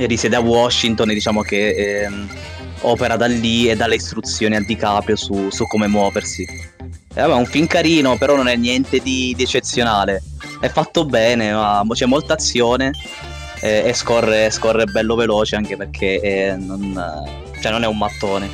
risiede 0.06 0.36
a 0.36 0.40
Washington 0.40 1.10
e 1.10 1.14
diciamo 1.14 1.42
che 1.42 2.02
ehm, 2.04 2.28
opera 2.82 3.16
da 3.16 3.26
lì 3.26 3.68
e 3.68 3.76
dà 3.76 3.86
le 3.86 3.96
istruzioni 3.96 4.56
a 4.56 4.60
DiCaprio 4.60 5.16
su, 5.16 5.50
su 5.50 5.66
come 5.66 5.86
muoversi. 5.86 6.42
E 6.42 7.20
vabbè, 7.20 7.32
è 7.32 7.36
un 7.36 7.46
film 7.46 7.66
carino, 7.66 8.16
però 8.16 8.36
non 8.36 8.48
è 8.48 8.56
niente 8.56 9.00
di, 9.00 9.34
di 9.36 9.42
eccezionale. 9.42 10.22
È 10.60 10.68
fatto 10.68 11.04
bene, 11.04 11.52
ma 11.52 11.84
c'è 11.92 12.06
molta 12.06 12.34
azione 12.34 12.92
eh, 13.60 13.82
e 13.86 13.94
scorre, 13.94 14.50
scorre 14.50 14.84
bello 14.84 15.14
veloce 15.14 15.56
anche 15.56 15.76
perché 15.76 16.20
eh, 16.20 16.56
non, 16.56 16.94
cioè 17.60 17.72
non 17.72 17.82
è 17.82 17.86
un 17.86 17.98
mattone. 17.98 18.48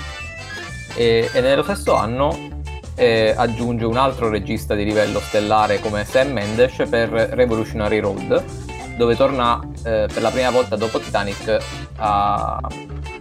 E, 0.94 1.28
e 1.32 1.40
nello 1.40 1.62
stesso 1.62 1.94
anno 1.94 2.62
eh, 2.94 3.34
aggiunge 3.36 3.84
un 3.84 3.96
altro 3.96 4.30
regista 4.30 4.74
di 4.74 4.84
livello 4.84 5.20
stellare 5.20 5.80
come 5.80 6.04
Sam 6.04 6.32
Mendes 6.32 6.82
per 6.88 7.08
Revolutionary 7.10 7.98
Road, 8.00 8.42
dove 8.96 9.14
torna 9.14 9.60
eh, 9.84 10.08
per 10.12 10.22
la 10.22 10.30
prima 10.30 10.50
volta 10.50 10.76
dopo 10.76 10.98
Titanic 10.98 11.58
a, 11.96 12.58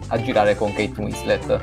a 0.07 0.21
girare 0.21 0.55
con 0.55 0.73
Kate 0.73 0.93
Winslet. 0.97 1.59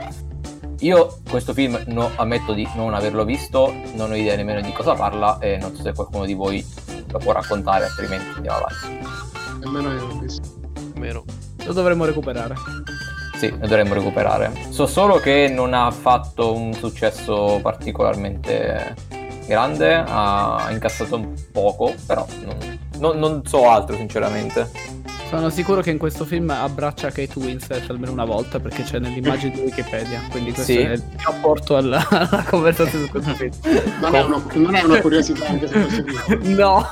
Io 0.81 1.19
questo 1.29 1.53
film 1.55 1.81
no- 1.87 2.11
ammetto 2.17 2.53
di 2.53 2.69
non 2.75 2.93
averlo 2.93 3.25
visto, 3.25 3.73
non 3.95 4.11
ho 4.11 4.15
idea 4.15 4.35
nemmeno 4.37 4.61
di 4.61 4.73
cosa 4.73 4.95
parla 4.95 5.39
e 5.39 5.57
non 5.57 5.75
so 5.75 5.83
se 5.83 5.95
qualcuno 5.95 6.25
di 6.25 6.35
voi 6.35 6.65
lo 7.09 7.19
può 7.19 7.33
raccontare, 7.33 7.85
altrimenti 7.85 8.27
andiamo 8.37 8.59
avanti. 8.59 9.09
Nemmeno 9.61 9.93
io 9.93 10.07
l'ho 10.07 10.19
visto. 10.19 10.49
Meno. 10.97 11.25
Lo 11.65 11.73
dovremmo 11.73 12.05
recuperare. 12.05 12.55
Sì, 13.37 13.49
lo 13.51 13.67
dovremmo 13.67 13.95
recuperare. 13.95 14.53
So 14.71 14.87
solo 14.87 15.19
che 15.19 15.49
non 15.49 15.73
ha 15.73 15.91
fatto 15.91 16.53
un 16.53 16.73
successo 16.75 17.61
particolarmente 17.63 18.95
grande, 19.47 19.95
ha 19.95 20.69
incassato 20.71 21.17
un 21.17 21.35
poco, 21.53 21.95
però 22.07 22.27
non, 22.45 22.72
non- 23.03 23.19
non 23.19 23.43
so 23.45 23.69
altro 23.69 23.97
sinceramente. 23.97 24.71
Sono 25.29 25.49
sicuro 25.49 25.81
che 25.81 25.91
in 25.91 25.97
questo 25.97 26.27
film 26.27 26.51
abbraccia 26.51 27.09
Kate 27.11 27.39
Winslet 27.39 27.89
almeno 27.89 28.13
una 28.13 28.27
volta 28.27 28.61
perché 28.61 28.83
c'è 28.83 28.99
nell'immagine 28.99 29.55
di 29.55 29.61
Wikipedia. 29.61 30.21
Quindi 30.31 30.53
questo 30.53 30.71
Sì. 30.73 30.79
è 30.79 30.91
il 30.93 31.03
mio 31.09 31.29
apporto 31.29 31.77
alla, 31.79 32.07
alla 32.11 32.45
conversazione 32.47 33.07
su 33.07 33.11
questo 33.11 33.35
film. 33.35 33.51
Non 34.03 34.15
è, 34.15 34.23
uno- 34.23 34.43
non 34.53 34.75
è 34.75 34.83
una 34.83 35.01
curiosità 35.01 35.47
anche 35.49 35.67
su 35.69 35.73
questo 35.73 36.05
film. 36.05 36.55
No, 36.55 36.87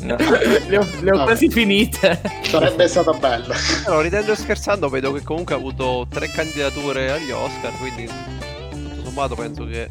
No. 0.00 0.16
le 0.16 0.76
ho, 0.78 0.86
le 1.00 1.10
ho 1.10 1.16
Vabbè. 1.16 1.22
quasi 1.24 1.50
finite. 1.50 2.18
Sarebbe 2.44 2.88
stato 2.88 3.12
bello. 3.12 3.52
No, 3.86 4.00
ridendo 4.00 4.32
e 4.32 4.36
scherzando, 4.36 4.88
vedo 4.88 5.12
che 5.12 5.22
comunque 5.22 5.54
ha 5.54 5.58
avuto 5.58 6.06
tre 6.08 6.28
candidature 6.28 7.10
agli 7.10 7.30
Oscar, 7.30 7.72
quindi 7.78 8.06
tutto 8.06 9.04
sommato 9.04 9.34
penso 9.34 9.66
che... 9.66 9.86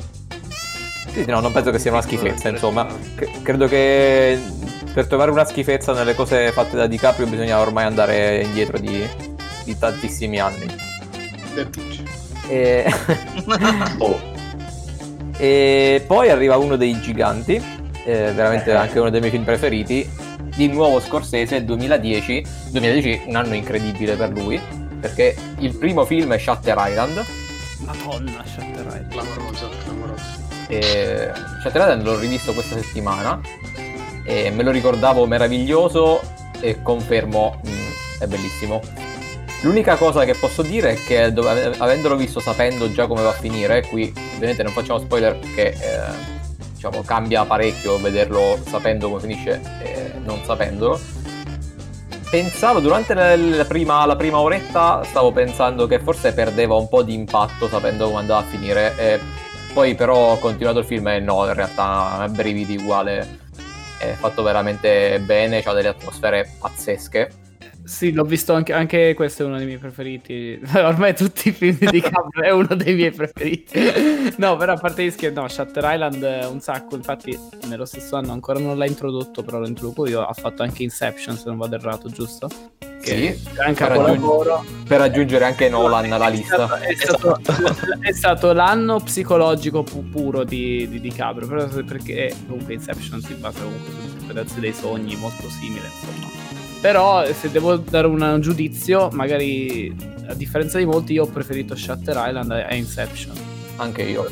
Sì, 1.13 1.25
no, 1.27 1.39
non 1.39 1.51
penso 1.51 1.69
che 1.69 1.77
sia 1.77 1.91
una 1.91 2.01
schifezza, 2.01 2.49
insomma. 2.49 2.87
C- 3.15 3.41
credo 3.43 3.67
che 3.67 4.39
per 4.93 5.07
trovare 5.07 5.31
una 5.31 5.45
schifezza 5.45 5.93
nelle 5.93 6.15
cose 6.15 6.51
fatte 6.51 6.75
da 6.75 6.87
DiCaprio 6.87 7.27
bisogna 7.27 7.59
ormai 7.59 7.85
andare 7.85 8.41
indietro 8.41 8.77
di, 8.77 9.07
di 9.63 9.77
tantissimi 9.77 10.39
anni. 10.39 10.65
E... 12.47 12.85
Oh, 13.99 14.29
e 15.37 16.03
poi 16.05 16.29
arriva 16.29 16.57
uno 16.57 16.75
dei 16.75 16.99
giganti, 17.01 17.55
eh, 17.55 18.31
veramente 18.31 18.71
anche 18.73 18.99
uno 18.99 19.09
dei 19.09 19.19
miei 19.19 19.31
film 19.31 19.43
preferiti, 19.43 20.07
di 20.55 20.67
nuovo 20.67 20.99
Scorsese 20.99 21.63
2010. 21.65 22.45
2010 22.69 23.23
un 23.25 23.35
anno 23.35 23.55
incredibile 23.55 24.15
per 24.15 24.29
lui, 24.29 24.61
perché 24.99 25.35
il 25.57 25.75
primo 25.75 26.05
film 26.05 26.33
è 26.33 26.37
Shutter 26.37 26.75
Island. 26.77 27.25
Madonna, 27.79 28.43
Shutter 28.45 28.85
Island. 28.85 29.07
Clamoroso, 29.09 29.69
clamoroso. 29.83 30.23
E 30.67 31.31
Shutter 31.61 31.81
Island 31.81 32.03
l'ho 32.03 32.19
rivisto 32.19 32.53
questa 32.53 32.79
settimana 32.79 33.41
e 34.23 34.51
me 34.51 34.63
lo 34.63 34.71
ricordavo 34.71 35.25
meraviglioso 35.25 36.21
e 36.59 36.81
confermo, 36.81 37.59
mm, 37.65 38.19
è 38.19 38.27
bellissimo. 38.27 38.81
L'unica 39.61 39.95
cosa 39.95 40.25
che 40.25 40.33
posso 40.33 40.63
dire 40.63 40.91
è 40.91 40.95
che 40.95 41.31
dov- 41.31 41.47
ave- 41.47 41.75
avendolo 41.77 42.15
visto 42.15 42.39
sapendo 42.39 42.91
già 42.91 43.05
come 43.05 43.21
va 43.21 43.29
a 43.29 43.33
finire, 43.33 43.85
qui 43.87 44.11
ovviamente 44.35 44.63
non 44.63 44.71
facciamo 44.71 44.99
spoiler 44.99 45.37
perché 45.37 45.73
eh, 45.73 46.39
diciamo, 46.73 47.03
cambia 47.03 47.45
parecchio 47.45 47.99
vederlo 47.99 48.57
sapendo 48.67 49.09
come 49.09 49.21
finisce 49.21 49.61
e 49.83 50.13
non 50.23 50.41
sapendolo. 50.43 50.99
Pensavo 52.31 52.79
durante 52.79 53.13
la, 53.13 53.35
la 53.35 53.65
prima, 53.65 54.05
la 54.05 54.15
prima 54.15 54.39
oretta 54.39 55.03
stavo 55.03 55.31
pensando 55.31 55.85
che 55.85 55.99
forse 55.99 56.33
perdeva 56.33 56.75
un 56.75 56.87
po' 56.87 57.03
di 57.03 57.13
impatto 57.13 57.67
sapendo 57.67 58.07
come 58.07 58.19
andava 58.19 58.39
a 58.39 58.45
finire 58.45 58.95
e 58.97 59.19
poi 59.73 59.95
però 59.95 60.31
ho 60.31 60.39
continuato 60.39 60.79
il 60.79 60.85
film 60.85 61.07
e 61.09 61.19
no, 61.19 61.45
in 61.45 61.53
realtà 61.53 62.25
brividi 62.29 62.77
uguale. 62.77 63.40
È 64.01 64.15
fatto 64.17 64.41
veramente 64.41 65.19
bene, 65.19 65.61
ha 65.63 65.73
delle 65.73 65.89
atmosfere 65.89 66.49
pazzesche. 66.59 67.29
Sì, 67.83 68.11
l'ho 68.11 68.23
visto 68.23 68.53
anche, 68.53 68.73
anche 68.73 69.13
questo 69.15 69.43
è 69.43 69.45
uno 69.45 69.57
dei 69.57 69.65
miei 69.65 69.77
preferiti. 69.77 70.59
Ormai 70.73 71.15
tutti 71.15 71.49
i 71.49 71.51
film 71.51 71.77
di 71.77 71.85
DiCaprio 71.85 72.43
è 72.43 72.51
uno 72.51 72.73
dei 72.75 72.95
miei 72.95 73.11
preferiti. 73.11 73.79
No, 74.37 74.55
però 74.57 74.73
a 74.73 74.77
parte 74.77 75.03
gli 75.03 75.11
scherzi, 75.11 75.35
no, 75.35 75.47
Shutter 75.47 75.83
Island 75.93 76.23
è 76.23 76.47
un 76.47 76.61
sacco. 76.61 76.95
Infatti, 76.95 77.37
nello 77.67 77.85
stesso 77.85 78.15
anno 78.15 78.31
ancora 78.31 78.59
non 78.59 78.77
l'ha 78.77 78.85
introdotto, 78.85 79.43
però 79.43 79.59
lo 79.59 79.67
introduco 79.67 80.07
io. 80.07 80.21
Ha 80.21 80.33
fatto 80.33 80.63
anche 80.63 80.83
Inception, 80.83 81.37
se 81.37 81.43
non 81.45 81.57
vado 81.57 81.75
errato, 81.75 82.09
giusto? 82.09 82.49
Sì, 83.07 83.25
È 83.25 83.37
anche 83.65 83.83
per, 83.85 83.97
un 83.97 84.05
raggiung- 84.05 84.19
lavoro. 84.21 84.65
per 84.87 85.01
aggiungere 85.01 85.45
anche 85.45 85.69
Nolan 85.69 86.11
alla 86.11 86.27
È 86.27 86.31
lista. 86.31 86.67
stato, 86.67 86.75
è 86.83 86.95
stato- 86.95 87.39
è 88.01 88.11
stato 88.13 88.53
l'anno 88.53 88.99
psicologico 88.99 89.83
pu- 89.83 90.09
puro 90.09 90.43
di, 90.43 90.87
di 90.89 90.99
DiCaprio, 90.99 91.47
però 91.47 91.67
perché 91.83 92.33
comunque 92.47 92.73
Inception 92.73 93.21
si 93.21 93.33
basa 93.33 93.61
comunque 93.63 93.91
sull'interpretazione 93.91 94.61
dei 94.61 94.73
sogni, 94.73 95.15
molto 95.15 95.49
simile, 95.49 95.85
insomma. 95.85 96.29
Però 96.81 97.23
se 97.33 97.51
devo 97.51 97.75
dare 97.77 98.07
un 98.07 98.39
giudizio, 98.41 99.09
magari 99.11 99.95
a 100.27 100.33
differenza 100.33 100.77
di 100.77 100.85
molti, 100.85 101.13
io 101.13 101.23
ho 101.23 101.27
preferito 101.27 101.75
Shutter 101.75 102.15
Island 102.27 102.51
a 102.51 102.73
Inception. 102.73 103.35
Anche 103.81 104.03
io. 104.03 104.29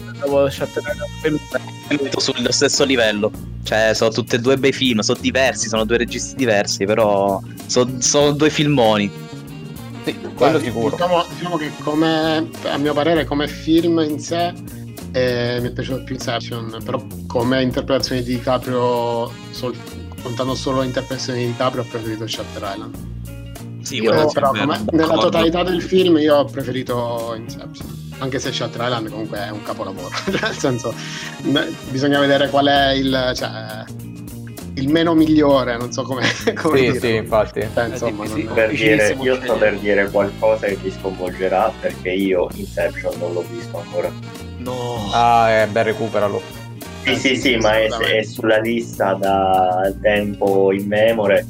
Metto 1.90 2.20
sullo 2.20 2.52
stesso 2.52 2.84
livello. 2.84 3.32
Cioè, 3.64 3.94
sono 3.96 4.12
tutti 4.12 4.36
e 4.36 4.40
due 4.40 4.58
bei 4.58 4.72
film, 4.72 5.00
sono 5.00 5.20
diversi, 5.20 5.68
sono 5.68 5.86
due 5.86 5.98
registi 5.98 6.36
diversi, 6.36 6.86
però 6.86 7.42
sono, 7.66 8.00
sono 8.00 8.32
due 8.32 8.52
filmoni. 8.52 9.10
Sì, 10.04 10.14
quello 10.14 10.34
Guarda, 10.36 10.60
sicuro. 10.60 10.90
Diciamo, 10.92 11.26
diciamo 11.36 11.58
che 11.58 11.72
come, 11.82 12.50
a 12.64 12.78
mio 12.78 12.94
parere 12.94 13.26
come 13.26 13.48
film 13.48 14.00
in 14.08 14.20
sé 14.20 14.54
eh, 15.14 15.58
mi 15.62 15.68
è 15.70 15.72
piaciuto 15.72 16.04
più 16.04 16.14
Inception, 16.14 16.82
però 16.84 17.04
come 17.26 17.64
interpretazione 17.64 18.22
di 18.22 18.36
DiCaprio, 18.36 19.32
sol- 19.50 19.76
contando 20.22 20.54
solo 20.54 20.82
l'interpretazione 20.82 21.40
di 21.40 21.46
DiCaprio, 21.48 21.82
ho 21.82 21.86
preferito 21.90 22.28
Shutter 22.28 22.72
Island. 22.72 23.19
Sì, 23.90 24.02
Io, 24.04 24.28
sì, 24.28 24.34
però, 24.36 24.52
come- 24.52 24.86
nella 24.92 25.18
totalità 25.18 25.64
del 25.64 25.82
film 25.82 26.18
io 26.20 26.36
ho 26.36 26.46
preferito 26.46 27.34
Inception. 27.36 27.88
Anche 28.20 28.38
se 28.38 28.52
Shutter 28.52 28.82
Island 28.84 29.10
comunque 29.10 29.40
è 29.40 29.50
un 29.50 29.64
capolavoro. 29.64 30.10
Nel 30.30 30.54
senso, 30.56 30.94
bisogna 31.90 32.20
vedere 32.20 32.50
qual 32.50 32.68
è 32.68 32.92
il, 32.92 33.32
cioè, 33.34 33.84
il 34.76 34.90
meno 34.90 35.16
migliore, 35.16 35.76
non 35.76 35.92
so 35.92 36.04
come, 36.04 36.22
come 36.62 36.78
Sì, 36.78 36.84
dirlo. 36.84 37.00
sì, 37.00 37.16
infatti. 37.16 37.68
Cioè, 37.74 37.86
insomma, 37.88 38.28
sì, 38.28 38.44
non- 38.44 38.54
per 38.54 38.70
dire, 38.70 39.18
io 39.22 39.42
sto 39.42 39.56
per 39.56 39.80
dire 39.80 40.08
qualcosa 40.12 40.68
che 40.68 40.76
vi 40.76 40.92
sconvolgerà 40.92 41.72
perché 41.80 42.12
io 42.12 42.48
Inception 42.54 43.18
non 43.18 43.34
l'ho 43.34 43.46
visto 43.50 43.80
ancora. 43.80 44.12
No. 44.58 45.10
Ah, 45.14 45.50
eh, 45.50 45.68
beh, 45.68 45.82
recuperalo. 45.84 46.40
Sì, 47.06 47.16
sì, 47.16 47.36
sì, 47.38 47.56
ma 47.56 47.76
è, 47.80 47.88
è 47.88 48.24
sulla 48.24 48.60
lista 48.60 49.14
da 49.14 49.92
tempo 50.00 50.72
immemore 50.72 51.48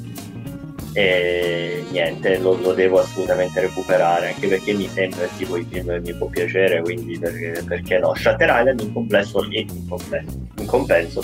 e 0.94 1.84
niente, 1.92 2.38
lo, 2.40 2.58
lo 2.62 2.74
devo 2.74 3.00
assolutamente 3.00 3.62
recuperare 3.62 4.34
anche 4.34 4.48
perché 4.48 4.74
mi 4.74 4.88
sembra 4.88 5.24
il 5.24 5.32
tipo 5.38 5.58
di 5.58 5.66
film 5.70 5.88
che 5.88 6.00
mi 6.00 6.14
può 6.14 6.28
piacere, 6.28 6.82
quindi 6.82 7.18
perché, 7.18 7.64
perché 7.66 8.00
no? 8.00 8.14
Shutter 8.16 8.50
Island 8.50 8.80
in 8.82 8.94
complesso, 8.94 9.44
in 9.50 9.88
complesso, 9.88 10.38
in 10.58 10.66
compenso 10.66 11.24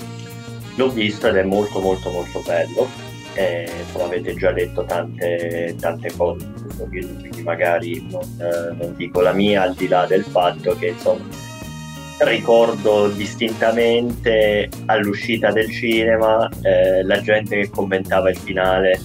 l'ho 0.76 0.90
visto 0.90 1.28
ed 1.28 1.36
è 1.38 1.44
molto 1.44 1.80
molto 1.80 2.10
molto 2.10 2.42
bello 2.46 2.88
e 3.34 3.70
insomma 3.86 4.06
avete 4.06 4.34
già 4.36 4.52
detto 4.52 4.86
tante, 4.86 5.76
tante 5.80 6.12
cose 6.16 6.46
su 6.56 6.64
questo 6.64 6.88
film 6.88 7.20
quindi 7.20 7.42
magari 7.44 8.08
non, 8.10 8.24
eh, 8.40 8.76
non 8.76 8.94
dico 8.96 9.22
la 9.22 9.34
mia 9.34 9.64
al 9.64 9.74
di 9.74 9.88
là 9.88 10.06
del 10.06 10.24
fatto 10.24 10.76
che 10.78 10.88
insomma 10.88 11.26
ricordo 12.20 13.10
distintamente 13.10 14.70
all'uscita 14.86 15.52
del 15.52 15.70
cinema 15.70 16.50
eh, 16.62 17.04
la 17.04 17.20
gente 17.22 17.58
che 17.58 17.70
commentava 17.70 18.30
il 18.30 18.38
finale 18.38 19.00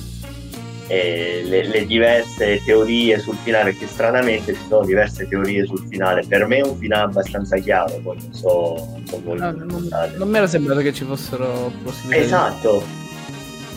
e 0.91 1.43
le, 1.45 1.69
le 1.69 1.87
diverse 1.87 2.61
teorie 2.65 3.17
sul 3.21 3.37
finale 3.45 3.71
perché 3.71 3.87
stranamente 3.87 4.53
ci 4.55 4.61
sono 4.69 4.85
diverse 4.85 5.29
teorie 5.29 5.65
sul 5.65 5.87
finale. 5.89 6.25
Per 6.27 6.47
me 6.47 6.57
è 6.59 6.63
un 6.67 6.77
finale 6.77 7.05
abbastanza 7.05 7.57
chiaro 7.59 8.01
poi 8.03 8.17
non 8.21 8.33
so, 8.35 8.75
non 8.93 9.03
so 9.07 9.21
voi 9.23 9.39
No, 9.39 9.53
come 9.53 9.65
non, 9.67 9.89
non 10.17 10.29
mi 10.29 10.37
era 10.37 10.49
sembrato 10.49 10.81
che 10.81 10.93
ci 10.93 11.05
fossero 11.05 11.71
possibilità. 11.85 12.19
di- 12.19 12.25
esatto. 12.25 12.83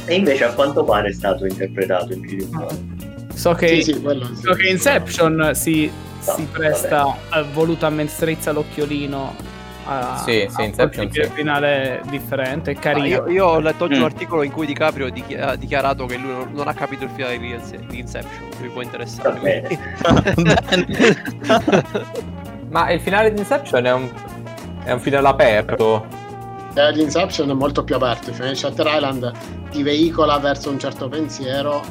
E 0.05 0.15
invece 0.15 0.43
a 0.43 0.53
quanto 0.53 0.83
pare 0.83 1.09
è 1.09 1.13
stato 1.13 1.45
interpretato 1.45 2.13
in 2.13 2.27
film 2.27 2.67
So 3.35 3.53
che, 3.53 3.67
Sì, 3.67 3.93
sì, 3.93 4.01
quello 4.01 4.25
sì. 4.25 4.41
so 4.41 4.53
che 4.53 4.67
Inception 4.69 5.51
si, 5.53 5.91
No, 6.25 6.33
si 6.35 6.47
presta 6.51 7.15
eh, 7.33 7.43
volutamente 7.53 8.11
strizza 8.11 8.51
l'occhiolino 8.51 9.35
a, 9.85 10.17
Sì, 10.25 10.45
sì, 10.49 10.61
a 10.61 10.63
Inception, 10.65 11.05
un 11.07 11.11
sì. 11.11 11.23
finale 11.33 12.01
differente, 12.09 12.71
è 12.71 12.75
Ah, 12.75 12.79
carino. 12.79 13.05
io, 13.05 13.27
io 13.29 13.45
ho 13.45 13.59
letto 13.59 13.85
oggi 13.85 13.95
Mm. 13.95 13.99
un 13.99 14.03
articolo 14.03 14.43
in 14.43 14.51
cui 14.51 14.65
DiCaprio 14.65 15.09
dichi- 15.09 15.35
ha 15.35 15.55
dichiarato 15.55 16.05
che 16.05 16.17
lui 16.17 16.31
non, 16.31 16.49
non 16.53 16.67
ha 16.67 16.73
capito 16.73 17.03
il 17.03 17.09
finale 17.09 17.37
di 17.39 17.55
di 17.87 17.99
Inception, 17.99 18.47
mi 18.61 18.67
può 18.69 18.81
interessare. 18.81 19.67
Ma 22.69 22.89
il 22.91 22.99
finale 23.01 23.31
di 23.33 23.39
Inception 23.39 23.85
è 23.85 23.93
un, 23.93 24.09
è 24.83 24.91
un 24.91 24.99
finale 24.99 25.27
aperto. 25.27 26.05
Eh, 26.75 26.91
l'Inception 26.93 27.49
è 27.49 27.53
molto 27.53 27.83
più 27.83 27.95
aperto, 27.95 28.29
il 28.29 28.35
finale 28.35 28.53
di 28.53 28.59
Shutter 28.59 28.87
Island 28.87 29.31
ti 29.69 29.83
veicola 29.83 30.37
verso 30.39 30.71
un 30.71 30.79
certo 30.79 31.07
pensiero, 31.07 31.83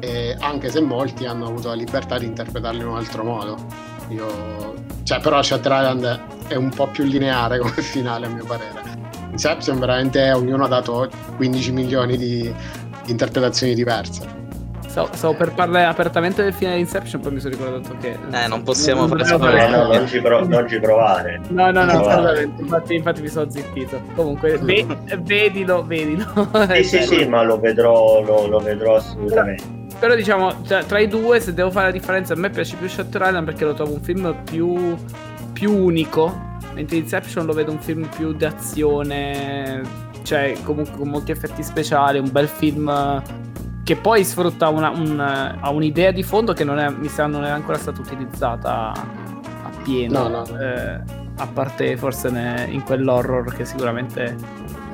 e 0.00 0.36
anche 0.40 0.68
se 0.68 0.82
molti 0.82 1.24
hanno 1.24 1.46
avuto 1.46 1.68
la 1.68 1.74
libertà 1.74 2.18
di 2.18 2.26
interpretarlo 2.26 2.82
in 2.82 2.88
un 2.88 2.96
altro 2.96 3.24
modo. 3.24 3.56
Io... 4.08 4.74
Cioè, 5.02 5.20
però 5.20 5.42
Shutter 5.42 5.72
Island 5.72 6.20
è 6.48 6.54
un 6.54 6.70
po' 6.70 6.86
più 6.88 7.04
lineare 7.04 7.58
come 7.60 7.72
finale, 7.72 8.26
a 8.26 8.28
mio 8.28 8.44
parere. 8.44 8.84
Inception 9.30 9.78
veramente 9.78 10.32
ognuno 10.32 10.64
ha 10.64 10.68
dato 10.68 11.08
15 11.36 11.72
milioni 11.72 12.16
di 12.16 12.52
interpretazioni 13.06 13.74
diverse. 13.74 14.44
Stavo, 14.86 15.10
stavo 15.12 15.34
per 15.34 15.52
parlare 15.52 15.84
apertamente 15.84 16.42
del 16.42 16.54
finale 16.54 16.76
di 16.76 16.82
Inception, 16.82 17.20
poi 17.20 17.32
mi 17.32 17.40
sono 17.40 17.54
ricordato 17.54 17.94
che... 18.00 18.16
Eh, 18.30 18.46
non 18.46 18.62
possiamo 18.62 19.06
fare. 19.06 19.66
Eh, 19.66 19.68
no, 19.68 19.92
non 19.92 20.06
ci, 20.08 20.20
pro- 20.22 20.46
non 20.46 20.66
ci 20.66 20.80
provare 20.80 21.38
No, 21.48 21.70
no, 21.70 21.84
no, 21.84 22.00
Provare. 22.00 22.48
Infatti, 22.56 22.94
infatti 22.94 23.20
mi 23.20 23.28
sono 23.28 23.50
zittito. 23.50 24.00
Comunque, 24.14 24.56
ve- 24.56 24.86
vedilo, 25.20 25.84
vedilo. 25.84 26.24
sì 26.72 26.82
sì 26.82 27.02
sì 27.02 27.26
ma 27.26 27.42
lo 27.42 27.60
vedrò 27.60 28.22
lo, 28.22 28.46
lo 28.46 28.58
vedrò 28.58 28.94
assolutamente 28.94 29.84
Però 29.98 30.14
diciamo, 30.14 30.60
tra, 30.62 30.84
tra 30.84 30.98
i 30.98 31.08
due, 31.08 31.40
se 31.40 31.54
devo 31.54 31.70
fare 31.70 31.86
la 31.86 31.92
differenza, 31.92 32.34
a 32.34 32.36
me 32.36 32.50
piace 32.50 32.76
più 32.76 32.88
Shutter 32.88 33.22
Island 33.22 33.46
perché 33.46 33.64
lo 33.64 33.74
trovo 33.74 33.94
un 33.94 34.02
film 34.02 34.36
più, 34.44 34.94
più 35.52 35.72
unico. 35.72 36.54
Mentre 36.74 36.98
Inception 36.98 37.46
lo 37.46 37.54
vedo 37.54 37.72
un 37.72 37.80
film 37.80 38.06
più 38.14 38.34
d'azione, 38.34 39.80
cioè 40.24 40.54
comunque 40.62 40.98
con 40.98 41.08
molti 41.08 41.30
effetti 41.30 41.62
speciali, 41.62 42.18
un 42.18 42.30
bel 42.30 42.48
film 42.48 43.22
che 43.82 43.96
poi 43.96 44.24
sfrutta 44.24 44.68
una, 44.68 44.90
un, 44.90 45.18
ha 45.18 45.70
un'idea 45.70 46.10
di 46.10 46.22
fondo 46.22 46.52
che 46.52 46.64
non 46.64 46.78
è, 46.78 46.90
mi 46.90 47.08
sa 47.08 47.26
non 47.26 47.44
è 47.44 47.48
ancora 47.48 47.78
stata 47.78 48.00
utilizzata 48.00 48.92
a 48.92 49.70
pieno. 49.84 50.28
No, 50.28 50.44
no. 50.44 50.58
eh, 50.60 51.00
a 51.36 51.46
parte 51.46 51.96
forse 51.96 52.28
ne- 52.28 52.66
in 52.68 52.82
quell'horror 52.82 53.54
che 53.54 53.64
sicuramente 53.64 54.24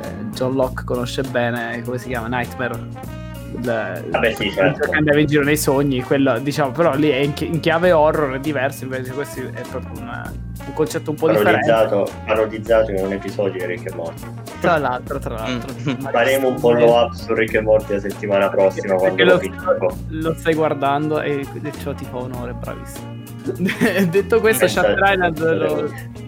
eh, 0.02 0.24
John 0.34 0.54
Locke 0.54 0.84
conosce 0.84 1.22
bene, 1.22 1.82
come 1.82 1.98
si 1.98 2.08
chiama? 2.08 2.28
Nightmare. 2.28 3.21
Il- 3.54 4.04
Vabbè, 4.10 4.32
sì, 4.32 4.50
certo. 4.50 4.88
che 4.90 4.96
andava 4.96 5.18
in 5.20 5.26
giro 5.26 5.42
nei 5.44 5.56
sogni, 5.56 6.02
quello, 6.02 6.38
diciamo, 6.38 6.70
però 6.72 6.94
lì 6.94 7.08
è 7.10 7.16
in, 7.16 7.32
chi- 7.34 7.46
in 7.46 7.60
chiave 7.60 7.92
horror 7.92 8.34
è 8.36 8.40
diverso, 8.40 8.84
invece 8.84 9.12
questo 9.12 9.40
è 9.40 9.60
proprio 9.70 10.00
un, 10.02 10.08
un 10.66 10.72
concetto 10.72 11.10
un 11.10 11.16
po' 11.16 11.28
differente. 11.28 11.70
parodizzato, 11.70 12.10
parodizzato 12.26 12.90
in 12.92 13.04
un 13.04 13.12
episodio 13.12 13.52
di 13.52 13.66
Rick 13.66 13.90
e 13.90 13.94
Morty. 13.94 14.22
Tra 14.60 14.78
l'altro, 14.78 15.18
tra 15.18 15.34
l'altro. 15.34 15.72
Mm. 15.90 16.00
Faremo 16.10 16.48
un 16.48 16.58
follow 16.58 16.96
up 16.96 17.12
su 17.12 17.34
Rick 17.34 17.54
e 17.54 17.60
Morty 17.60 17.94
la 17.94 18.00
settimana 18.00 18.48
prossima 18.48 18.94
quando 18.94 19.14
Perché 19.16 19.24
lo 19.24 19.74
lo, 19.78 19.96
lo 20.08 20.34
stai 20.34 20.54
guardando 20.54 21.20
e 21.20 21.46
ciò 21.82 21.92
ti 21.94 22.04
fa 22.04 22.16
onore, 22.16 22.52
bravissimo. 22.54 23.10
Detto 24.08 24.40
questo, 24.40 24.66
Pensa- 24.66 24.82
Shutter 24.82 25.12
Island 25.12 25.88
pensa- 25.88 26.21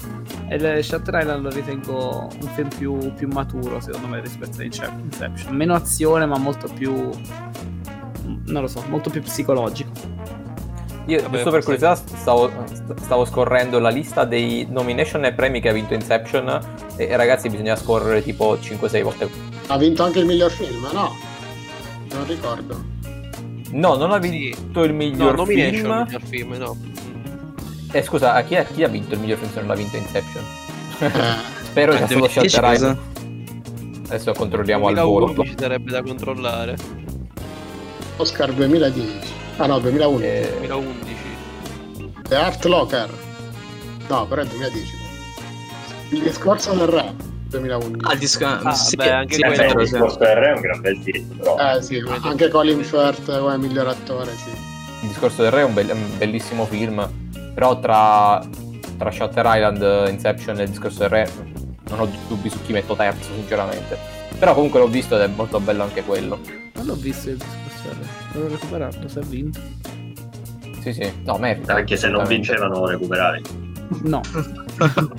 lo, 0.49 0.79
il 0.79 0.85
Shutter 0.85 1.15
Island 1.21 1.43
lo 1.43 1.51
ritengo 1.51 2.29
un 2.41 2.49
film 2.55 2.69
più, 2.69 3.13
più 3.15 3.29
maturo 3.29 3.81
secondo 3.81 4.07
me 4.09 4.21
rispetto 4.21 4.61
a 4.61 4.65
Ince- 4.65 4.91
Inception. 5.03 5.55
Meno 5.57 5.75
azione, 5.75 6.27
ma 6.27 6.37
molto 6.39 6.69
più. 6.73 6.93
Non 8.47 8.63
lo 8.63 8.67
so, 8.69 8.83
molto 8.89 9.11
più 9.11 9.23
psicologico. 9.23 9.91
Io, 11.07 11.21
Vabbè, 11.21 11.35
giusto 11.35 11.51
per 11.51 11.63
curiosità, 11.65 11.95
stavo, 11.97 12.51
stavo 13.03 13.25
scorrendo 13.27 13.79
la 13.79 13.91
lista 13.91 14.25
dei 14.25 14.67
nomination 14.71 15.25
e 15.27 15.33
premi 15.35 15.61
che 15.61 15.69
ha 15.69 15.73
vinto 15.73 15.93
Inception. 15.95 16.61
E 16.97 17.15
ragazzi, 17.17 17.49
bisogna 17.51 17.77
scorrere 17.77 18.23
tipo 18.23 18.55
5-6 18.55 19.03
volte. 19.03 19.29
Ha 19.67 19.77
vinto 19.77 20.03
anche 20.03 20.21
il 20.21 20.27
miglior 20.27 20.51
film, 20.51 20.89
no? 20.93 21.15
Non 22.15 22.27
ricordo. 22.27 22.85
No, 23.73 23.97
non 23.97 24.13
ha 24.13 24.23
Sì. 24.23 24.29
vinto 24.29 24.83
il 24.85 24.93
No, 24.93 24.97
miglior 24.97 25.37
nomination, 25.37 25.73
film. 25.73 26.03
miglior 26.05 26.23
film, 26.23 26.53
no. 26.55 26.77
Eh, 27.95 28.03
scusa, 28.03 28.35
a 28.35 28.43
chi, 28.43 28.57
ha- 28.57 28.65
chi 28.65 28.83
ha 28.83 28.89
vinto 28.89 29.15
il 29.15 29.21
miglior 29.21 29.39
film 29.39 29.53
se 29.53 29.59
non 29.61 29.69
l'ha 29.69 29.75
vinto 29.77 29.97
Inception? 29.97 30.43
Eh, 30.99 31.11
Spero 31.63 31.93
sia 31.97 32.07
stato 32.07 32.19
2010 32.27 32.49
Shutter. 32.49 32.99
Adesso 34.09 34.33
controlliamo 34.33 34.89
al 34.89 34.95
volo. 34.97 35.27
2011 35.27 35.57
sarebbe 35.59 35.91
da 35.93 36.03
controllare. 36.03 36.77
Oscar 38.17 38.53
2010. 38.53 39.19
Ah 39.59 39.67
no, 39.67 39.79
2011. 39.79 40.27
Eh, 40.27 40.55
2011. 40.59 41.15
The 42.29 42.35
Art 42.37 42.65
Locker. 42.65 43.09
No, 44.09 44.27
però 44.27 44.43
è 44.43 44.47
2010. 44.47 44.93
Il 46.11 46.23
discorso 46.23 46.73
del 46.73 46.89
re. 46.89 47.15
2011. 47.49 48.05
Ah, 48.07 48.13
il 48.15 48.19
disco... 48.19 48.45
Ah, 48.45 48.75
sì, 48.75 48.97
beh, 48.97 49.11
anche 49.13 49.35
sì, 49.37 49.41
Eh, 49.43 49.47
è 49.47 49.55
quello- 49.55 49.81
il 49.83 49.87
sì. 49.87 49.93
discorso 49.93 50.19
del 50.19 50.35
re 50.35 50.49
è 50.51 50.55
un 50.55 50.61
gran 50.61 50.81
bel 50.81 50.99
film, 51.01 51.29
però. 51.37 51.57
Eh 51.77 51.83
sì, 51.83 52.03
anche 52.23 52.49
Colin 52.49 52.83
Firth 52.83 53.39
come 53.39 53.57
miglior 53.59 53.87
attore, 53.87 54.33
sì. 54.37 54.49
il 55.03 55.09
discorso 55.09 55.43
del 55.43 55.53
re 55.53 55.61
è 55.61 55.65
un, 55.65 55.73
bel- 55.75 55.91
un 55.93 56.19
bellissimo 56.19 56.67
film. 56.67 57.09
Però 57.55 57.79
tra, 57.79 58.45
tra 58.99 59.11
Shutter 59.11 59.45
Island, 59.47 60.09
Inception 60.11 60.59
e 60.59 60.65
il 60.65 60.71
discorso 60.71 61.01
del 61.01 61.09
re 61.09 61.31
non 61.89 62.01
ho 62.01 62.09
dubbi 62.29 62.49
su 62.51 62.61
chi 62.65 62.73
metto 62.73 62.95
terzo, 62.95 63.33
sinceramente. 63.35 63.97
Però 64.39 64.55
comunque 64.55 64.81
l'ho 64.81 64.89
visto 64.89 65.15
ed 65.15 65.23
è 65.23 65.27
molto 65.29 65.61
bello 65.61 65.85
anche 65.85 66.03
quello. 66.03 66.41
Non 66.75 66.87
l'ho 66.87 66.95
visto 66.95 67.31
il 67.31 67.37
discorso. 67.37 67.97
Devo 68.33 68.49
recuperarlo 68.49 69.09
se 69.09 69.19
ha 69.21 69.23
vinto. 69.23 69.61
Sì, 70.81 70.93
sì. 70.93 71.13
No, 71.25 71.39
merita. 71.39 71.75
Anche 71.75 71.97
se 71.97 72.09
non 72.09 72.23
assolutamente. 72.23 72.35
vincevano 72.35 72.87
recuperare. 72.87 73.41
No, 74.03 74.21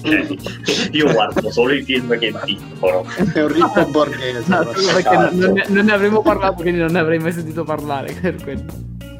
Cioè, 0.01 0.27
io 0.91 1.11
guardo 1.11 1.49
solo 1.51 1.73
i 1.73 1.83
film 1.83 2.17
che 2.17 2.33
vincono. 2.43 3.05
È 3.33 3.41
un 3.41 3.47
ricco 3.47 3.85
borghese. 3.85 4.43
No, 4.47 4.63
perché 4.65 5.15
non, 5.15 5.29
non 5.33 5.51
ne, 5.53 5.65
non 5.69 5.85
ne 5.85 5.91
avremmo 5.93 6.21
parlato, 6.21 6.61
quindi 6.61 6.79
non 6.79 6.91
ne 6.91 6.99
avrei 6.99 7.19
mai 7.19 7.31
sentito 7.31 7.63
parlare. 7.63 8.13
Per 8.13 8.35
quello. 8.43 8.65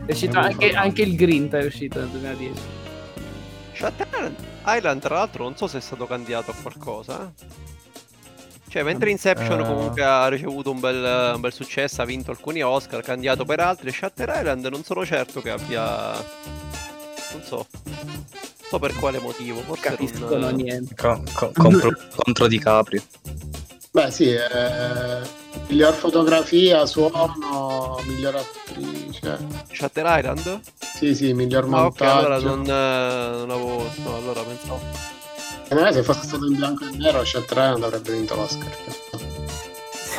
È 0.06 0.12
uscito 0.12 0.38
anche, 0.38 0.72
anche 0.72 1.02
il 1.04 1.16
Grint 1.16 1.54
è 1.56 1.66
uscito 1.66 2.00
nel 2.00 2.10
2010. 2.10 2.62
Shutter 3.94 4.36
Island, 4.66 5.02
tra 5.02 5.16
l'altro, 5.16 5.44
non 5.44 5.56
so 5.58 5.68
se 5.68 5.78
è 5.78 5.82
stato 5.82 6.06
candidato 6.08 6.52
a 6.52 6.54
qualcosa. 6.62 7.32
eh. 7.40 7.64
Cioè, 8.70 8.84
mentre 8.84 9.10
Inception 9.10 9.62
Eh. 9.62 9.66
comunque 9.66 10.04
ha 10.04 10.28
ricevuto 10.28 10.70
un 10.72 10.80
bel, 10.82 11.32
un 11.36 11.40
bel 11.42 11.54
successo, 11.54 12.02
ha 12.02 12.06
vinto 12.06 12.32
alcuni 12.32 12.62
Oscar, 12.62 13.02
candidato 13.02 13.46
per 13.46 13.60
altri, 13.62 13.92
Shutter 13.92 14.34
Island 14.36 14.66
non 14.66 14.84
sono 14.84 15.06
certo 15.06 15.42
che 15.42 15.50
abbia... 15.50 16.12
Non 17.32 17.42
so. 17.44 17.68
Non 17.84 18.26
so 18.70 18.80
per 18.80 18.94
quale 18.96 19.20
motivo, 19.20 19.62
forse 19.62 19.82
Capiscono 19.90 20.38
non... 20.38 20.56
niente. 20.56 20.94
Co- 20.96 21.22
co- 21.34 21.52
contro, 21.54 21.92
contro 22.16 22.48
DiCaprio. 22.48 23.02
Beh 23.96 24.12
sì, 24.12 24.30
eh, 24.30 25.22
miglior 25.70 25.94
fotografia, 25.94 26.86
suono, 26.86 27.98
miglior 28.06 28.36
attrice. 28.36 29.38
Shutter 29.72 30.04
Island? 30.20 30.60
Sì, 30.98 31.16
sì, 31.16 31.32
miglior 31.32 31.66
Ah, 31.72 31.86
ok, 31.86 32.02
allora 32.02 32.38
montaggio. 32.42 32.56
non, 32.56 32.66
eh, 32.66 33.38
non 33.38 33.50
avevo... 33.52 33.90
No, 34.04 34.16
allora 34.18 34.42
pensavo... 34.42 34.82
Me 35.70 35.94
se 35.94 36.04
fosse 36.04 36.26
stato 36.26 36.46
in 36.46 36.58
bianco 36.58 36.84
e 36.86 36.90
nero, 36.98 37.24
Shutter 37.24 37.58
Island 37.58 37.84
avrebbe 37.84 38.12
vinto 38.12 38.36
l'Oscar. 38.36 38.76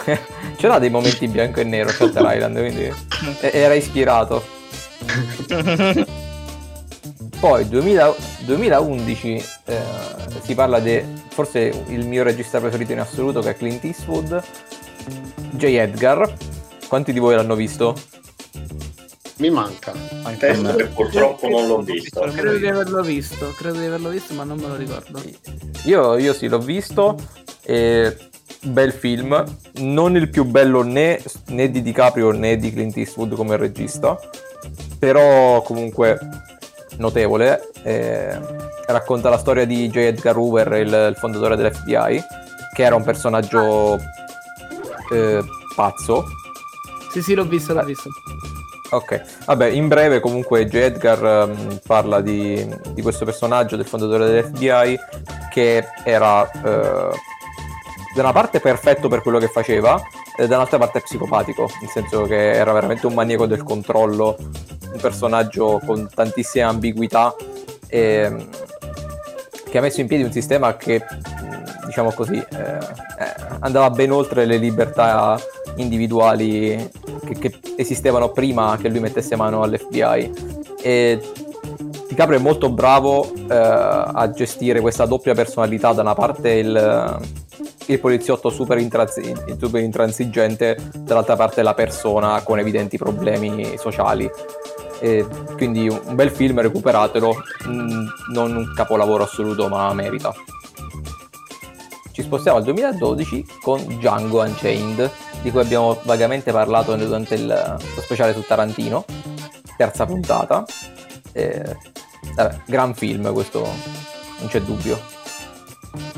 C'era 0.57 0.79
dei 0.79 0.89
momenti 0.89 1.27
in 1.27 1.33
bianco 1.33 1.61
e 1.61 1.65
nero 1.65 1.91
Shutter 1.91 2.25
Island, 2.35 2.57
quindi 2.59 2.91
era 3.41 3.75
ispirato. 3.75 4.43
Poi 7.39 7.69
2000 7.69 8.15
2011 8.47 9.45
eh, 9.67 9.81
si 10.43 10.55
parla 10.55 10.81
di 10.81 11.03
forse 11.29 11.85
il 11.89 12.07
mio 12.07 12.23
regista 12.23 12.61
preferito 12.61 12.93
in 12.93 13.01
assoluto 13.01 13.41
che 13.41 13.51
è 13.51 13.57
Clint 13.57 13.85
Eastwood, 13.85 14.43
J. 15.51 15.65
Edgar. 15.65 16.35
Quanti 16.89 17.13
di 17.13 17.19
voi 17.19 17.35
l'hanno 17.35 17.55
visto? 17.55 17.95
Mi 19.39 19.51
manca. 19.51 19.93
Anche 20.23 20.49
a 20.49 20.53
Testo 20.53 20.63
me. 20.63 20.77
che 20.77 20.85
purtroppo 20.87 21.49
non 21.49 21.67
l'ho 21.67 21.83
visto. 21.83 22.21
Credo 22.21 22.57
di 22.57 22.67
averlo 22.67 23.03
visto, 23.03 23.53
credo 23.57 23.79
di 23.79 23.85
averlo 23.85 24.09
visto, 24.09 24.33
ma 24.33 24.45
non 24.45 24.59
me 24.59 24.69
lo 24.69 24.77
ricordo. 24.77 25.23
Io, 25.85 26.17
io 26.17 26.33
sì, 26.33 26.49
l'ho 26.49 26.59
visto. 26.59 27.17
E 27.63 28.17
bel 28.63 28.93
film. 28.93 29.45
Non 29.75 30.17
il 30.17 30.31
più 30.31 30.45
bello 30.45 30.83
né, 30.83 31.21
né 31.49 31.71
di 31.71 31.83
DiCaprio 31.83 32.31
né 32.31 32.57
di 32.57 32.73
Clint 32.73 32.97
Eastwood 32.97 33.35
come 33.35 33.57
regista. 33.57 34.19
Però 34.99 35.61
comunque 35.63 36.19
notevole. 36.99 37.71
Eh, 37.83 38.39
racconta 38.87 39.29
la 39.29 39.39
storia 39.39 39.65
di 39.65 39.89
J. 39.89 39.97
Edgar 39.97 40.37
Hoover, 40.37 40.73
il, 40.75 41.07
il 41.11 41.17
fondatore 41.17 41.57
dell'FBI, 41.57 42.23
che 42.75 42.83
era 42.83 42.95
un 42.95 43.03
personaggio 43.03 43.99
eh, 45.13 45.43
pazzo. 45.75 46.25
Sì, 47.11 47.23
sì, 47.23 47.35
l'ho 47.35 47.45
visto, 47.45 47.73
l'ho 47.73 47.85
visto. 47.85 48.11
Ok, 48.91 49.45
vabbè, 49.47 49.67
in 49.67 49.89
breve 49.89 50.21
comunque 50.21 50.67
J. 50.67 50.75
Edgar 50.77 51.25
ehm, 51.25 51.81
parla 51.85 52.21
di, 52.21 52.67
di 52.93 53.03
questo 53.03 53.25
personaggio 53.25 53.77
del 53.77 53.87
fondatore 53.87 54.27
dell'FBI 54.27 54.99
che 55.51 55.85
era 56.05 56.49
eh, 56.51 57.11
da 58.17 58.23
una 58.23 58.33
parte 58.33 58.61
perfetto 58.61 59.09
per 59.09 59.21
quello 59.21 59.39
che 59.39 59.49
faceva 59.49 60.01
e 60.39 60.47
da 60.47 60.57
un'altra 60.57 60.79
parte 60.79 61.03
psicopatico, 61.03 61.69
nel 61.83 61.91
senso 61.91 62.23
che 62.23 62.53
era 62.53 62.73
veramente 62.73 63.07
un 63.07 63.13
maniaco 63.13 63.45
del 63.45 63.63
controllo, 63.63 64.37
un 64.91 64.99
personaggio 64.99 65.83
con 65.85 66.09
tantissime 66.13 66.65
ambiguità 66.65 67.35
e, 67.87 68.49
che 69.69 69.79
ha 69.79 69.81
messo 69.83 70.01
in 70.01 70.07
piedi 70.07 70.23
un 70.23 70.33
sistema 70.33 70.77
che, 70.79 71.05
mh, 71.05 71.87
diciamo 71.87 72.11
così, 72.13 72.37
eh, 72.37 72.79
eh, 73.19 73.35
andava 73.61 73.91
ben 73.91 74.11
oltre 74.11 74.47
le 74.47 74.57
libertà 74.57 75.39
individuali 75.75 76.91
che, 77.23 77.35
che 77.39 77.59
esistevano 77.77 78.31
prima 78.31 78.79
che 78.81 78.89
lui 78.89 79.01
mettesse 79.01 79.37
mano 79.37 79.61
all'FBI. 79.61 80.33
E 80.81 81.21
DiCaprio 82.09 82.39
è 82.39 82.43
molto 82.43 82.71
bravo 82.71 83.31
eh, 83.31 83.55
a 83.55 84.31
gestire 84.35 84.81
questa 84.81 85.05
doppia 85.05 85.35
personalità, 85.35 85.93
da 85.93 86.01
una 86.01 86.15
parte 86.15 86.51
il, 86.53 87.19
il 87.87 88.01
poliziotto 88.01 88.51
super, 88.51 88.79
intransi- 88.79 89.35
super 89.59 89.83
intransigente, 89.83 90.77
dall'altra 90.95 91.37
parte 91.37 91.63
la 91.63 91.75
persona 91.75 92.43
con 92.43 92.59
evidenti 92.59 92.97
problemi 92.97 93.77
sociali. 93.79 94.29
E 94.99 95.27
quindi 95.57 95.89
un 95.89 96.15
bel 96.15 96.31
film, 96.31 96.61
recuperatelo, 96.61 97.35
mm, 97.69 98.07
non 98.33 98.57
un 98.57 98.73
capolavoro 98.75 99.25
assoluto, 99.25 99.69
ma 99.69 99.93
merita. 99.93 100.35
Ci 102.13 102.23
spostiamo 102.23 102.57
al 102.57 102.65
2012 102.65 103.45
con 103.61 103.85
Django 103.85 104.41
Unchained, 104.41 105.11
di 105.43 105.51
cui 105.51 105.61
abbiamo 105.61 105.99
vagamente 106.05 106.51
parlato 106.51 106.97
durante 106.97 107.35
il, 107.35 107.47
lo 107.47 108.01
speciale 108.01 108.33
su 108.33 108.41
Tarantino, 108.41 109.05
terza 109.77 110.07
puntata. 110.07 110.65
Eh, 111.33 111.77
vabbè, 112.35 112.61
gran 112.65 112.95
film 112.95 113.31
questo, 113.35 113.61
non 113.61 114.49
c'è 114.49 114.63
dubbio. 114.63 115.16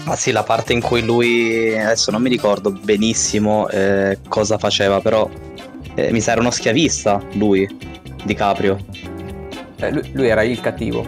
Ah 0.04 0.16
sì, 0.16 0.32
la 0.32 0.42
parte 0.42 0.72
in 0.72 0.80
cui 0.80 1.02
lui, 1.02 1.78
adesso 1.78 2.10
non 2.10 2.22
mi 2.22 2.28
ricordo 2.28 2.70
benissimo 2.70 3.68
eh, 3.68 4.18
cosa 4.28 4.58
faceva, 4.58 5.00
però 5.00 5.28
eh, 5.94 6.12
mi 6.12 6.20
sa 6.20 6.32
era 6.32 6.40
uno 6.40 6.50
schiavista, 6.50 7.20
lui, 7.32 7.68
DiCaprio. 8.24 8.78
Eh, 9.76 9.92
lui, 9.92 10.10
lui 10.12 10.28
era 10.28 10.42
il 10.42 10.60
cattivo. 10.60 11.06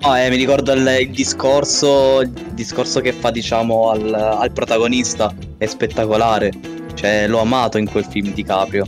No, 0.00 0.16
eh, 0.16 0.28
mi 0.28 0.36
ricordo 0.36 0.72
il, 0.72 0.96
il 1.00 1.10
discorso, 1.10 2.20
il 2.20 2.30
discorso 2.52 3.00
che 3.00 3.12
fa, 3.12 3.30
diciamo, 3.30 3.90
al, 3.90 4.12
al 4.12 4.52
protagonista, 4.52 5.34
è 5.56 5.66
spettacolare. 5.66 6.52
Cioè, 6.94 7.26
l'ho 7.26 7.40
amato 7.40 7.78
in 7.78 7.88
quel 7.88 8.04
film 8.04 8.32
DiCaprio. 8.32 8.86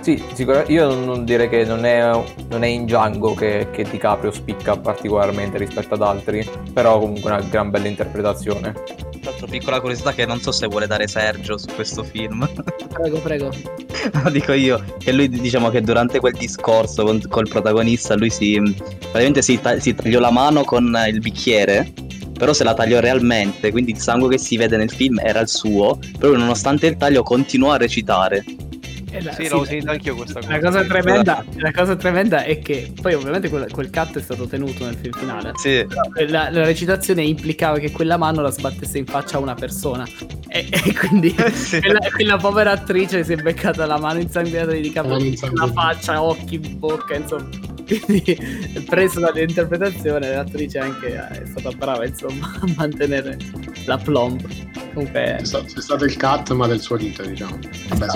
Sì, 0.00 0.22
sicuramente 0.32 0.72
io 0.72 0.94
non 0.94 1.26
direi 1.26 1.48
che 1.48 1.64
non 1.64 1.84
è, 1.84 2.00
non 2.48 2.64
è 2.64 2.66
in 2.66 2.84
Django 2.84 3.34
che, 3.34 3.68
che 3.70 3.84
DiCaprio 3.84 4.30
spicca 4.30 4.76
particolarmente 4.78 5.58
rispetto 5.58 5.94
ad 5.94 6.02
altri, 6.02 6.48
però 6.72 6.98
comunque 6.98 7.30
una 7.30 7.40
gran 7.42 7.68
bella 7.68 7.88
interpretazione. 7.88 8.72
Tra 8.72 9.30
l'altro, 9.30 9.46
piccola 9.46 9.80
curiosità 9.80 10.12
che 10.14 10.24
non 10.24 10.40
so 10.40 10.52
se 10.52 10.66
vuole 10.68 10.86
dare 10.86 11.06
Sergio 11.06 11.58
su 11.58 11.66
questo 11.74 12.02
film. 12.02 12.48
Prego, 12.90 13.18
prego. 13.18 13.50
No, 14.12 14.30
dico 14.30 14.52
io 14.52 14.82
che 14.98 15.12
lui 15.12 15.28
diciamo 15.28 15.68
che 15.68 15.82
durante 15.82 16.20
quel 16.20 16.32
discorso 16.32 17.04
con, 17.04 17.20
col 17.28 17.48
protagonista 17.48 18.14
lui 18.14 18.30
si 18.30 18.58
praticamente 18.98 19.42
si, 19.42 19.60
ta- 19.60 19.78
si 19.78 19.94
tagliò 19.94 20.20
la 20.20 20.30
mano 20.30 20.64
con 20.64 20.96
il 21.06 21.18
bicchiere 21.20 21.92
però 22.32 22.52
se 22.54 22.64
la 22.64 22.72
tagliò 22.72 22.98
realmente 23.00 23.70
quindi 23.70 23.92
il 23.92 23.98
sangue 23.98 24.30
che 24.30 24.38
si 24.38 24.56
vede 24.56 24.76
nel 24.76 24.90
film 24.90 25.18
era 25.20 25.40
il 25.40 25.48
suo 25.48 25.98
però 26.18 26.34
nonostante 26.34 26.86
il 26.86 26.96
taglio 26.96 27.22
continuò 27.22 27.72
a 27.72 27.76
recitare 27.76 28.42
la- 29.20 29.32
Sì, 29.32 29.44
sì, 29.44 29.48
l'ho 29.50 29.64
sentito 29.64 29.90
anch'io 29.90 30.14
questa 30.14 30.40
cosa. 30.40 30.52
La 30.52 30.58
cosa, 30.60 30.84
tremenda, 30.84 31.44
la 31.56 31.72
cosa 31.72 31.96
tremenda 31.96 32.44
è 32.44 32.58
che 32.60 32.92
poi 33.00 33.14
ovviamente 33.14 33.48
quel, 33.48 33.70
quel 33.70 33.90
cut 33.90 34.18
è 34.18 34.20
stato 34.20 34.46
tenuto 34.46 34.84
nel 34.84 34.94
film 34.94 35.12
finale. 35.12 35.52
sì 35.54 35.84
La, 36.28 36.50
la 36.50 36.64
recitazione 36.64 37.22
implicava 37.22 37.78
che 37.78 37.90
quella 37.90 38.16
mano 38.16 38.40
la 38.42 38.50
sbattesse 38.50 38.98
in 38.98 39.06
faccia 39.06 39.36
a 39.38 39.40
una 39.40 39.54
persona. 39.54 40.06
E, 40.48 40.66
e 40.70 40.94
quindi 40.94 41.34
Sì. 41.52 41.80
quella, 41.80 41.98
quella 42.14 42.36
povera 42.36 42.70
attrice 42.72 43.24
si 43.24 43.32
è 43.32 43.36
beccata 43.36 43.86
la 43.86 43.98
mano 43.98 44.20
insanguinata 44.20 44.72
di 44.72 44.92
Mano 44.94 45.18
la 45.54 45.66
faccia, 45.72 46.22
occhi, 46.22 46.58
bocca, 46.58 47.14
insomma. 47.14 47.48
Quindi 47.98 48.38
preso 48.88 49.20
dall'interpretazione 49.20 50.34
l'attrice 50.34 50.78
anche 50.78 51.14
è 51.14 51.42
stata 51.46 51.70
brava 51.72 52.06
insomma 52.06 52.52
a 52.60 52.66
mantenere 52.76 53.36
la 53.86 53.96
plomb. 53.98 54.40
Comunque 54.94 55.36
C'è 55.38 55.44
sta- 55.44 55.62
c'è 55.64 55.80
stato 55.80 56.04
il 56.04 56.16
cut, 56.16 56.50
ma 56.52 56.66
del 56.66 56.80
suo 56.80 56.96
dito, 56.96 57.22
diciamo. 57.24 57.58
Vabbè. 57.88 58.06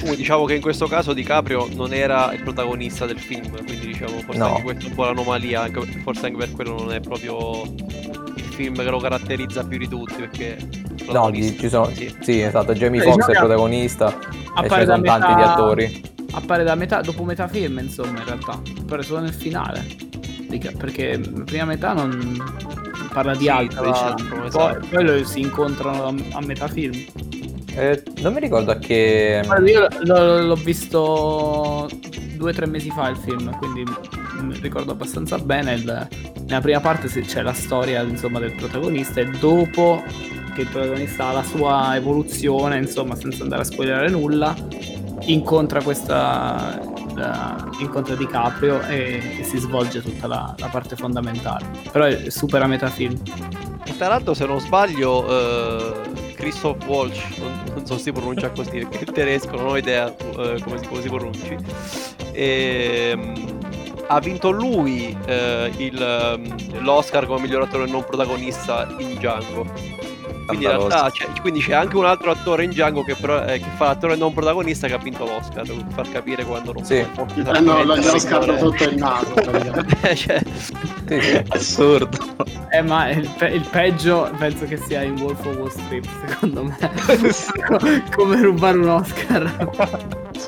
Comunque, 0.00 0.16
diciamo 0.16 0.44
che 0.44 0.54
in 0.54 0.60
questo 0.62 0.86
caso 0.86 1.12
DiCaprio 1.12 1.68
non 1.74 1.92
era 1.92 2.32
il 2.32 2.42
protagonista 2.42 3.04
del 3.06 3.18
film, 3.18 3.50
quindi 3.64 3.86
diciamo 3.86 4.18
forse 4.20 4.38
No. 4.38 4.46
anche 4.48 4.62
questa 4.62 4.84
è 4.84 4.88
un 4.88 4.94
po' 4.94 5.04
l'anomalia, 5.04 5.62
anche- 5.62 6.00
forse 6.02 6.26
anche 6.26 6.38
per 6.38 6.52
quello 6.52 6.74
non 6.78 6.92
è 6.92 7.00
proprio 7.00 7.62
il 7.64 8.42
film 8.54 8.76
che 8.76 8.90
lo 8.90 8.98
caratterizza 8.98 9.64
più 9.64 9.78
di 9.78 9.88
tutti, 9.88 10.14
perché 10.14 10.56
No, 11.10 11.30
di- 11.30 11.56
ci 11.58 11.68
sono... 11.68 11.90
sì. 11.92 12.14
Sì, 12.20 12.40
esatto, 12.40 12.72
Jamie 12.72 13.00
Eh, 13.00 13.04
Foxx 13.04 13.16
diciamo 13.16 13.26
è 13.26 13.30
il 13.30 13.36
che- 13.36 13.44
protagonista 13.46 14.08
e 14.08 14.22
ce 14.22 14.28
appare 14.54 14.80
ne 14.80 14.86
da 14.86 14.94
sono 14.94 15.02
tanti 15.06 15.34
di 15.34 15.42
attori. 15.42 16.02
Appare 16.32 16.64
da 16.64 16.74
metà, 16.74 17.00
dopo 17.00 17.24
metà 17.24 17.48
film, 17.48 17.78
insomma, 17.78 18.18
in 18.20 18.24
realtà. 18.24 18.60
Appare 18.80 19.02
solo 19.02 19.20
nel 19.20 19.34
finale. 19.34 19.84
Perché 20.76 21.20
la 21.32 21.42
prima 21.44 21.64
metà 21.64 21.92
non 21.92 22.42
parla 23.12 23.32
di 23.34 23.44
Sì, 23.44 23.48
altro. 23.48 23.84
diciamo, 23.84 24.14
poi, 24.28 24.46
esatto. 24.46 24.86
poi 24.90 25.04
lo- 25.04 25.24
si 25.24 25.40
incontrano 25.40 26.04
a, 26.06 26.14
a 26.32 26.40
metà 26.44 26.66
film. 26.68 26.92
Eh, 27.74 28.02
non 28.20 28.32
mi 28.32 28.40
ricordo 28.40 28.72
a 28.72 28.78
che... 28.78 29.42
Guarda, 29.44 29.70
Io 29.70 29.88
lo- 30.02 30.42
l'ho 30.42 30.54
visto 30.56 31.88
due 32.36 32.50
o 32.50 32.54
tre 32.54 32.66
mesi 32.66 32.90
fa 32.90 33.08
il 33.08 33.16
film, 33.16 33.56
quindi 33.58 33.84
mi 34.42 34.58
ricordo 34.60 34.90
abbastanza 34.92 35.38
bene. 35.38 35.74
Il- 35.74 36.08
nella 36.46 36.60
prima 36.60 36.80
parte 36.80 37.06
c'è 37.08 37.42
la 37.42 37.52
storia 37.52 38.02
insomma, 38.02 38.40
del 38.40 38.54
protagonista 38.56 39.20
e 39.20 39.26
dopo 39.38 40.02
che 40.52 40.62
il 40.62 40.66
protagonista 40.66 41.28
ha 41.28 41.32
la 41.32 41.42
sua 41.44 41.94
evoluzione, 41.94 42.76
insomma, 42.76 43.14
senza 43.14 43.44
andare 43.44 43.62
a 43.62 43.64
spoilerare 43.64 44.08
nulla, 44.10 44.52
incontra 45.26 45.82
questa 45.82 46.80
la- 47.14 47.68
incontra 47.78 48.14
DiCaprio 48.14 48.80
e, 48.82 49.38
e 49.40 49.44
si 49.44 49.58
svolge 49.58 50.02
tutta 50.02 50.26
la, 50.26 50.54
la 50.58 50.68
parte 50.68 50.96
fondamentale. 50.96 51.66
Però 51.90 52.04
è 52.04 52.30
super 52.30 52.62
a 52.62 52.66
metà 52.66 52.88
film. 52.88 53.20
E 53.84 53.96
tra 53.96 54.08
l'altro, 54.08 54.34
se 54.34 54.46
non 54.46 54.60
sbaglio, 54.60 55.26
eh, 55.28 56.34
Christoph 56.34 56.86
Walsh, 56.86 57.38
non, 57.38 57.62
non 57.74 57.86
so 57.86 57.96
se 57.96 58.04
si 58.04 58.12
pronuncia 58.12 58.50
così 58.50 58.86
perché 58.86 59.04
tedesco, 59.04 59.56
non 59.56 59.66
ho 59.66 59.76
idea 59.76 60.14
eh, 60.16 60.60
come, 60.62 60.78
si, 60.78 60.86
come 60.86 61.02
si 61.02 61.08
pronunci. 61.08 61.56
Ehm, 62.32 63.58
ha 64.06 64.18
vinto 64.20 64.50
lui 64.50 65.16
eh, 65.26 65.72
il, 65.76 66.00
ehm, 66.00 66.82
l'Oscar 66.82 67.26
come 67.26 67.40
miglior 67.40 67.62
attore 67.62 67.86
non 67.90 68.04
protagonista 68.04 68.88
in 68.98 69.14
Django. 69.14 69.66
Quindi 70.50 70.64
in 70.66 70.70
realtà 70.70 71.10
c'è, 71.10 71.26
quindi 71.40 71.60
c'è 71.60 71.72
anche 71.74 71.96
un 71.96 72.04
altro 72.04 72.30
attore 72.30 72.64
in 72.64 72.70
Django 72.70 73.02
che, 73.02 73.14
però- 73.14 73.44
eh, 73.44 73.58
che 73.58 73.66
fa 73.76 73.86
l'attore 73.86 74.16
non 74.16 74.32
protagonista 74.34 74.86
che 74.86 74.94
ha 74.94 74.98
vinto 74.98 75.24
l'Oscar, 75.24 75.64
per 75.66 75.84
far 75.92 76.10
capire 76.10 76.44
quando 76.44 76.72
non 76.72 76.84
Sì. 76.84 77.04
può 77.14 77.24
Gli 77.34 77.42
prendono 77.42 77.78
lo- 77.78 77.84
veramente 77.84 78.06
glielo 78.06 78.18
scarto 78.18 78.52
attore. 78.52 78.58
sotto 78.58 78.84
il 78.84 78.96
naso. 78.96 79.32
praticamente. 79.34 80.16
Cioè, 80.16 80.42
Sì, 81.08 81.20
sì. 81.20 81.44
assurdo 81.48 82.18
Eh, 82.70 82.82
ma 82.82 83.10
il, 83.10 83.28
pe- 83.36 83.48
il 83.48 83.66
peggio 83.68 84.30
penso 84.38 84.64
che 84.66 84.76
sia 84.76 85.02
in 85.02 85.18
Wolf 85.20 85.44
of 85.44 85.56
Wall 85.56 85.68
Street, 85.70 86.06
secondo 86.28 86.64
me. 86.64 86.76
Come 88.14 88.40
rubare 88.42 88.78
un 88.78 88.88
Oscar. 88.88 89.68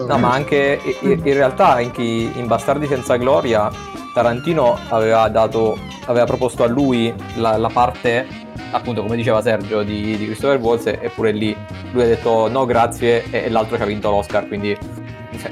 No, 0.06 0.18
ma 0.18 0.32
anche 0.32 0.80
i- 1.02 1.12
in 1.12 1.22
realtà 1.22 1.72
anche 1.74 2.02
in 2.02 2.46
Bastardi 2.46 2.86
senza 2.86 3.16
gloria 3.16 3.70
Tarantino 4.14 4.78
aveva 4.88 5.28
dato 5.28 5.78
aveva 6.06 6.24
proposto 6.24 6.62
a 6.64 6.66
lui 6.66 7.12
la, 7.36 7.56
la 7.56 7.68
parte 7.68 8.26
appunto 8.72 9.02
come 9.02 9.16
diceva 9.16 9.40
Sergio 9.40 9.82
di, 9.82 10.16
di 10.16 10.24
Christopher 10.26 10.58
Waltz 10.58 10.86
eppure 10.86 11.30
lì 11.32 11.56
lui 11.92 12.02
ha 12.02 12.06
detto 12.06 12.48
no 12.48 12.64
grazie 12.66 13.24
e, 13.30 13.44
e 13.44 13.50
l'altro 13.50 13.76
ci 13.76 13.82
ha 13.82 13.86
vinto 13.86 14.10
l'Oscar 14.10 14.46
quindi 14.48 14.76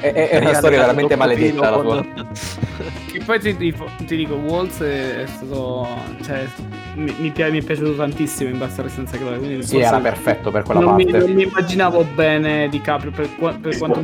è, 0.00 0.12
è- 0.12 0.28
è 0.28 0.38
una 0.38 0.54
storia 0.54 0.80
veramente 0.80 1.16
maledetta 1.16 1.70
la 1.70 1.80
sua 1.80 2.04
Che 3.10 3.20
poi 3.24 3.40
ti, 3.40 3.56
dico- 3.56 3.88
ti 4.04 4.16
dico, 4.16 4.34
Waltz 4.34 4.82
è 4.82 5.24
stato. 5.26 5.86
Cioè, 6.22 6.44
mi, 6.96 7.14
mi, 7.18 7.30
pi- 7.30 7.50
mi 7.50 7.60
è 7.60 7.62
piaciuto 7.62 7.94
tantissimo 7.94 8.50
in 8.50 8.58
Bastardi 8.58 8.90
senza 8.90 9.16
gloria. 9.16 9.38
Quindi 9.38 9.62
sì 9.62 9.78
era 9.78 9.98
perfetto 9.98 10.50
per 10.50 10.64
quella 10.64 10.80
non 10.80 10.94
mi, 10.96 11.04
parte 11.06 11.26
non 11.26 11.32
mi 11.34 11.42
immaginavo 11.44 12.04
bene 12.14 12.68
di 12.68 12.80
Caprio 12.82 13.10
per, 13.10 13.28
per 13.60 13.78
quanto 13.78 14.00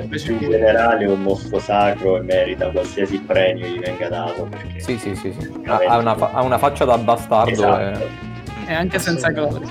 invece 0.00 0.32
in 0.32 0.38
generale 0.38 1.04
è 1.04 1.08
un 1.08 1.20
mostro 1.22 1.58
sacro 1.58 2.16
e 2.16 2.20
merita 2.22 2.70
qualsiasi 2.70 3.18
premio 3.18 3.66
gli 3.66 3.78
venga 3.80 4.08
dato 4.08 4.44
perché 4.44 4.80
sì 4.80 4.96
sì 4.98 5.14
sì, 5.14 5.34
sì. 5.38 5.50
Ha, 5.66 5.80
ha 5.88 5.98
una, 5.98 6.14
fa- 6.16 6.30
ha 6.32 6.42
una 6.42 6.56
faccia 6.58 6.84
da 6.86 6.96
bastardo 6.96 7.52
Esatto. 7.52 7.98
e... 7.98 8.27
E 8.68 8.74
anche 8.74 8.98
senza 8.98 9.30
gloria. 9.30 9.66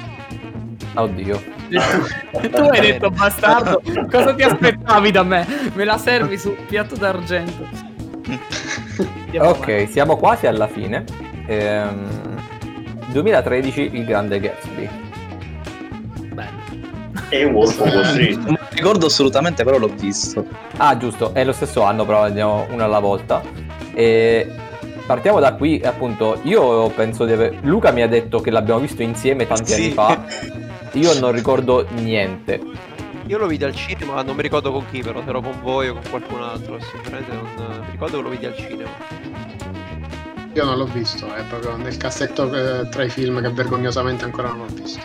oddio 0.95 1.55
tu 2.49 2.61
hai 2.61 2.79
detto 2.81 3.09
bastardo, 3.11 3.81
cosa 4.09 4.33
ti 4.33 4.41
aspettavi 4.43 5.11
da 5.11 5.21
me? 5.23 5.45
Me 5.73 5.83
la 5.83 5.97
servi 5.97 6.37
su 6.37 6.55
piatto 6.67 6.95
d'argento. 6.95 7.67
Andiamo 9.25 9.49
ok 9.49 9.87
siamo 9.89 10.17
quasi 10.17 10.47
alla 10.47 10.67
fine 10.67 11.03
Ehm, 11.49 12.35
2013 13.11 13.91
il 13.93 14.03
grande 14.05 14.39
Gatsby 14.39 14.89
avanti. 16.31 16.33
Bene. 16.33 16.51
e 17.29 17.45
Wolf 17.45 17.79
of 17.79 17.93
Wall 17.93 18.03
Street 18.03 18.37
non 18.45 18.57
ricordo 18.71 19.05
assolutamente 19.05 19.63
però 19.63 19.77
l'ho 19.77 19.87
visto 19.95 20.45
Ah, 20.77 20.97
giusto, 20.97 21.33
è 21.33 21.43
lo 21.45 21.53
stesso 21.53 21.83
anno, 21.83 22.05
però 22.05 22.23
andiamo 22.23 22.67
una 22.71 22.83
alla 22.85 22.99
volta. 22.99 23.41
E 23.93 24.47
partiamo 25.07 25.39
da 25.39 25.53
qui, 25.55 25.81
appunto. 25.83 26.39
Io 26.43 26.87
penso 26.89 27.25
di 27.25 27.31
aver. 27.31 27.57
Luca 27.61 27.89
mi 27.91 28.03
ha 28.03 28.07
detto 28.07 28.39
che 28.41 28.51
l'abbiamo 28.51 28.79
visto 28.81 29.01
insieme 29.01 29.47
tanti 29.47 29.71
Sì. 29.71 29.81
anni 29.81 29.91
fa. 29.93 30.23
Io 30.91 31.19
non 31.19 31.31
ricordo 31.31 31.87
niente. 31.95 32.61
Io 33.25 33.37
lo 33.39 33.47
vidi 33.47 33.63
al 33.65 33.75
cinema, 33.75 34.21
non 34.21 34.35
mi 34.35 34.41
ricordo 34.41 34.71
con 34.71 34.85
chi, 34.89 35.01
però 35.01 35.21
se 35.23 35.29
ero 35.29 35.41
con 35.41 35.59
voi 35.61 35.89
o 35.89 35.93
con 35.93 36.01
qualcun 36.09 36.41
altro, 36.41 36.75
adesso 36.75 36.91
sinceramente 36.93 37.31
non 37.33 37.79
mi 37.81 37.91
ricordo 37.91 38.17
che 38.17 38.23
lo 38.23 38.29
vidi 38.29 38.45
al 38.45 38.55
cinema. 38.55 38.89
Io 40.53 40.63
non 40.63 40.77
l'ho 40.77 40.85
visto, 40.85 41.25
è 41.35 41.43
proprio 41.49 41.75
nel 41.75 41.97
cassetto 41.97 42.51
eh, 42.53 42.87
tra 42.89 43.03
i 43.03 43.09
film 43.09 43.41
che 43.41 43.49
vergognosamente 43.49 44.23
ancora 44.25 44.47
non 44.49 44.61
ho 44.61 44.65
visto. 44.73 45.01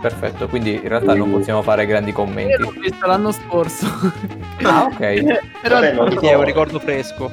Perfetto, 0.00 0.48
quindi 0.48 0.74
in 0.74 0.88
realtà 0.88 1.14
non 1.14 1.30
possiamo 1.30 1.60
fare 1.62 1.84
grandi 1.86 2.10
Io 2.10 2.16
l'ho 2.16 2.24
commenti. 2.24 2.80
visto 2.80 3.06
l'anno 3.06 3.32
scorso. 3.32 3.86
Ah, 4.62 4.84
ok. 4.84 4.98
Però 5.62 5.74
Vabbè, 5.80 5.94
è 6.20 6.34
un 6.34 6.44
ricordo 6.44 6.78
fresco. 6.80 7.30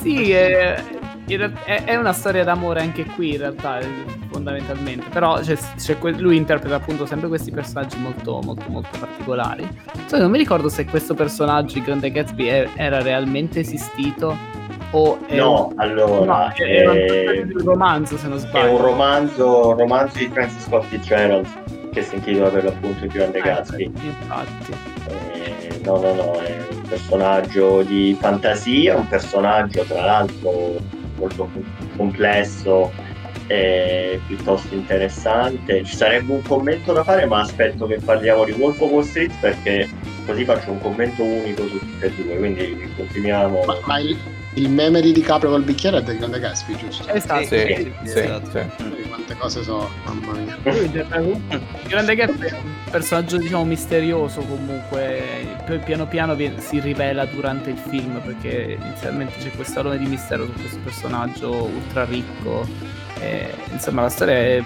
sì, 0.00 0.30
è, 0.32 0.82
in 1.26 1.36
real- 1.38 1.52
è- 1.64 1.84
è 1.84 1.96
una 1.96 2.12
storia 2.12 2.44
d'amore 2.44 2.80
anche 2.80 3.04
qui 3.04 3.32
in 3.32 3.38
realtà, 3.38 3.78
eh, 3.78 3.86
fondamentalmente. 4.30 5.06
Però 5.10 5.38
c'è- 5.40 5.56
c'è 5.76 5.98
que- 5.98 6.12
lui 6.12 6.36
interpreta 6.36 6.74
appunto 6.76 7.06
sempre 7.06 7.28
questi 7.28 7.50
personaggi 7.50 7.98
molto, 7.98 8.40
molto, 8.42 8.64
molto 8.68 8.90
particolari. 8.98 9.66
Cioè, 10.08 10.20
non 10.20 10.30
mi 10.30 10.38
ricordo 10.38 10.68
se 10.68 10.84
questo 10.84 11.14
personaggio, 11.14 11.78
il 11.78 11.84
Grande 11.84 12.10
Gatsby, 12.10 12.46
è- 12.46 12.68
era 12.76 13.00
realmente 13.02 13.60
esistito 13.60 14.36
o 14.90 15.18
è 15.26 15.36
no 15.36 15.68
un, 15.68 15.80
allora 15.80 16.24
no, 16.24 16.52
è- 16.54 16.62
è, 16.62 17.44
di 17.44 17.52
un 17.54 17.64
romanzo, 17.64 18.16
se 18.16 18.28
non 18.28 18.38
è 18.38 18.40
un 18.40 18.46
sbaglio. 18.46 18.76
romanzo 18.80 19.68
un 19.70 19.76
romanzo 19.78 20.18
di 20.18 20.28
Francis 20.32 20.64
Scott 20.66 20.84
Fitzgerald 20.84 21.46
che 21.90 22.02
si 22.02 22.14
intitola 22.16 22.48
per 22.48 22.64
l'appunto 22.64 23.04
il 23.04 23.10
grande 23.10 23.38
Eh, 23.38 23.42
Gatsby 23.42 23.84
infatti. 23.84 24.72
Eh, 25.08 25.80
no, 25.84 25.96
no, 26.00 26.12
no, 26.14 26.32
è 26.40 26.58
un 26.70 26.82
personaggio 26.88 27.82
di 27.82 28.16
fantasia, 28.20 28.96
un 28.96 29.06
personaggio 29.08 29.82
tra 29.82 30.04
l'altro 30.04 30.76
molto 31.16 31.48
com- 31.52 31.64
complesso 31.96 32.92
e 33.46 34.20
piuttosto 34.26 34.74
interessante. 34.74 35.84
Ci 35.84 35.96
sarebbe 35.96 36.32
un 36.32 36.42
commento 36.42 36.92
da 36.92 37.04
fare, 37.04 37.26
ma 37.26 37.40
aspetto 37.40 37.86
che 37.86 38.00
parliamo 38.02 38.44
di 38.44 38.52
Wolf 38.52 38.80
of 38.80 38.90
Wall 38.90 39.02
Street 39.02 39.32
perché 39.40 39.88
così 40.24 40.44
faccio 40.44 40.72
un 40.72 40.80
commento 40.80 41.22
unico 41.22 41.66
su 41.68 41.78
tutte 41.78 42.06
e 42.06 42.10
due, 42.10 42.36
quindi 42.36 42.92
continuiamo. 42.96 43.64
Ma, 43.64 43.78
ma 43.84 43.98
il, 43.98 44.16
il 44.54 44.70
meme 44.70 45.00
di 45.00 45.12
DiCaprio 45.12 45.50
col 45.50 45.62
bicchiere 45.62 45.98
è 45.98 46.02
del 46.02 46.18
grande 46.18 46.38
Gatsby, 46.38 46.76
giusto? 46.76 47.08
Esatto. 47.08 47.44
Sì, 47.44 47.58
sì, 47.58 47.92
sì, 48.04 48.18
esatto. 48.18 48.50
sì. 48.50 48.60
Quindi 48.76 49.02
quando 49.08 49.24
quante 49.24 49.36
cose 49.36 49.62
so, 49.62 49.90
mamma 50.04 50.32
mia. 50.32 50.56
Il 50.64 51.88
Grande 51.88 52.14
Gap 52.14 52.38
è 52.38 52.52
un 52.52 52.90
personaggio, 52.90 53.38
diciamo, 53.38 53.64
misterioso 53.64 54.40
comunque. 54.42 55.22
Poi 55.66 55.78
piano 55.78 56.06
piano 56.06 56.36
si 56.58 56.80
rivela 56.80 57.24
durante 57.24 57.70
il 57.70 57.78
film 57.78 58.20
perché 58.20 58.78
inizialmente 58.80 59.38
c'è 59.38 59.50
questo 59.50 59.80
alone 59.80 59.98
di 59.98 60.06
mistero 60.06 60.44
su 60.44 60.52
questo 60.52 60.78
personaggio 60.82 61.50
ultra 61.64 62.04
ricco. 62.04 62.66
E, 63.18 63.54
insomma, 63.72 64.02
la 64.02 64.10
storia 64.10 64.34
è, 64.34 64.62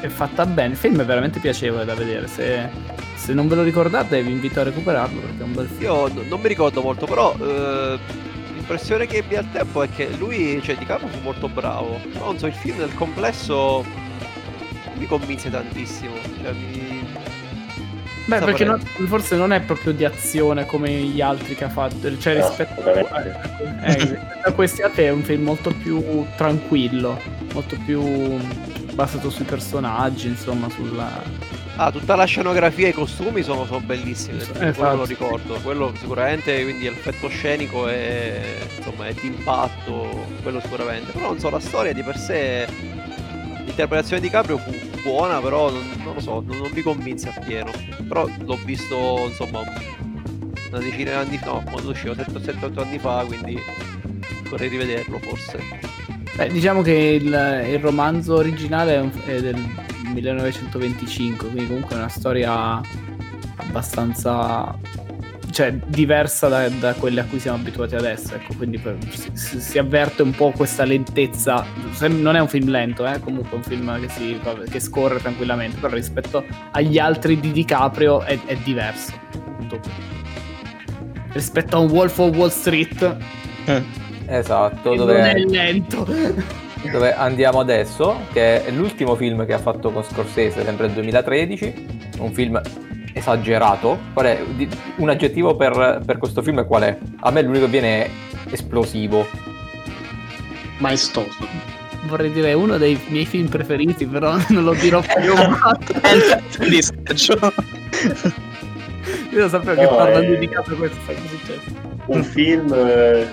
è 0.00 0.08
fatta 0.08 0.46
bene. 0.46 0.72
Il 0.72 0.78
film 0.78 1.00
è 1.00 1.04
veramente 1.04 1.40
piacevole 1.40 1.84
da 1.84 1.94
vedere. 1.94 2.28
Se, 2.28 2.68
se 3.16 3.32
non 3.34 3.48
ve 3.48 3.56
lo 3.56 3.62
ricordate, 3.62 4.22
vi 4.22 4.30
invito 4.30 4.60
a 4.60 4.64
recuperarlo 4.64 5.20
perché 5.20 5.40
è 5.40 5.44
un 5.44 5.52
bel 5.52 5.66
film. 5.66 5.82
Io 5.82 6.08
n- 6.08 6.28
non 6.28 6.40
mi 6.40 6.48
ricordo 6.48 6.82
molto, 6.82 7.06
però 7.06 7.34
eh, 7.40 7.98
l'impressione 8.68 9.06
che 9.06 9.16
ebbi 9.18 9.34
al 9.36 9.50
tempo 9.50 9.82
è 9.82 9.88
che 9.88 10.10
lui, 10.18 10.60
cioè 10.62 10.76
Di 10.76 10.84
Caprio 10.84 11.08
fu 11.08 11.20
molto 11.22 11.48
bravo. 11.48 11.98
Non 12.18 12.38
so, 12.38 12.46
il 12.46 12.52
film 12.52 12.76
nel 12.78 12.94
complesso 12.94 13.82
mi 14.96 15.06
convinse 15.06 15.48
tantissimo. 15.50 16.12
Cioè, 16.42 16.52
mi... 16.52 17.06
Beh, 18.26 18.40
perché 18.40 18.64
non- 18.64 18.78
forse 19.06 19.36
non 19.36 19.52
è 19.52 19.60
proprio 19.62 19.92
di 19.92 20.04
azione 20.04 20.66
come 20.66 20.90
gli 20.90 21.22
altri 21.22 21.54
che 21.54 21.64
ha 21.64 21.70
fatto. 21.70 22.18
Cioè, 22.18 22.38
No, 22.38 22.46
rispetto, 22.46 22.80
assolutamente. 22.80 23.40
eh, 23.84 23.94
rispetto 23.94 24.48
a 24.48 24.52
questi 24.52 24.82
altri 24.82 25.04
è 25.04 25.10
un 25.10 25.22
film 25.22 25.44
molto 25.44 25.70
più 25.70 26.26
tranquillo, 26.36 27.18
molto 27.54 27.74
più 27.86 28.02
basato 28.92 29.30
sui 29.30 29.44
personaggi, 29.46 30.28
insomma, 30.28 30.68
sulla... 30.68 31.22
Ah, 31.80 31.92
tutta 31.92 32.16
la 32.16 32.24
scenografia 32.24 32.86
e 32.86 32.90
i 32.90 32.92
costumi 32.92 33.42
sono, 33.44 33.64
sono 33.64 33.78
bellissimi, 33.78 34.38
Esatto. 34.38 34.72
quello 34.72 34.96
lo 34.96 35.04
ricordo, 35.04 35.54
quello 35.62 35.92
sicuramente, 35.96 36.60
quindi 36.64 36.84
l'effetto 36.88 37.28
scenico 37.28 37.86
è, 37.86 38.42
insomma, 38.76 39.06
è 39.06 39.12
d'impatto, 39.14 40.26
quello 40.42 40.60
sicuramente, 40.60 41.12
però 41.12 41.28
non 41.28 41.38
so, 41.38 41.50
la 41.50 41.60
storia 41.60 41.92
di 41.92 42.02
per 42.02 42.18
sé, 42.18 42.66
l'interpretazione 43.64 44.20
di 44.20 44.28
Caprio 44.28 44.58
fu 44.58 44.72
buona, 45.02 45.38
però 45.40 45.70
non, 45.70 45.88
non 46.02 46.14
lo 46.14 46.20
so, 46.20 46.42
non, 46.44 46.56
non 46.58 46.70
mi 46.74 46.82
convinse 46.82 47.28
appieno, 47.32 47.70
però 48.08 48.26
l'ho 48.44 48.58
visto, 48.64 49.26
insomma, 49.28 49.60
una 50.70 50.78
decina 50.80 51.10
di 51.10 51.16
anni 51.28 51.38
fa, 51.38 51.46
no, 51.52 51.62
quando 51.70 51.90
usciva, 51.90 52.12
7-8 52.14 52.80
anni 52.80 52.98
fa, 52.98 53.22
quindi 53.24 53.56
vorrei 54.48 54.68
rivederlo 54.68 55.20
forse. 55.20 55.60
Beh, 56.34 56.48
diciamo 56.48 56.82
che 56.82 56.92
il, 57.22 57.66
il 57.70 57.78
romanzo 57.78 58.34
originale 58.34 58.94
è, 58.96 59.00
un- 59.00 59.12
è 59.26 59.40
del 59.40 59.86
1925, 60.12 61.48
quindi 61.48 61.66
comunque 61.66 61.96
è 61.96 61.98
una 61.98 62.08
storia 62.08 62.80
abbastanza 63.56 64.76
cioè, 65.50 65.72
diversa 65.72 66.48
da, 66.48 66.68
da 66.68 66.92
quelle 66.94 67.20
a 67.20 67.24
cui 67.24 67.38
siamo 67.40 67.58
abituati 67.58 67.94
adesso. 67.96 68.34
Ecco, 68.34 68.54
quindi 68.54 68.78
per- 68.78 68.98
si, 69.32 69.60
si- 69.60 69.78
avverte 69.78 70.22
un 70.22 70.32
po' 70.32 70.52
questa 70.52 70.84
lentezza. 70.84 71.64
Non 72.00 72.36
è 72.36 72.40
un 72.40 72.48
film 72.48 72.68
lento, 72.68 73.06
eh, 73.06 73.18
comunque 73.20 73.52
è 73.52 73.54
un 73.54 73.62
film 73.62 74.00
che, 74.00 74.08
si, 74.08 74.38
che 74.70 74.80
scorre 74.80 75.18
tranquillamente, 75.18 75.78
però 75.78 75.94
rispetto 75.94 76.44
agli 76.72 76.98
altri 76.98 77.40
di 77.40 77.50
DiCaprio 77.50 78.22
è, 78.22 78.38
è 78.44 78.56
diverso. 78.56 79.12
Tutto. 79.68 79.90
Rispetto 81.32 81.76
a 81.76 81.78
un 81.80 81.90
Wolf 81.90 82.18
of 82.18 82.36
Wall 82.36 82.50
Street, 82.50 83.16
Esatto, 84.26 84.90
che 84.90 84.96
non 84.96 85.10
è 85.10 85.34
dove, 85.34 85.56
lento. 85.56 86.06
dove 86.90 87.14
andiamo 87.14 87.60
adesso, 87.60 88.20
che 88.32 88.64
è 88.64 88.70
l'ultimo 88.70 89.14
film 89.16 89.44
che 89.46 89.52
ha 89.52 89.58
fatto 89.58 89.90
con 89.90 90.02
Scorsese, 90.04 90.64
sempre 90.64 90.86
nel 90.86 90.94
2013, 90.94 91.86
un 92.18 92.32
film 92.32 92.60
esagerato. 93.12 93.98
Qual 94.12 94.26
è? 94.26 94.42
Un 94.96 95.08
aggettivo 95.08 95.56
per, 95.56 96.02
per 96.04 96.18
questo 96.18 96.42
film 96.42 96.64
qual 96.66 96.82
è? 96.82 96.96
A 97.20 97.30
me 97.30 97.42
l'unico 97.42 97.64
che 97.64 97.70
viene 97.70 98.04
è 98.04 98.10
esplosivo. 98.50 99.26
Maestoso. 100.78 101.46
Vorrei 102.06 102.30
dire 102.30 102.52
uno 102.52 102.78
dei 102.78 102.98
miei 103.08 103.26
film 103.26 103.48
preferiti, 103.48 104.06
però 104.06 104.36
non 104.50 104.64
lo 104.64 104.74
dirò 104.74 105.00
più. 105.00 105.34
di 106.68 106.82
Sergio. 106.82 107.52
Io 109.32 109.40
lo 109.40 109.48
sapevo 109.48 109.80
No, 109.82 109.88
che 109.88 109.94
parlando 109.94 110.32
eh. 110.34 110.38
di 110.38 110.48
capo 110.48 110.74
questo 110.74 110.96
sarebbe 111.04 111.28
successo. 111.28 111.60
un 112.06 112.22
film, 112.24 112.72
eh, 112.72 113.26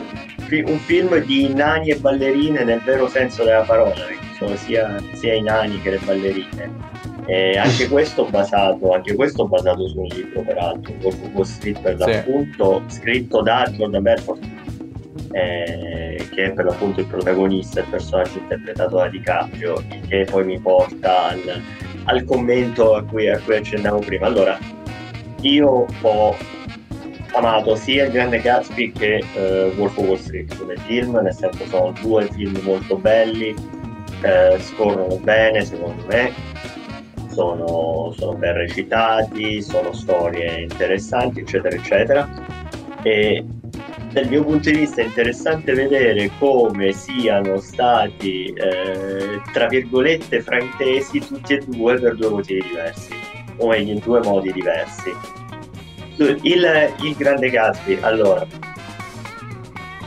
un 0.50 0.78
film 0.80 1.18
di 1.24 1.54
nani 1.54 1.90
e 1.90 1.98
ballerine 1.98 2.64
nel 2.64 2.82
vero 2.82 3.08
senso 3.08 3.44
della 3.44 3.64
parola, 3.64 3.92
perché 3.92 4.18
sono 4.38 4.56
sia, 4.56 5.02
sia 5.14 5.34
i 5.34 5.42
nani 5.42 5.82
che 5.82 5.92
le 5.92 6.00
ballerine. 6.04 6.94
E 7.28 7.58
anche 7.58 7.88
questo 7.88 8.26
basato, 8.26 8.94
anche 8.94 9.16
questo 9.16 9.48
basato 9.48 9.88
su 9.88 10.00
un 10.00 10.06
libro, 10.06 10.42
peraltro, 10.42 10.94
Wolf 11.02 11.18
Wall 11.34 11.44
Street 11.44 11.82
per 11.82 11.98
Sì. 12.04 12.24
scritto 12.88 13.42
da 13.42 13.68
Jordan 13.72 14.04
Belfort, 14.04 14.44
eh, 15.32 16.28
che 16.32 16.44
è 16.44 16.52
per 16.52 16.66
l'appunto 16.66 17.00
il 17.00 17.08
protagonista, 17.08 17.80
il 17.80 17.88
personaggio 17.90 18.38
interpretato 18.38 18.98
da 18.98 19.08
DiCaprio, 19.08 19.84
che 20.08 20.28
poi 20.30 20.46
mi 20.46 20.60
porta 20.60 21.30
al, 21.30 21.62
al 22.04 22.24
commento 22.26 22.94
a 22.94 23.04
cui, 23.04 23.28
a 23.28 23.40
cui 23.40 23.56
accennavo 23.56 24.00
prima. 24.00 24.28
Allora, 24.28 24.60
io 25.42 25.88
ho 26.02 26.36
amato 27.36 27.76
sia 27.76 28.06
il 28.06 28.12
Grande 28.12 28.40
Gatsby 28.40 28.92
che 28.92 29.24
eh, 29.36 29.74
Wolf 29.76 29.98
of 29.98 30.08
Wall 30.08 30.18
Street 30.18 30.58
come 30.58 30.76
film, 30.86 31.18
nel 31.18 31.34
senso 31.34 31.66
sono 31.68 31.94
due 32.02 32.28
film 32.32 32.58
molto 32.64 32.98
belli, 32.98 33.54
eh, 34.22 34.58
scorrono 34.60 35.18
bene 35.18 35.64
secondo 35.64 36.04
me, 36.08 36.32
sono, 37.30 38.14
sono 38.18 38.38
ben 38.38 38.54
recitati, 38.54 39.62
sono 39.62 39.92
storie 39.92 40.62
interessanti, 40.62 41.42
eccetera, 41.42 41.76
eccetera. 41.76 42.30
E 43.04 43.44
dal 44.12 44.28
mio 44.30 44.44
punto 44.44 44.72
di 44.72 44.78
vista 44.78 45.02
è 45.02 45.06
interessante 45.06 45.74
vedere 45.74 46.32
come 46.40 46.94
siano 46.94 47.60
stati, 47.60 48.46
eh, 48.46 49.42
tra 49.52 49.68
virgolette, 49.68 50.42
fraintesi 50.42 51.20
tutti 51.20 51.56
e 51.56 51.64
due 51.68 52.00
per 52.00 52.16
due 52.16 52.30
motivi 52.30 52.62
diversi, 52.62 53.14
o 53.58 53.68
meglio 53.68 53.92
in 53.92 54.00
due 54.00 54.22
modi 54.22 54.54
diversi. 54.54 55.35
Il, 56.18 56.94
il 57.02 57.16
Grande 57.16 57.50
Gatsby, 57.50 57.98
allora, 58.02 58.46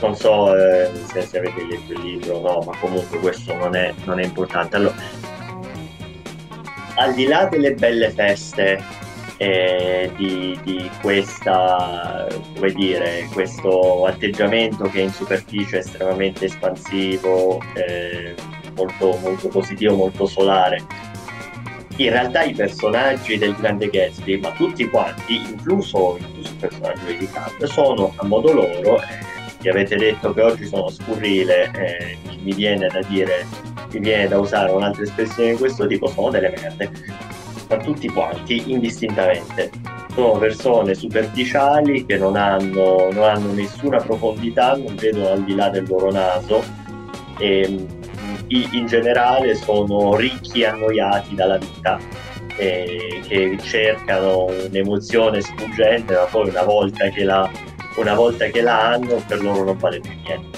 non 0.01 0.15
so 0.15 0.55
eh, 0.55 0.89
se, 1.11 1.37
avete 1.37 1.65
letto 1.65 1.93
il 1.93 2.01
libro 2.01 2.35
o 2.35 2.41
no, 2.41 2.65
ma 2.65 2.77
comunque 2.79 3.19
questo 3.19 3.53
non 3.55 3.75
è, 3.75 3.93
non 4.05 4.19
è 4.19 4.23
importante. 4.23 4.75
Allora, 4.75 4.95
al 6.95 7.13
di 7.13 7.25
là 7.25 7.45
delle 7.45 7.73
belle 7.73 8.09
feste 8.09 8.83
eh, 9.37 10.11
di, 10.17 10.59
di 10.63 10.89
questa, 11.01 12.27
come 12.55 12.71
dire, 12.71 13.27
questo 13.31 14.05
atteggiamento 14.05 14.83
che 14.85 15.01
in 15.01 15.11
superficie 15.11 15.77
è 15.77 15.79
estremamente 15.79 16.45
espansivo, 16.45 17.61
eh, 17.75 18.35
molto, 18.75 19.17
molto 19.21 19.47
positivo, 19.47 19.95
molto 19.95 20.25
solare, 20.25 20.83
in 22.03 22.11
realtà 22.11 22.43
i 22.43 22.53
personaggi 22.53 23.37
del 23.37 23.55
Grande 23.55 23.89
Gatsby, 23.89 24.39
ma 24.39 24.51
tutti 24.51 24.87
quanti, 24.89 25.35
incluso, 25.35 26.17
incluso 26.17 26.49
il 26.51 26.55
personaggio 26.57 27.05
di 27.05 27.17
DiCaprio, 27.17 27.67
sono 27.67 28.13
a 28.15 28.25
modo 28.25 28.53
loro, 28.53 29.01
eh, 29.01 29.69
avete 29.69 29.97
detto 29.97 30.33
che 30.33 30.41
oggi 30.41 30.65
sono 30.65 30.89
scurrile, 30.89 31.69
eh, 31.75 32.17
mi 32.41 32.53
viene 32.53 32.87
da 32.87 33.01
dire, 33.07 33.45
mi 33.91 33.99
viene 33.99 34.27
da 34.29 34.39
usare 34.39 34.71
un'altra 34.71 35.03
espressione 35.03 35.51
di 35.51 35.57
questo 35.57 35.85
tipo, 35.87 36.07
sono 36.07 36.29
delle 36.29 36.53
merde, 36.55 36.89
ma 37.69 37.77
tutti 37.77 38.07
quanti, 38.07 38.71
indistintamente. 38.71 39.69
Sono 40.13 40.39
persone 40.39 40.95
superficiali 40.95 42.05
che 42.05 42.17
non 42.17 42.35
hanno, 42.35 43.09
non 43.11 43.23
hanno 43.23 43.51
nessuna 43.51 43.97
profondità, 43.97 44.75
non 44.75 44.95
vedono 44.95 45.29
al 45.29 45.43
di 45.43 45.53
là 45.55 45.69
del 45.69 45.85
loro 45.87 46.11
naso 46.11 46.63
e 47.37 47.59
i- 47.61 47.87
in 48.49 48.85
generale 48.87 49.55
sono 49.55 50.15
ricchi 50.15 50.61
e 50.61 50.65
annoiati 50.65 51.35
dalla 51.35 51.57
vita 51.57 51.99
e 52.57 53.21
che 53.27 53.57
cercano 53.61 54.45
un'emozione 54.45 55.41
sfuggente 55.41 56.13
ma 56.13 56.23
poi 56.23 56.49
una 56.49 56.63
volta 56.63 57.07
che 57.09 57.23
la, 57.23 57.49
una 57.95 58.13
volta 58.13 58.45
che 58.47 58.61
la 58.61 58.89
hanno 58.89 59.23
per 59.25 59.41
loro 59.41 59.63
non 59.63 59.77
vale 59.77 59.99
più 59.99 60.11
niente. 60.23 60.57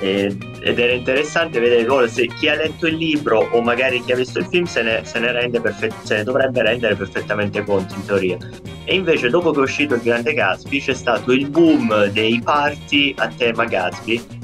E- 0.00 0.36
ed 0.64 0.78
era 0.78 0.92
interessante 0.92 1.58
vedere 1.58 1.84
come 1.84 2.06
se 2.06 2.26
chi 2.26 2.48
ha 2.48 2.54
letto 2.54 2.86
il 2.86 2.94
libro 2.94 3.48
o 3.50 3.60
magari 3.60 4.00
chi 4.02 4.12
ha 4.12 4.16
visto 4.16 4.38
il 4.38 4.46
film 4.46 4.64
se 4.64 4.82
ne, 4.82 5.00
se 5.04 5.18
ne 5.18 5.32
rende 5.32 5.60
perfett- 5.60 6.02
se 6.02 6.16
ne 6.16 6.22
dovrebbe 6.24 6.62
rendere 6.62 6.94
perfettamente 6.94 7.64
conto 7.64 7.94
in 7.94 8.04
teoria. 8.04 8.38
E 8.84 8.94
invece 8.94 9.28
dopo 9.28 9.50
che 9.50 9.58
è 9.58 9.62
uscito 9.62 9.94
il 9.94 10.02
grande 10.02 10.34
Gatsby 10.34 10.80
c'è 10.80 10.94
stato 10.94 11.32
il 11.32 11.48
boom 11.48 12.06
dei 12.06 12.40
party 12.42 13.14
a 13.18 13.28
tema 13.28 13.64
Gatsby 13.64 14.41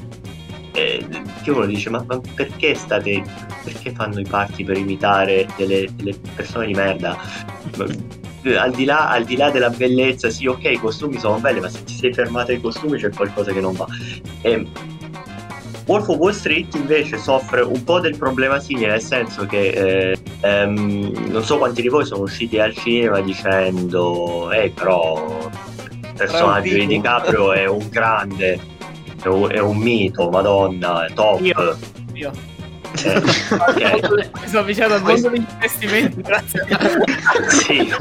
e 0.79 1.05
che 1.43 1.51
uno 1.51 1.65
dice 1.65 1.89
ma, 1.89 2.03
ma 2.07 2.19
perché 2.35 2.75
state 2.75 3.21
perché 3.63 3.91
fanno 3.91 4.19
i 4.19 4.25
party 4.25 4.63
per 4.63 4.77
imitare 4.77 5.47
delle, 5.57 5.87
delle 5.93 6.15
persone 6.35 6.67
di 6.67 6.73
merda? 6.73 7.17
Eh, 8.43 8.55
al 8.55 8.71
di, 8.71 8.85
là, 8.85 9.09
al 9.09 9.25
di 9.25 9.35
là 9.35 9.51
della 9.51 9.69
bellezza 9.69 10.29
sì 10.29 10.47
ok 10.47 10.63
i 10.63 10.77
costumi 10.77 11.19
sono 11.19 11.39
belli 11.39 11.59
ma 11.59 11.69
se 11.69 11.83
ti 11.83 11.93
sei 11.93 12.13
fermato 12.13 12.51
ai 12.51 12.61
costumi 12.61 12.97
c'è 12.97 13.09
qualcosa 13.09 13.51
che 13.51 13.59
non 13.59 13.73
va. 13.73 13.85
E 14.41 14.65
Wolf 15.85 16.07
of 16.07 16.17
Wall 16.17 16.31
Street 16.31 16.73
invece 16.75 17.17
soffre 17.17 17.61
un 17.61 17.83
po' 17.83 17.99
del 17.99 18.15
problema 18.15 18.59
simile 18.59 18.89
nel 18.89 19.01
senso 19.01 19.45
che 19.45 20.11
eh, 20.11 20.17
ehm, 20.41 21.29
non 21.29 21.43
so 21.43 21.57
quanti 21.57 21.81
di 21.81 21.89
voi 21.89 22.05
sono 22.05 22.21
usciti 22.21 22.59
al 22.59 22.75
cinema 22.75 23.19
dicendo 23.21 24.51
ehi 24.51 24.69
però 24.69 25.49
il 25.91 26.13
personaggio 26.15 26.61
di 26.61 26.79
figo." 26.81 26.87
DiCaprio 26.87 27.53
è 27.53 27.65
un 27.65 27.87
grande 27.89 28.77
è 29.21 29.27
un, 29.27 29.51
è 29.51 29.59
un 29.59 29.77
mito, 29.77 30.29
madonna, 30.29 31.05
è 31.05 31.13
top. 31.13 31.41
Io. 31.41 31.77
Io. 32.13 32.31
Eh, 33.03 33.17
ok. 33.53 34.31
Mi 34.41 34.47
sto 34.47 34.59
avvicinando 34.59 34.95
al 34.95 35.03
mondo 35.03 35.29
degli 35.29 35.45
investimenti, 35.47 36.21
grazie. 36.21 36.65
Sì, 37.47 37.93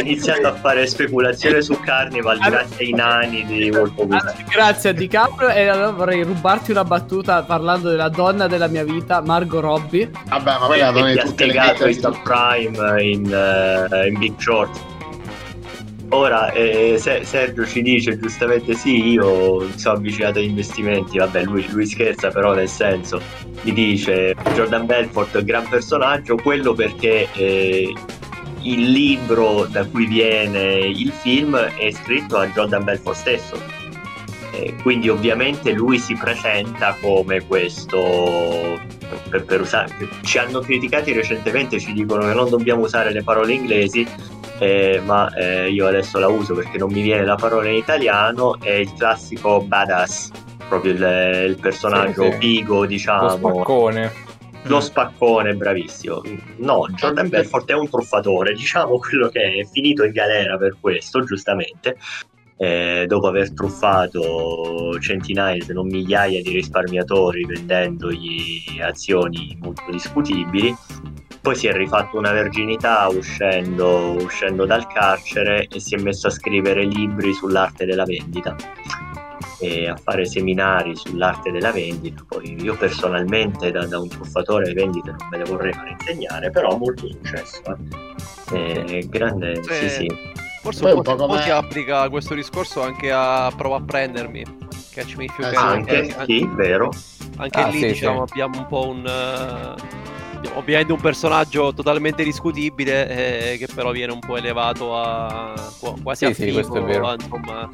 iniziando 0.00 0.48
a 0.48 0.54
fare 0.54 0.86
speculazione 0.86 1.62
su 1.62 1.78
Carnival 1.80 2.38
grazie 2.38 2.86
ai 2.86 2.92
nani 2.92 3.44
di 3.46 3.70
Wolf 3.70 3.92
of 3.96 4.06
Wall 4.06 4.28
Street. 4.28 4.50
Grazie 4.50 4.90
a 4.90 4.92
DiCaprio 4.92 5.48
e 5.48 5.68
allora 5.68 5.90
vorrei 5.90 6.22
rubarti 6.22 6.70
una 6.70 6.84
battuta 6.84 7.42
parlando 7.42 7.90
della 7.90 8.08
donna 8.08 8.46
della 8.46 8.66
mia 8.66 8.84
vita, 8.84 9.22
Margot 9.22 9.60
Robbie. 9.62 10.10
Vabbè, 10.28 10.58
ma 10.58 10.66
quella 10.66 10.92
che 10.92 10.98
non 11.00 11.08
è 11.08 11.12
ha 11.12 11.22
tutte 11.22 11.44
le 11.46 11.52
spiegato 11.52 11.86
il 11.86 11.94
vite. 11.94 12.12
subprime 12.12 13.02
in, 13.02 13.32
eh, 13.32 14.08
in 14.08 14.18
Big 14.18 14.34
Short. 14.38 14.92
Ora, 16.10 16.52
eh, 16.52 16.96
Se- 16.98 17.24
Sergio 17.24 17.66
ci 17.66 17.82
dice 17.82 18.18
giustamente 18.18 18.74
sì, 18.74 19.08
io 19.08 19.60
mi 19.60 19.78
sono 19.78 19.96
avvicinato 19.96 20.38
agli 20.38 20.44
investimenti, 20.44 21.18
vabbè 21.18 21.42
lui, 21.44 21.66
lui 21.70 21.86
scherza 21.86 22.28
però 22.28 22.54
nel 22.54 22.68
senso, 22.68 23.20
mi 23.62 23.72
dice 23.72 24.34
Jordan 24.54 24.86
Belfort 24.86 25.34
è 25.34 25.38
un 25.38 25.44
gran 25.44 25.68
personaggio, 25.68 26.36
quello 26.36 26.72
perché 26.74 27.28
eh, 27.32 27.92
il 28.60 28.90
libro 28.90 29.66
da 29.70 29.84
cui 29.86 30.06
viene 30.06 30.78
il 30.78 31.10
film 31.10 31.56
è 31.56 31.90
scritto 31.90 32.36
a 32.36 32.46
Jordan 32.46 32.84
Belfort 32.84 33.16
stesso. 33.16 33.82
Eh, 34.52 34.74
quindi 34.82 35.08
ovviamente 35.08 35.72
lui 35.72 35.98
si 35.98 36.14
presenta 36.14 36.96
come 37.00 37.44
questo 37.44 38.78
per, 39.28 39.44
per 39.44 39.60
usare 39.60 39.92
ci 40.22 40.38
hanno 40.38 40.60
criticati 40.60 41.12
recentemente 41.12 41.80
ci 41.80 41.92
dicono 41.92 42.24
che 42.24 42.34
non 42.34 42.48
dobbiamo 42.48 42.82
usare 42.82 43.12
le 43.12 43.24
parole 43.24 43.52
inglesi 43.52 44.06
eh, 44.58 45.00
ma 45.04 45.32
eh, 45.34 45.70
io 45.70 45.86
adesso 45.86 46.18
la 46.18 46.28
uso 46.28 46.54
perché 46.54 46.78
non 46.78 46.90
mi 46.92 47.02
viene 47.02 47.24
la 47.24 47.34
parola 47.34 47.68
in 47.68 47.74
italiano 47.76 48.58
è 48.60 48.70
il 48.72 48.92
classico 48.94 49.60
badass 49.60 50.30
proprio 50.68 50.92
il, 50.92 51.46
il 51.48 51.56
personaggio 51.60 52.22
Sì, 52.24 52.30
sì. 52.32 52.38
figo 52.38 52.74
Lo 52.80 52.86
diciamo 52.86 53.28
spaccone. 53.30 54.12
lo 54.62 54.80
spaccone 54.80 55.54
bravissimo 55.54 56.22
no 56.58 56.86
Jordan 56.94 57.28
Belfort 57.28 57.68
è 57.70 57.74
un 57.74 57.88
truffatore 57.88 58.54
diciamo 58.56 58.98
quello 58.98 59.28
che 59.28 59.40
è, 59.42 59.60
è 59.60 59.64
finito 59.70 60.04
in 60.04 60.12
galera 60.12 60.56
per 60.56 60.76
questo 60.80 61.22
giustamente 61.24 61.96
eh, 62.56 63.04
dopo 63.08 63.26
aver 63.28 63.52
truffato 63.52 64.98
centinaia 65.00 65.62
se 65.62 65.72
non 65.72 65.86
migliaia 65.86 66.40
di 66.40 66.50
risparmiatori 66.52 67.44
vendendogli 67.44 68.80
azioni 68.80 69.56
molto 69.60 69.90
discutibili 69.90 70.74
poi 71.44 71.56
si 71.56 71.66
è 71.66 71.74
rifatto 71.74 72.16
una 72.16 72.32
verginità 72.32 73.06
uscendo, 73.08 74.12
uscendo 74.18 74.64
dal 74.64 74.86
carcere 74.86 75.66
e 75.66 75.78
si 75.78 75.94
è 75.94 76.00
messo 76.00 76.28
a 76.28 76.30
scrivere 76.30 76.86
libri 76.86 77.34
sull'arte 77.34 77.84
della 77.84 78.04
vendita 78.04 78.56
e 79.60 79.86
a 79.88 79.94
fare 79.94 80.24
seminari 80.24 80.96
sull'arte 80.96 81.50
della 81.50 81.70
vendita. 81.70 82.24
Poi 82.26 82.62
io 82.62 82.74
personalmente 82.76 83.70
da, 83.70 83.86
da 83.86 83.98
un 83.98 84.08
truffatore 84.08 84.68
di 84.68 84.72
vendite 84.72 85.10
non 85.10 85.28
me 85.30 85.36
le 85.36 85.44
vorrei 85.44 85.72
fare 85.74 85.90
insegnare, 85.90 86.50
però 86.50 86.70
ha 86.70 86.78
molto 86.78 87.06
successo. 87.08 87.60
eh. 88.54 88.84
Eh, 88.88 89.06
grande, 89.08 89.62
sì, 89.64 89.84
Eh, 89.84 89.88
sì. 89.90 90.06
Forse 90.64 90.80
Poi 90.80 90.92
un 90.92 90.96
po', 90.96 91.02
po' 91.02 91.10
un 91.10 91.16
po' 91.18 91.26
come- 91.26 91.42
si 91.42 91.50
applica 91.50 92.08
questo 92.08 92.32
discorso 92.34 92.80
anche 92.82 93.12
a 93.12 93.52
Prova 93.54 93.76
a 93.76 93.82
prendermi. 93.82 94.42
Catch 94.94 95.16
me 95.16 95.24
if 95.24 95.38
you 95.38 95.46
Eh, 95.46 95.50
can. 95.52 95.66
Anche, 95.68 95.96
Anche, 96.16 96.24
sì, 96.24 96.48
vero. 96.54 96.90
anche 97.36 97.60
Ah, 97.60 97.66
lì 97.68 97.78
sì, 97.80 97.86
diciamo 97.88 98.24
sì. 98.26 98.32
abbiamo 98.32 98.58
un 98.60 98.66
po' 98.66 98.88
un... 98.88 99.04
eh, 99.06 100.48
ovviamente 100.54 100.92
un 100.92 101.00
personaggio 101.00 101.74
totalmente 101.74 102.24
discutibile 102.24 103.52
eh, 103.52 103.58
che 103.58 103.66
però 103.74 103.90
viene 103.90 104.12
un 104.12 104.20
po' 104.20 104.38
elevato 104.38 104.96
a 104.96 105.52
qua- 105.80 105.94
quasi 106.02 106.24
Sì, 106.24 106.30
a 106.30 106.34
sì, 106.34 106.42
figo, 106.44 106.54
questo 106.54 106.76
è 106.78 106.82
vero. 106.82 107.08
a- 107.08 107.12
insomma. 107.14 107.68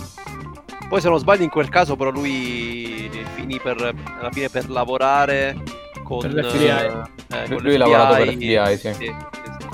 Poi 0.88 1.00
se 1.00 1.08
non 1.08 1.18
sbaglio 1.20 1.44
in 1.44 1.50
quel 1.50 1.68
caso 1.68 1.94
però 1.94 2.10
lui 2.10 3.08
finì 3.34 3.60
per, 3.60 3.76
alla 4.18 4.30
fine 4.32 4.48
per 4.48 4.68
lavorare 4.68 5.56
con... 6.02 6.18
Per 6.18 6.32
l'FBI. 6.32 6.66
eh, 6.66 7.48
con 7.48 7.62
Lui 7.62 7.74
ha 7.76 7.78
lavorato 7.78 8.14
per 8.16 8.26
l'FBI, 8.26 8.76
sì, 8.76 8.94
sì. 8.94 9.14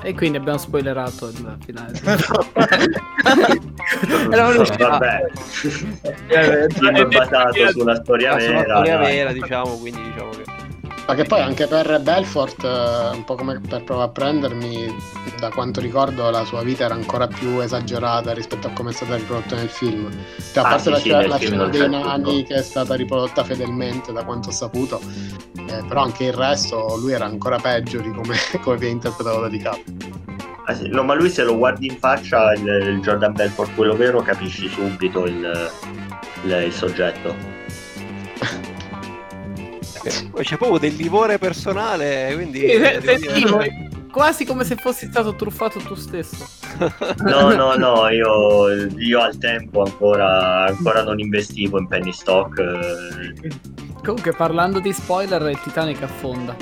E 0.02 0.14
quindi 0.14 0.36
abbiamo 0.38 0.58
spoilerato 0.58 1.28
il 1.28 1.56
finale. 1.64 1.98
Vabbè, 4.78 5.24
il 6.30 6.72
film 6.72 6.96
è 6.96 7.06
basato 7.06 7.68
su 7.70 7.80
una 7.80 7.94
storia 7.96 8.32
Ah, 8.32 8.36
vera. 8.36 8.60
storia 8.62 8.96
dai. 8.98 9.14
vera, 9.16 9.32
diciamo, 9.32 9.76
quindi 9.78 10.02
diciamo 10.02 10.30
che... 10.30 10.44
Ma 11.06 11.14
che 11.14 11.22
poi 11.24 11.40
anche 11.40 11.68
per 11.68 12.00
Belfort, 12.02 12.64
eh, 12.64 13.10
un 13.16 13.22
po' 13.24 13.36
come 13.36 13.60
per 13.60 13.84
prova 13.84 14.04
a 14.04 14.08
prendermi, 14.08 14.92
da 15.38 15.50
quanto 15.50 15.80
ricordo 15.80 16.28
la 16.30 16.44
sua 16.44 16.62
vita 16.62 16.84
era 16.84 16.94
ancora 16.94 17.28
più 17.28 17.60
esagerata 17.60 18.32
rispetto 18.32 18.66
a 18.66 18.72
come 18.72 18.90
è 18.90 18.92
stata 18.92 19.14
riprodotta 19.14 19.54
nel 19.54 19.68
film. 19.68 20.10
Cioè, 20.10 20.64
a 20.64 20.66
Ah, 20.66 20.70
parte 20.70 20.82
sì, 20.82 20.90
la, 20.90 21.20
sì, 21.22 21.28
la 21.28 21.38
scena 21.38 21.66
dei 21.66 21.88
nani 21.88 22.42
che 22.44 22.56
è 22.56 22.62
stata 22.62 22.94
riprodotta 22.96 23.44
fedelmente 23.44 24.12
da 24.12 24.24
quanto 24.24 24.48
ho 24.48 24.52
saputo, 24.52 25.00
eh, 25.68 25.84
però 25.86 26.02
anche 26.02 26.24
il 26.24 26.32
resto 26.32 26.96
lui 26.96 27.12
era 27.12 27.24
ancora 27.26 27.58
peggio 27.58 28.00
di 28.00 28.10
come, 28.10 28.34
come 28.60 28.76
viene 28.76 28.94
interpretato 28.94 29.40
da 29.40 29.48
DiCaprio. 29.48 29.94
Ah, 30.64 30.74
sì. 30.74 30.88
No, 30.88 31.04
ma 31.04 31.14
lui 31.14 31.30
se 31.30 31.44
lo 31.44 31.56
guardi 31.56 31.86
in 31.86 31.96
faccia, 31.98 32.52
il, 32.54 32.66
il 32.66 33.00
Jordan 33.00 33.32
Belfort, 33.32 33.72
quello 33.76 33.94
vero, 33.94 34.20
capisci 34.22 34.68
subito 34.68 35.24
il, 35.26 35.70
il- 36.42 36.62
il 36.66 36.72
soggetto. 36.72 37.54
C'è 40.08 40.56
proprio 40.56 40.78
del 40.78 40.94
livore 40.94 41.38
personale, 41.38 42.32
quindi... 42.34 42.60
Sì, 42.60 42.78
se- 42.78 43.32
dire- 43.34 43.88
quasi 44.10 44.46
come 44.46 44.64
se 44.64 44.76
fossi 44.76 45.06
stato 45.06 45.34
truffato 45.34 45.78
tu 45.80 45.94
stesso. 45.94 46.46
No, 47.24 47.54
no, 47.54 47.74
no, 47.76 48.08
io, 48.08 48.68
io 48.98 49.20
al 49.20 49.38
tempo 49.38 49.82
ancora, 49.82 50.66
ancora 50.66 51.02
non 51.02 51.18
investivo 51.18 51.78
in 51.78 51.86
penny 51.86 52.12
stock. 52.12 52.58
eh. 52.58 53.50
Comunque, 54.04 54.32
parlando 54.32 54.78
di 54.80 54.92
spoiler, 54.92 55.40
il 55.48 55.58
Titanic 55.60 56.02
affonda. 56.02 56.54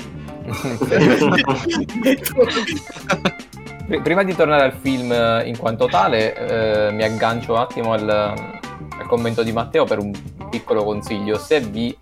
Pr- 3.85 4.01
Prima 4.01 4.23
di 4.23 4.35
tornare 4.35 4.63
al 4.63 4.73
film 4.81 5.11
in 5.45 5.55
quanto 5.57 5.85
tale, 5.87 6.87
eh, 6.87 6.91
mi 6.91 7.03
aggancio 7.03 7.51
un 7.53 7.59
attimo 7.59 7.93
al, 7.93 8.09
al 8.09 9.05
commento 9.07 9.43
di 9.43 9.51
Matteo 9.51 9.85
per 9.85 9.99
un 9.99 10.11
piccolo 10.49 10.83
consiglio. 10.83 11.37
Se 11.37 11.59
vi 11.59 11.95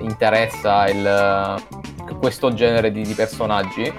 interessa 0.00 0.88
il- 0.88 1.62
questo 2.18 2.52
genere 2.52 2.90
di, 2.90 3.02
di 3.02 3.12
personaggi, 3.14 3.92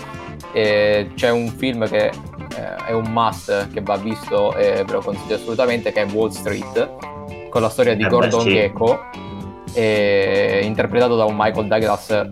eh, 0.54 1.12
c'è 1.16 1.30
un 1.30 1.47
film 1.50 1.88
che 1.88 2.06
eh, 2.08 2.76
è 2.88 2.91
un 2.91 3.12
must 3.12 3.70
che 3.72 3.82
va 3.82 3.95
visto 3.97 4.56
e 4.56 4.84
ve 4.84 4.91
lo 4.93 5.02
consiglio 5.02 5.36
assolutamente, 5.36 5.91
che 5.91 6.02
è 6.02 6.08
Wall 6.12 6.30
Street, 6.30 6.89
con 7.50 7.62
la 7.62 7.70
storia 7.70 7.95
di 7.95 8.02
Eh 8.02 8.06
beh, 8.06 8.10
Gordon 8.12 8.41
sì. 8.41 8.50
Gekko, 8.54 9.00
eh, 9.74 10.62
interpretato 10.64 11.16
da 11.16 11.26
un 11.26 11.36
Michael 11.38 11.68
Douglas 11.68 12.28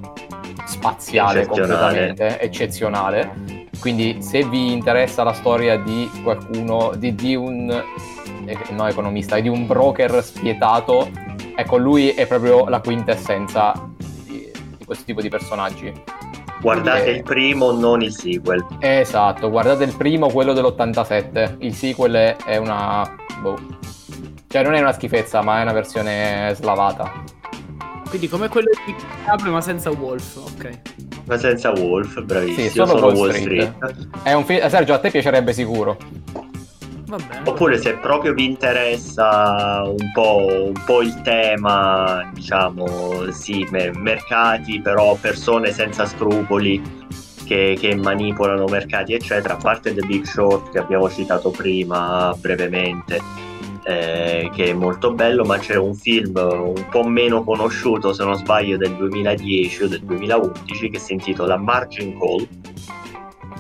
spaziale 0.66 1.42
Eccezionale. 1.42 1.78
completamente, 1.78 2.40
eccezionale. 2.40 3.32
Quindi 3.80 4.18
se 4.22 4.44
vi 4.44 4.72
interessa 4.74 5.24
la 5.24 5.34
storia 5.34 5.78
di 5.78 6.10
qualcuno, 6.24 6.94
di, 6.96 7.14
di 7.14 7.36
un 7.36 7.70
eh, 8.46 8.58
no 8.72 8.88
economista, 8.88 9.40
di 9.40 9.48
un 9.50 9.68
broker 9.68 10.24
spietato, 10.24 11.10
ecco 11.58 11.78
lui 11.78 12.10
è 12.12 12.28
proprio 12.28 12.68
la 12.70 12.80
quintessenza 12.80 13.74
di, 13.98 14.50
di 14.78 14.86
questo 14.86 15.04
tipo 15.04 15.22
di 15.22 15.30
personaggi. 15.30 15.92
Guardate 16.62 17.06
Eh. 17.06 17.12
il 17.18 17.24
primo, 17.24 17.72
non 17.72 18.02
il 18.02 18.12
sequel. 18.14 18.66
Esatto, 18.80 19.50
guardate 19.50 19.84
il 19.84 19.96
primo, 19.96 20.30
quello 20.30 20.54
dell'87, 20.54 21.56
il 21.60 21.74
sequel 21.74 22.36
è- 22.46 22.58
una... 22.58 23.16
boh. 23.42 23.58
Cioè 24.48 24.64
non 24.64 24.74
è 24.74 24.80
una 24.80 24.94
schifezza, 24.94 25.42
ma 25.42 25.60
è 25.60 25.62
una 25.64 25.74
versione 25.74 26.54
slavata. 26.56 27.12
Quindi, 28.10 28.30
come 28.30 28.48
quello 28.48 28.70
di 28.86 28.94
DiCaprio, 28.94 29.52
ma 29.52 29.62
senza 29.62 29.92
Wolf. 29.92 30.38
Ok. 30.38 30.80
Ma 31.26 31.38
senza 31.38 31.72
Wolf, 31.72 32.22
bravissimo. 32.24 32.68
Sì, 32.68 32.70
solo 32.70 32.98
solo 32.98 33.14
Wall 33.14 33.32
Street. 33.34 33.74
Street. 33.76 34.08
È 34.24 34.34
un 34.34 34.46
film... 34.46 34.68
Sergio, 34.70 34.94
a 34.94 35.00
te 35.00 35.12
piacerebbe 35.12 35.52
sicuro. 35.52 35.98
Oppure 37.46 37.78
se 37.78 37.94
proprio 37.96 38.34
vi 38.34 38.46
interessa 38.46 39.84
un 39.86 40.12
po', 40.14 40.46
un 40.66 40.84
po' 40.86 41.02
il 41.02 41.22
tema, 41.22 42.30
diciamo, 42.34 43.32
sì, 43.32 43.66
me- 43.72 43.92
mercati, 43.98 44.82
però 44.82 45.16
persone 45.16 45.72
senza 45.72 46.06
scrupoli 46.06 46.82
che, 47.46 47.78
che 47.80 47.96
manipolano 47.96 48.66
mercati, 48.66 49.14
eccetera, 49.14 49.54
a 49.54 49.58
parte 49.58 49.94
The 49.94 50.06
Big 50.06 50.26
Short 50.26 50.72
che 50.72 50.80
abbiamo 50.80 51.10
citato 51.10 51.50
prima 51.50 52.36
brevemente, 52.38 53.22
eh, 53.84 54.52
che 54.54 54.66
è 54.66 54.74
molto 54.74 55.14
bello, 55.14 55.46
ma 55.46 55.58
c'è 55.58 55.76
un 55.76 55.96
film 55.96 56.36
un 56.36 56.86
po' 56.92 57.04
meno 57.04 57.42
conosciuto, 57.46 58.12
se 58.12 58.26
non 58.26 58.36
sbaglio, 58.36 58.76
del 58.76 58.96
2010 58.98 59.84
o 59.84 59.88
del 59.88 60.02
2011 60.02 60.90
che 60.90 61.00
si 61.00 61.14
intitola 61.14 61.56
Margin 61.56 62.20
Call 62.20 62.48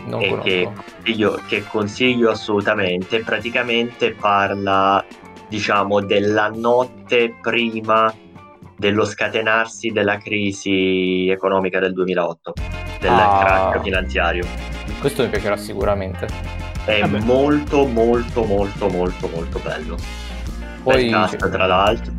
Non 0.05 0.21
e 0.21 0.37
che 0.39 0.69
consiglio, 0.73 1.41
che 1.47 1.63
consiglio 1.67 2.29
assolutamente. 2.31 3.21
Praticamente 3.23 4.11
parla, 4.13 5.03
diciamo, 5.49 6.01
della 6.01 6.49
notte 6.53 7.35
prima 7.41 8.13
dello 8.77 9.05
scatenarsi 9.05 9.89
della 9.89 10.17
crisi 10.17 11.27
economica 11.29 11.79
del 11.79 11.93
2008, 11.93 12.53
del 12.99 13.11
Ah. 13.11 13.39
crack 13.71 13.81
finanziario. 13.83 14.45
Questo 14.99 15.23
mi 15.23 15.29
piacerà 15.29 15.57
sicuramente. 15.57 16.27
È 16.85 16.99
Vabbè. 17.01 17.19
molto, 17.19 17.85
molto, 17.85 18.43
molto, 18.43 18.87
molto, 18.87 19.27
molto 19.27 19.59
bello. 19.59 19.97
Poi, 20.83 21.09
cast, 21.09 21.49
tra 21.49 21.65
l'altro. 21.65 22.13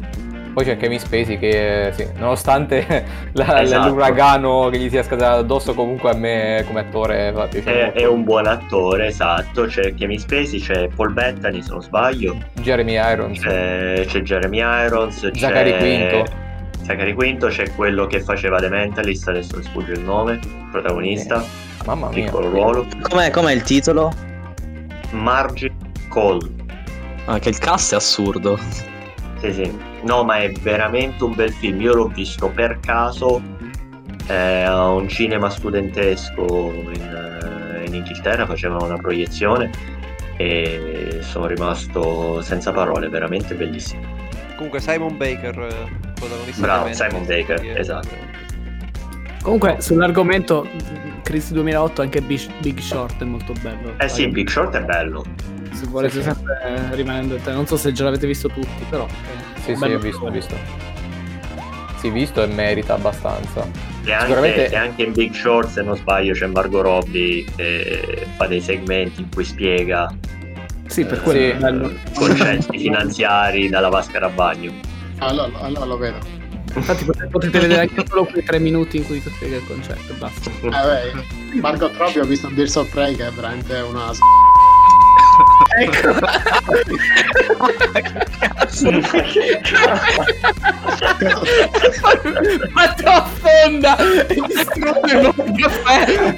Poi 0.59 0.67
c'è 0.67 0.77
Kevin 0.77 0.99
Spacey 0.99 1.39
che, 1.39 1.93
sì, 1.95 2.05
nonostante 2.17 2.85
la- 3.35 3.61
Esatto. 3.63 3.89
l'uragano 3.91 4.69
che 4.71 4.79
gli 4.79 4.89
sia 4.91 5.05
scatenato 5.05 5.39
addosso, 5.39 5.73
comunque 5.73 6.11
a 6.11 6.15
me 6.17 6.65
come 6.67 6.81
attore 6.81 7.31
fa 7.33 7.47
piacere. 7.47 7.93
È, 7.93 8.01
è 8.01 8.07
un 8.09 8.25
buon 8.25 8.47
attore, 8.49 9.07
esatto. 9.07 9.67
C'è 9.67 9.95
Kevin 9.95 10.19
Spacey, 10.19 10.59
c'è 10.59 10.89
Paul 10.89 11.13
Bettany, 11.13 11.63
se 11.63 11.71
non 11.71 11.81
sbaglio. 11.81 12.37
Jeremy 12.55 12.95
Irons, 12.95 13.39
C'è, 13.41 14.05
c'è 14.05 14.21
Jeremy 14.23 14.59
Irons. 14.59 15.21
C'è 15.21 15.39
Zachary 15.39 15.77
Quinto. 15.79 16.25
Zachary 16.83 17.13
Quinto, 17.13 17.47
c'è 17.47 17.71
quello 17.77 18.07
che 18.07 18.21
faceva 18.21 18.59
The 18.59 18.69
Mentalist, 18.69 19.29
adesso 19.29 19.57
mi 19.59 19.63
sfugge 19.63 19.93
il 19.93 20.01
nome, 20.01 20.41
protagonista, 20.73 21.45
mamma 21.85 22.09
mia. 22.09 22.25
piccolo 22.25 22.49
ruolo. 22.51 22.87
Com'è, 23.03 23.31
com'è 23.31 23.53
il 23.53 23.63
titolo? 23.63 24.11
Margin 25.13 25.73
Cole. 26.09 26.47
Ah, 27.27 27.39
che 27.39 27.51
il 27.51 27.59
cast 27.59 27.93
è 27.93 27.97
assurdo. 27.97 28.59
Sì, 29.41 29.53
sì. 29.53 29.79
No, 30.03 30.25
ma 30.25 30.39
è 30.39 30.51
veramente 30.53 31.23
un 31.25 31.35
bel 31.35 31.53
film. 31.53 31.81
Io 31.81 31.95
l'ho 31.95 32.09
visto 32.09 32.49
per 32.49 32.79
caso 32.81 33.41
eh, 34.27 34.63
a 34.63 34.91
un 34.91 35.09
cinema 35.09 35.49
studentesco 35.49 36.73
in, 36.73 37.81
eh, 37.83 37.85
in 37.87 37.95
Inghilterra, 37.95 38.47
facevano 38.47 38.85
una 38.85 38.97
proiezione 38.97 39.71
e 40.37 41.19
sono 41.21 41.47
rimasto 41.47 42.41
senza 42.43 42.73
parole, 42.73 43.09
veramente 43.09 43.55
bellissimo. 43.55 44.03
Comunque 44.57 44.81
Simon 44.81 45.17
Baker, 45.17 45.57
eh, 45.59 46.13
protagonista 46.15 46.63
Bravo, 46.63 46.93
Simon 46.93 47.27
Baker, 47.27 47.61
che- 47.61 47.79
esatto. 47.79 48.09
Comunque, 49.43 49.77
sull'argomento, 49.79 50.67
Crisi 51.23 51.53
2008, 51.53 52.03
anche 52.03 52.21
Big, 52.21 52.41
Big 52.61 52.79
Short 52.79 53.21
è 53.21 53.25
molto 53.25 53.53
bello. 53.63 53.95
Eh 53.99 54.09
sì, 54.09 54.27
Big 54.29 54.49
Short 54.49 54.75
è 54.77 54.83
bello. 54.83 55.25
Se 55.79 55.87
volete 55.87 56.15
Sì, 56.15 56.19
sì. 56.23 56.25
sempre 56.25 56.61
eh, 56.91 56.95
rimanendo 56.97 57.37
in 57.37 57.43
te- 57.43 57.53
non 57.53 57.67
so 57.67 57.77
se 57.77 57.93
già 57.93 58.05
l'avete 58.05 58.27
visto 58.27 58.49
tutti, 58.49 58.85
però. 58.89 59.07
eh, 59.07 59.61
Sì, 59.63 59.75
sì, 59.77 59.85
ho 59.85 59.99
visto, 59.99 60.25
ho 60.25 60.31
visto. 60.31 60.55
Sì, 61.99 62.11
visto 62.11 62.43
e 62.43 62.47
merita 62.47 62.95
abbastanza. 62.95 63.67
E 64.05 64.13
anche, 64.13 64.27
Sicuramente- 64.27 64.71
e 64.71 64.77
anche 64.77 65.03
in 65.03 65.13
Big 65.13 65.33
Short, 65.35 65.69
se 65.69 65.83
non 65.83 65.97
sbaglio, 65.97 66.33
c'è 66.33 66.47
Margot 66.47 66.83
Robbie 66.83 67.45
che 67.57 68.27
fa 68.37 68.47
dei 68.47 68.61
segmenti 68.61 69.21
in 69.23 69.29
cui 69.33 69.45
spiega 69.45 70.09
Sì, 70.87 71.05
per 71.05 71.19
eh, 71.19 71.21
quello 71.59 71.89
è 71.91 71.93
Sì. 72.13 72.19
concetti 72.19 72.79
finanziari 72.79 73.69
dalla 73.69 73.89
vasca 73.89 74.19
da 74.21 74.29
bagno. 74.29 74.73
Allora, 75.19 75.51
allora 75.61 75.85
lo 75.85 75.97
vedo. 75.99 76.19
Infatti 76.75 77.05
potete, 77.31 77.59
vedere 77.59 77.81
anche 77.81 78.05
solo 78.07 78.25
quei 78.27 78.45
tre 78.45 78.59
minuti 78.61 78.99
in 78.99 79.05
cui 79.07 79.21
ti 79.23 79.31
spiega 79.31 79.57
il 79.57 79.67
concetto 79.67 80.15
basta. 80.19 80.51
Eh, 80.51 80.69
beh, 81.53 81.61
Margot 81.61 81.95
Robbie 81.97 82.21
ho 82.21 82.25
visto 82.25 82.49
Birds 82.51 82.77
of 82.77 82.89
Prey 82.91 83.17
che 83.17 83.27
è 83.27 83.31
veramente 83.33 83.75
una 83.81 84.13
s- 84.15 84.19
Ecco. 85.77 86.15
Ma 92.73 92.89
ti 92.95 93.05
affonda 93.05 93.97
e 94.27 94.35
distrugge 94.47 95.15
il 95.17 95.21
nuovo 95.23 95.45
caffè. 95.57 96.35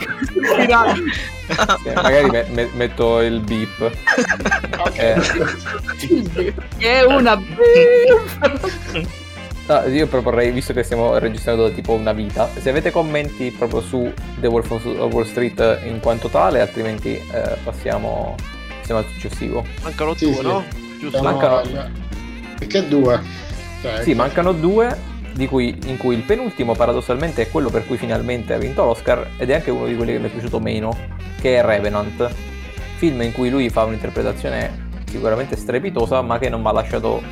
Eh, 1.85 1.93
magari 1.95 2.31
me- 2.31 2.47
me- 2.51 2.69
metto 2.75 3.21
il 3.21 3.41
beep. 3.41 3.91
Eh, 4.95 5.15
È 6.79 7.03
una 7.03 7.35
no, 9.67 9.83
io 9.89 10.07
proporrei, 10.07 10.51
visto 10.53 10.73
che 10.73 10.83
stiamo 10.83 11.19
registrando 11.19 11.69
da 11.69 11.75
tipo 11.75 11.93
una 11.93 12.13
vita, 12.13 12.49
se 12.59 12.71
avete 12.71 12.91
commenti 12.91 13.51
proprio 13.51 13.81
su 13.81 14.13
The 14.39 14.47
Wolf 14.47 14.71
of 14.71 14.85
Wall 14.85 15.25
Street 15.27 15.81
in 15.85 16.01
quanto 16.01 16.29
tale, 16.29 16.61
altrimenti 16.61 17.15
eh, 17.17 17.57
passiamo, 17.65 18.35
al 18.99 19.07
successivo. 19.07 19.65
Mancano 19.83 20.15
Sì, 20.15 20.25
due, 20.27 20.35
sì. 20.35 20.43
no? 20.43 20.65
Giusto? 20.99 21.23
Mancano- 21.23 21.63
Perché 22.59 22.89
due? 22.89 23.21
Cioè, 23.81 24.03
Sì, 24.03 24.15
mancano 24.15 24.53
due, 24.53 24.95
di 25.33 25.47
cui, 25.47 25.79
in 25.87 25.97
cui 25.97 26.17
il 26.17 26.23
penultimo 26.23 26.75
paradossalmente 26.75 27.43
è 27.43 27.51
quello 27.51 27.71
per 27.71 27.87
cui 27.87 27.97
finalmente 27.97 28.53
ha 28.53 28.59
vinto 28.59 28.85
l'Oscar 28.85 29.31
ed 29.39 29.49
è 29.51 29.55
anche 29.55 29.71
uno 29.71 29.87
di 29.87 29.97
quelli 29.97 30.13
che 30.13 30.19
mi 30.19 30.27
è 30.27 30.31
piaciuto 30.31 30.61
meno, 30.61 30.95
che 31.41 31.57
è 31.59 31.65
Revenant, 31.65 32.29
film 32.97 33.23
in 33.23 33.33
cui 33.33 33.49
lui 33.49 33.71
fa 33.71 33.85
un'interpretazione 33.85 34.89
sicuramente 35.09 35.57
strepitosa 35.57 36.21
ma 36.21 36.39
che 36.39 36.51
non 36.51 36.61
mi 36.61 36.69
ha 36.69 36.73
lasciato 36.73 37.23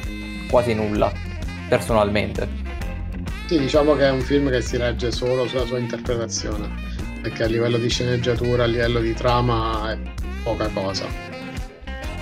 quasi 0.48 0.72
nulla, 0.72 1.12
personalmente. 1.68 2.48
Sì, 3.46 3.58
diciamo 3.58 3.94
che 3.94 4.04
è 4.06 4.10
un 4.10 4.20
film 4.20 4.50
che 4.50 4.60
si 4.62 4.76
regge 4.78 5.10
solo 5.10 5.46
sulla 5.46 5.66
sua 5.66 5.78
interpretazione, 5.78 6.68
perché 7.20 7.42
a 7.42 7.46
livello 7.46 7.76
di 7.76 7.88
sceneggiatura, 7.90 8.64
a 8.64 8.66
livello 8.66 9.00
di 9.00 9.12
trama 9.12 9.92
è 9.92 9.98
poca 10.42 10.68
cosa. 10.68 11.06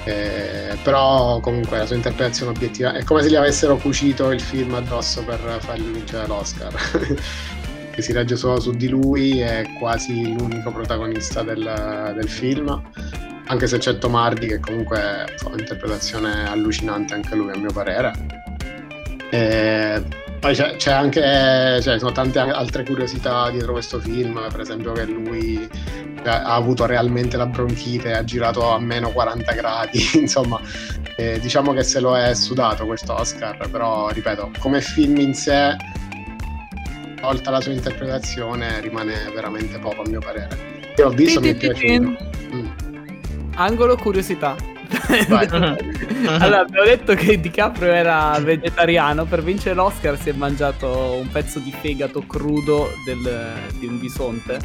Eh, 0.06 0.78
però 0.84 1.40
comunque 1.40 1.78
la 1.78 1.86
sua 1.86 1.96
interpretazione 1.96 2.52
obiettiva 2.52 2.92
è 2.92 3.02
come 3.02 3.22
se 3.22 3.28
gli 3.28 3.34
avessero 3.34 3.76
cucito 3.76 4.30
il 4.30 4.40
film 4.40 4.72
addosso 4.74 5.24
per 5.24 5.40
fargli 5.60 5.90
vincere 5.90 6.26
l'Oscar. 6.28 6.72
che 7.90 8.02
si 8.02 8.12
regge 8.12 8.36
solo 8.36 8.60
su 8.60 8.72
di 8.72 8.88
lui, 8.88 9.40
è 9.40 9.64
quasi 9.78 10.32
l'unico 10.34 10.70
protagonista 10.70 11.42
del, 11.42 12.12
del 12.14 12.28
film. 12.28 12.82
Anche 13.46 13.66
se 13.66 13.78
c'è 13.78 13.96
Tom 13.96 14.14
Hardy 14.14 14.46
che 14.46 14.60
comunque 14.60 15.34
fa 15.36 15.48
un'interpretazione 15.48 16.46
allucinante 16.46 17.14
anche 17.14 17.34
lui 17.34 17.52
a 17.52 17.56
mio 17.56 17.72
parere. 17.72 18.12
E 19.30 20.02
poi 20.38 20.54
c'è, 20.54 20.76
c'è 20.76 20.92
anche, 20.92 21.20
cioè, 21.20 21.92
ci 21.94 21.98
sono 21.98 22.12
tante 22.12 22.38
altre 22.38 22.84
curiosità 22.84 23.50
dietro 23.50 23.72
questo 23.72 23.98
film, 23.98 24.40
per 24.50 24.60
esempio 24.60 24.92
che 24.92 25.04
lui 25.04 25.68
ha 26.24 26.54
avuto 26.54 26.86
realmente 26.86 27.36
la 27.36 27.46
bronchite, 27.46 28.12
ha 28.12 28.24
girato 28.24 28.70
a 28.70 28.78
meno 28.78 29.10
40 29.10 29.52
gradi, 29.52 30.10
insomma, 30.20 30.60
eh, 31.16 31.38
diciamo 31.40 31.72
che 31.72 31.82
se 31.82 32.00
lo 32.00 32.16
è 32.16 32.34
sudato 32.34 32.86
questo 32.86 33.14
Oscar, 33.14 33.68
però 33.70 34.08
ripeto, 34.10 34.50
come 34.58 34.80
film 34.80 35.16
in 35.18 35.34
sé, 35.34 35.76
tolta 37.20 37.50
la 37.50 37.60
sua 37.60 37.72
interpretazione, 37.72 38.80
rimane 38.80 39.30
veramente 39.34 39.78
poco 39.78 40.02
a 40.02 40.08
mio 40.08 40.20
parere. 40.20 40.74
Io 40.96 41.04
l'ho 41.04 41.10
visto, 41.10 41.40
mi 41.40 41.48
è 41.48 41.54
piaciuto. 41.54 42.16
Mm. 42.54 42.66
Angolo 43.54 43.96
curiosità. 43.96 44.75
Allora, 46.26 46.60
abbiamo 46.60 46.84
detto 46.86 47.14
che 47.14 47.40
DiCaprio 47.40 47.92
era 47.92 48.38
vegetariano. 48.40 49.24
Per 49.24 49.42
vincere 49.42 49.74
l'Oscar 49.74 50.18
si 50.18 50.30
è 50.30 50.32
mangiato 50.32 51.18
un 51.20 51.28
pezzo 51.30 51.58
di 51.58 51.72
fegato 51.78 52.22
crudo 52.26 52.88
del- 53.04 53.52
di 53.78 53.86
un 53.86 53.98
bisonte. 53.98 54.58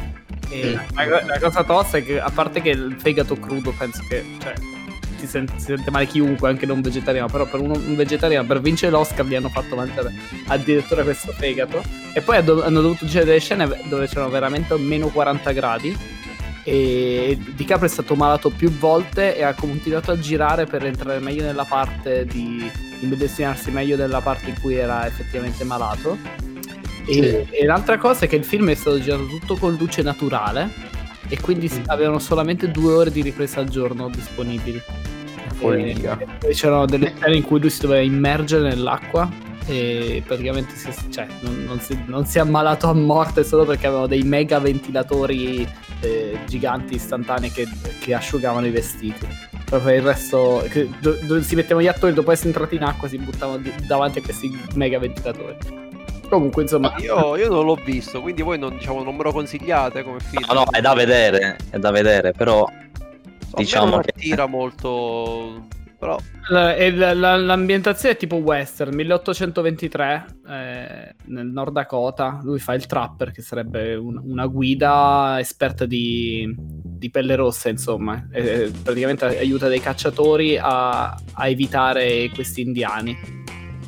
E 0.48 0.78
la, 0.94 1.24
la 1.24 1.38
cosa 1.40 1.64
tosta 1.64 1.98
è 1.98 2.04
che, 2.04 2.20
a 2.20 2.30
parte 2.30 2.60
che 2.60 2.70
il 2.70 2.96
fegato 2.98 3.36
crudo, 3.36 3.72
penso 3.76 4.02
che. 4.08 4.24
Cioè, 4.40 4.54
si 5.18 5.26
sente, 5.28 5.52
si 5.56 5.66
sente 5.66 5.90
male 5.90 6.06
chiunque, 6.06 6.48
anche 6.48 6.66
non 6.66 6.80
vegetariano. 6.80 7.28
Però 7.28 7.46
per 7.46 7.60
uno, 7.60 7.74
un 7.74 7.94
vegetariano, 7.94 8.46
per 8.46 8.60
vincere 8.60 8.90
l'Oscar, 8.90 9.24
gli 9.24 9.34
hanno 9.34 9.48
fatto 9.50 9.76
mangiare 9.76 10.12
addirittura 10.48 11.02
questo 11.02 11.32
fegato. 11.32 11.82
E 12.12 12.20
poi 12.20 12.36
hanno 12.36 12.80
dovuto 12.80 13.06
girare 13.06 13.26
delle 13.26 13.40
scene 13.40 13.68
dove 13.84 14.06
c'erano 14.08 14.30
veramente 14.30 14.76
meno 14.76 15.08
40 15.08 15.52
gradi 15.52 15.96
e 16.64 17.38
DiCaprio 17.54 17.88
è 17.88 17.92
stato 17.92 18.14
malato 18.14 18.50
più 18.50 18.70
volte 18.70 19.36
e 19.36 19.42
ha 19.42 19.54
continuato 19.54 20.12
a 20.12 20.18
girare 20.18 20.64
per 20.66 20.84
entrare 20.84 21.18
meglio 21.18 21.42
nella 21.42 21.64
parte 21.64 22.24
di 22.24 22.70
immedesimarsi 23.00 23.70
meglio 23.70 23.96
nella 23.96 24.20
parte 24.20 24.50
in 24.50 24.60
cui 24.60 24.74
era 24.74 25.06
effettivamente 25.06 25.64
malato. 25.64 26.16
E, 27.06 27.48
e 27.50 27.64
l'altra 27.64 27.98
cosa 27.98 28.26
è 28.26 28.28
che 28.28 28.36
il 28.36 28.44
film 28.44 28.70
è 28.70 28.74
stato 28.74 29.00
girato 29.00 29.26
tutto 29.26 29.56
con 29.56 29.74
luce 29.74 30.02
naturale 30.02 30.70
e 31.28 31.40
quindi 31.40 31.68
si- 31.68 31.82
avevano 31.86 32.20
solamente 32.20 32.70
due 32.70 32.92
ore 32.92 33.10
di 33.10 33.22
ripresa 33.22 33.58
al 33.58 33.68
giorno 33.68 34.08
disponibili. 34.08 34.76
E 34.76 35.54
poi 35.58 36.54
c'erano 36.54 36.86
delle 36.86 37.12
scene 37.16 37.36
in 37.36 37.42
cui 37.42 37.58
lui 37.58 37.70
si 37.70 37.80
doveva 37.80 38.02
immergere 38.02 38.68
nell'acqua 38.68 39.28
e 39.66 40.22
praticamente 40.26 40.74
si, 40.74 40.90
cioè, 41.10 41.26
non, 41.40 41.64
non 41.64 41.80
si, 41.80 41.98
non 42.06 42.26
si 42.26 42.38
è 42.38 42.40
ammalato 42.40 42.88
a 42.88 42.94
morte 42.94 43.44
solo 43.44 43.64
perché 43.64 43.86
avevano 43.86 44.06
dei 44.08 44.22
mega 44.22 44.58
ventilatori 44.58 45.66
eh, 46.00 46.38
giganti 46.46 46.94
istantanei 46.94 47.50
che, 47.50 47.66
che 48.00 48.14
asciugavano 48.14 48.66
i 48.66 48.70
vestiti. 48.70 49.26
Per 49.64 49.80
il 49.94 50.02
resto, 50.02 50.64
che- 50.68 50.88
do- 51.00 51.16
dove 51.22 51.42
si 51.42 51.54
mettevano 51.54 51.86
gli 51.86 51.88
attori 51.88 52.12
dopo 52.12 52.30
essere 52.32 52.48
entrati 52.48 52.74
in 52.74 52.82
acqua, 52.82 53.08
si 53.08 53.16
buttavano 53.18 53.58
di- 53.58 53.72
davanti 53.86 54.18
a 54.18 54.22
questi 54.22 54.50
mega 54.74 54.98
ventilatori. 54.98 55.56
Comunque, 56.28 56.62
insomma, 56.62 56.94
Io, 56.98 57.36
io 57.36 57.48
non 57.50 57.64
l'ho 57.64 57.74
visto, 57.82 58.20
quindi 58.22 58.42
voi 58.42 58.58
non, 58.58 58.76
diciamo, 58.76 59.02
non 59.02 59.14
me 59.16 59.22
lo 59.22 59.32
consigliate 59.32 60.02
come 60.02 60.18
film. 60.20 60.44
No, 60.48 60.54
no, 60.54 60.64
è 60.70 60.80
da 60.80 60.94
vedere, 60.94 61.56
è 61.70 61.78
da 61.78 61.90
vedere, 61.90 62.32
però 62.32 62.64
A 62.64 62.72
diciamo 63.54 63.90
non 63.90 64.00
che- 64.02 64.12
attira 64.16 64.46
molto... 64.46 65.66
Però. 66.02 66.18
La- 66.48 66.74
la- 66.90 67.14
la- 67.14 67.36
l'ambientazione 67.36 68.16
è 68.16 68.18
tipo 68.18 68.34
western 68.34 68.92
1823 68.92 70.26
eh, 70.48 71.14
nel 71.26 71.46
Nord 71.46 71.72
Dakota. 71.72 72.40
Lui 72.42 72.58
fa 72.58 72.74
il 72.74 72.86
trapper 72.86 73.30
che 73.30 73.40
sarebbe 73.40 73.94
un- 73.94 74.20
una 74.24 74.46
guida 74.46 75.36
esperta 75.38 75.86
di, 75.86 76.52
di 76.58 77.08
pelle 77.08 77.36
rossa 77.36 77.68
insomma. 77.68 78.26
E, 78.32 78.72
praticamente 78.82 79.26
aiuta 79.26 79.68
dei 79.68 79.78
cacciatori 79.78 80.58
a, 80.58 81.10
a 81.34 81.46
evitare 81.46 82.28
questi 82.34 82.62
indiani. 82.62 83.16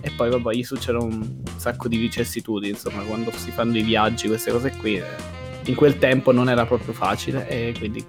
E 0.00 0.12
poi 0.16 0.30
vabbè 0.30 0.52
gli 0.52 0.62
succedono 0.62 1.06
un 1.06 1.42
sacco 1.56 1.88
di 1.88 1.96
vicissitudini 1.96 2.74
insomma 2.74 3.02
quando 3.02 3.32
si 3.32 3.50
fanno 3.50 3.76
i 3.76 3.82
viaggi 3.82 4.28
queste 4.28 4.52
cose 4.52 4.70
qui 4.78 4.98
eh, 4.98 5.02
in 5.64 5.74
quel 5.74 5.98
tempo 5.98 6.30
non 6.30 6.48
era 6.48 6.64
proprio 6.64 6.92
facile 6.92 7.48
e 7.48 7.74
quindi 7.76 8.04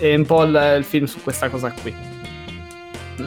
è 0.00 0.14
un 0.16 0.24
po' 0.26 0.42
il, 0.42 0.74
il 0.78 0.82
film 0.84 1.04
su 1.04 1.22
questa 1.22 1.48
cosa 1.50 1.70
qui 1.70 1.94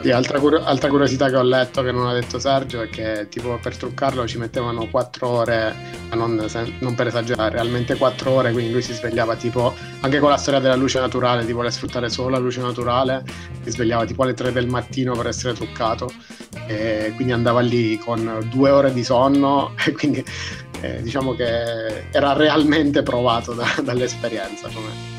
Sì, 0.02 0.10
altra, 0.10 0.38
altra, 0.64 0.90
curiosità 0.90 1.30
che 1.30 1.36
ho 1.36 1.42
letto 1.42 1.82
che 1.82 1.92
non 1.92 2.06
ha 2.06 2.12
detto 2.12 2.38
Sergio 2.38 2.82
è 2.82 2.90
che 2.90 3.26
tipo 3.30 3.58
per 3.60 3.74
truccarlo 3.74 4.26
ci 4.26 4.36
mettevano 4.36 4.86
4 4.86 5.26
ore, 5.26 5.74
ma 6.10 6.14
non, 6.14 6.46
non, 6.80 6.94
per 6.94 7.06
esagerare, 7.06 7.54
realmente 7.54 7.96
4 7.96 8.30
ore, 8.30 8.52
quindi 8.52 8.70
lui 8.70 8.82
si 8.82 8.92
svegliava 8.92 9.34
tipo 9.36 9.74
anche 10.00 10.18
con 10.18 10.28
la 10.28 10.36
storia 10.36 10.60
della 10.60 10.74
luce 10.74 11.00
naturale, 11.00 11.40
tipo 11.40 11.54
vuole 11.54 11.70
sfruttare 11.70 12.10
solo 12.10 12.28
la 12.28 12.38
luce 12.38 12.60
naturale, 12.60 13.24
si 13.62 13.70
svegliava 13.70 14.04
tipo 14.04 14.24
alle 14.24 14.34
3 14.34 14.52
del 14.52 14.68
mattino 14.68 15.16
per 15.16 15.28
essere 15.28 15.54
truccato 15.54 16.12
e 16.66 17.12
quindi 17.16 17.32
andava 17.32 17.60
lì 17.60 17.96
con 17.98 18.46
due 18.50 18.68
ore 18.68 18.92
di 18.92 19.02
sonno 19.02 19.72
e 19.86 19.92
quindi 19.92 20.22
eh, 20.82 21.00
diciamo 21.00 21.34
che 21.34 22.10
era 22.10 22.34
realmente 22.34 23.02
provato 23.02 23.54
da, 23.54 23.66
dall'esperienza. 23.82 24.68
Come... 24.68 25.16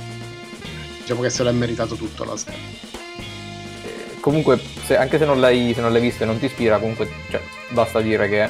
Diciamo 0.99 1.21
che 1.21 1.29
se 1.31 1.43
l'è 1.43 1.51
meritato 1.51 1.95
tutto 1.95 2.23
la 2.23 2.37
serie 2.37 2.98
comunque, 4.29 4.59
se, 4.59 4.95
anche 4.95 5.17
se 5.17 5.25
non, 5.25 5.39
l'hai, 5.39 5.73
se 5.73 5.81
non, 5.81 5.91
l'hai, 5.91 6.01
visto 6.01 6.21
e 6.21 6.27
non 6.27 6.37
ti 6.37 6.45
ispira, 6.45 6.77
comunque 6.77 7.09
cioè, 7.31 7.41
basta 7.69 7.99
dire 7.99 8.29
che 8.29 8.43
è 8.43 8.49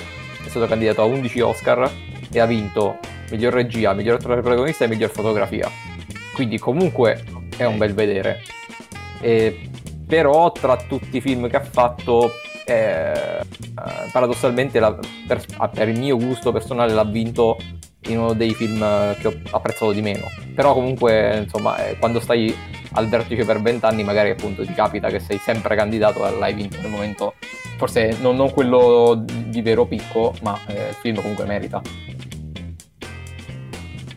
stato 0.50 0.68
candidato 0.68 1.02
a 1.02 1.06
11 1.06 1.40
Oscar 1.40 1.90
e 2.30 2.40
ha 2.40 2.46
vinto 2.46 2.98
miglior 3.32 3.54
regia, 3.54 3.94
miglior 3.94 4.16
attore 4.16 4.42
protagonista 4.42 4.84
e 4.84 4.90
miglior 4.90 5.10
fotografia. 5.10 5.72
Quindi 6.34 6.60
comunque 6.60 7.24
è 7.56 7.64
un 7.64 7.78
bel 7.78 7.94
vedere. 7.94 8.42
E, 9.22 9.70
però 10.06 10.52
tra 10.52 10.76
tutti 10.76 11.16
i 11.16 11.22
film 11.22 11.50
che 11.50 11.56
ha 11.56 11.64
fatto, 11.64 12.30
eh, 12.66 13.40
paradossalmente 14.12 14.82
la, 14.82 15.00
per, 15.26 15.46
per 15.74 15.88
il 15.88 15.98
mio 15.98 16.18
gusto 16.18 16.52
personale 16.52 16.92
l'ha 16.94 17.06
vinto 17.06 17.56
in 18.08 18.18
uno 18.18 18.34
dei 18.34 18.54
film 18.54 18.80
che 19.18 19.28
ho 19.28 19.34
apprezzato 19.52 19.94
di 19.94 20.02
meno. 20.02 20.26
Però 20.54 20.74
comunque, 20.74 21.38
insomma, 21.44 21.86
eh, 21.86 21.98
quando 21.98 22.20
stai 22.20 22.54
al 22.94 23.08
vertice 23.08 23.46
per 23.46 23.62
vent'anni 23.62 24.04
magari 24.04 24.32
appunto 24.32 24.66
ti 24.66 24.74
capita 24.74 25.10
che 25.10 25.20
sei 25.20 25.38
sempre 25.38 25.76
candidato 25.76 26.26
e 26.28 26.38
l'hai 26.38 26.54
vinto 26.54 26.80
nel 26.82 26.90
momento, 26.90 27.36
forse 27.78 28.18
non, 28.22 28.36
non 28.36 28.52
quello 28.52 29.24
di 29.26 29.62
vero 29.62 29.86
picco, 29.86 30.34
ma 30.42 30.60
eh, 30.68 30.90
il 30.90 30.96
film 30.96 31.22
comunque 31.22 31.46
merita. 31.46 31.82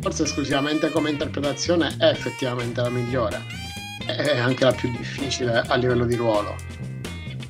Forse 0.01 0.25
esclusivamente 0.25 0.91
come 0.91 1.11
interpretazione 1.11 1.95
è 1.99 2.07
effettivamente 2.07 2.81
la 2.81 2.91
migliore, 2.91 3.41
è 4.07 4.39
anche 4.39 4.65
la 4.65 4.73
più 4.73 4.91
difficile 4.91 5.63
a 5.65 5.77
livello 5.77 6.05
di 6.05 6.17
ruolo. 6.17 6.57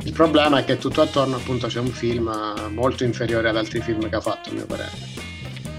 Il 0.05 0.12
problema 0.12 0.59
è 0.59 0.65
che 0.65 0.78
tutto 0.78 1.01
attorno 1.01 1.36
appunto 1.36 1.69
c'è 1.69 1.78
un 1.78 1.86
film 1.86 2.31
molto 2.70 3.05
inferiore 3.05 3.49
ad 3.49 3.57
altri 3.57 3.81
film 3.81 4.09
che 4.09 4.16
ha 4.16 4.20
fatto, 4.20 4.51
a 4.51 4.53
mio 4.53 4.66
parere. 4.66 4.90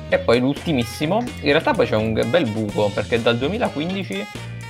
E 0.07 0.17
poi 0.19 0.39
l'ultimissimo, 0.39 1.19
in 1.41 1.51
realtà 1.51 1.73
poi 1.73 1.87
c'è 1.87 1.95
un 1.95 2.13
bel 2.13 2.49
buco 2.49 2.89
perché 2.93 3.21
dal 3.21 3.37
2015 3.37 4.25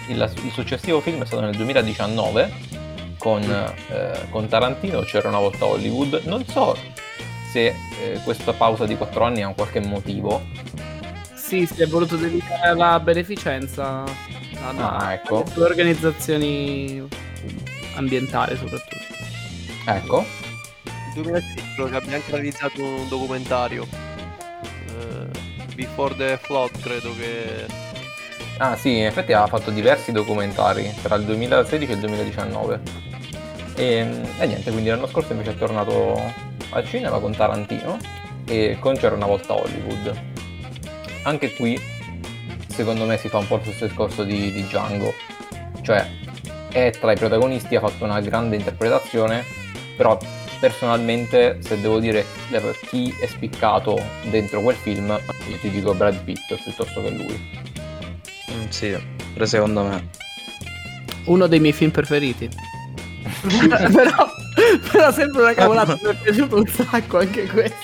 il, 0.07 0.31
il, 0.43 0.51
successivo 0.51 0.99
film 0.99 1.21
è 1.21 1.25
stato 1.25 1.41
nel 1.41 1.55
2019 1.55 2.51
con, 3.17 3.41
mm. 3.41 3.93
eh, 3.93 4.27
con, 4.29 4.47
Tarantino, 4.47 5.01
c'era 5.01 5.29
una 5.29 5.39
volta 5.39 5.65
Hollywood. 5.65 6.21
Non 6.25 6.45
so 6.45 6.77
se 7.51 7.67
eh, 7.67 8.19
questa 8.23 8.53
pausa 8.53 8.85
di 8.85 8.97
quattro 8.97 9.23
anni 9.23 9.41
ha 9.41 9.47
un 9.47 9.55
qualche 9.55 9.79
motivo. 9.79 10.43
Sì, 11.33 11.65
si 11.65 11.81
è 11.81 11.87
voluto 11.87 12.15
dedicare 12.15 12.69
alla 12.69 12.99
beneficenza 12.99 14.03
alla, 14.63 14.97
ah, 14.97 15.13
ecco. 15.13 15.43
alle 15.55 15.63
organizzazioni 15.63 17.07
ambientali 17.95 18.55
soprattutto. 18.55 19.13
Ecco. 19.85 20.25
Nel 21.15 21.23
2016 21.23 21.75
che 21.75 21.95
abbia 21.95 22.15
anche 22.15 22.31
realizzato 22.31 22.83
un 22.83 23.07
documentario. 23.07 23.87
Uh, 24.87 25.27
Before 25.75 26.15
the 26.15 26.39
Flood 26.41 26.79
credo 26.81 27.15
che 27.15 27.65
Ah 28.57 28.75
sì, 28.75 28.97
in 28.97 29.05
effetti 29.05 29.33
ha 29.33 29.47
fatto 29.47 29.71
diversi 29.71 30.11
documentari 30.11 30.93
tra 31.01 31.15
il 31.15 31.25
2016 31.25 31.91
e 31.91 31.93
il 31.95 31.99
2019. 31.99 32.79
E, 33.75 34.07
e 34.37 34.45
niente, 34.45 34.71
quindi 34.71 34.89
l'anno 34.89 35.07
scorso 35.07 35.31
invece 35.31 35.51
è 35.51 35.55
tornato 35.55 36.21
al 36.69 36.85
cinema 36.85 37.19
con 37.19 37.35
Tarantino 37.35 37.97
e 38.45 38.77
con 38.79 38.95
C'era 38.95 39.15
una 39.15 39.25
volta 39.25 39.55
Hollywood. 39.55 40.13
Anche 41.23 41.53
qui, 41.53 41.81
secondo 42.67 43.05
me, 43.05 43.17
si 43.17 43.29
fa 43.29 43.39
un 43.39 43.47
po' 43.47 43.55
lo 43.55 43.63
stesso 43.63 43.87
discorso 43.87 44.23
di, 44.23 44.51
di 44.51 44.63
Django. 44.63 45.13
Cioè, 45.81 46.07
è 46.69 46.91
tra 46.91 47.11
i 47.11 47.17
protagonisti, 47.17 47.75
ha 47.75 47.79
fatto 47.79 48.03
una 48.03 48.19
grande 48.21 48.55
interpretazione, 48.55 49.43
però 49.97 50.17
personalmente, 50.59 51.57
se 51.61 51.81
devo 51.81 51.99
dire 51.99 52.25
chi 52.87 53.13
è 53.19 53.25
spiccato 53.25 53.99
dentro 54.29 54.61
quel 54.61 54.75
film, 54.75 55.19
io 55.47 55.57
ti 55.57 55.69
dico 55.69 55.93
Brad 55.93 56.23
Pitt 56.23 56.55
piuttosto 56.61 57.01
che 57.01 57.09
lui. 57.09 57.62
Sì, 58.73 58.97
pure 59.33 59.45
secondo 59.45 59.83
me. 59.83 60.09
Uno 61.25 61.45
dei 61.45 61.59
miei 61.59 61.73
film 61.73 61.91
preferiti. 61.91 62.49
però, 63.93 64.27
però 64.91 65.11
sempre 65.11 65.43
una 65.43 65.53
cavolata, 65.53 65.95
mi 66.01 66.09
è 66.09 66.15
piaciuto 66.15 66.55
un 66.55 66.65
sacco 66.65 67.19
anche 67.19 67.45
questo. 67.45 67.77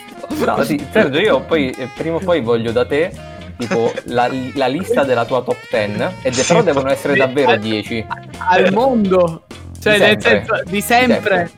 No, 0.44 0.64
sì, 0.64 0.84
Sergio, 0.92 1.20
io 1.20 1.42
poi 1.42 1.70
eh, 1.70 1.90
prima 1.96 2.16
o 2.16 2.20
poi 2.20 2.42
voglio 2.42 2.72
da 2.72 2.88
te 2.88 3.12
tipo 3.58 3.94
la, 4.06 4.32
la, 4.56 4.66
lista 4.66 5.04
della 5.04 5.26
tua 5.26 5.44
top 5.44 5.58
10 5.70 6.02
e 6.24 6.32
de- 6.32 6.44
però 6.44 6.64
devono 6.64 6.90
essere 6.90 7.16
davvero 7.16 7.58
10 7.58 8.06
al 8.38 8.72
mondo 8.72 9.44
cioè 9.82 9.96
di 9.96 10.00
nel 10.00 10.22
senso 10.22 10.64
di 10.66 10.80
sempre, 10.80 10.80
di 10.80 10.82
sempre. 10.82 11.52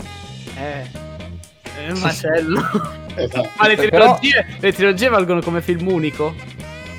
Eh, 0.56 1.86
è 1.86 1.92
un 1.92 2.00
macello 2.00 2.60
esatto. 3.14 3.50
ma 3.56 3.68
le 3.68 3.76
trilogie, 3.76 4.44
però... 4.44 4.58
le 4.60 4.74
trilogie 4.74 5.10
valgono 5.10 5.42
come 5.42 5.62
film 5.62 5.90
unico 5.90 6.34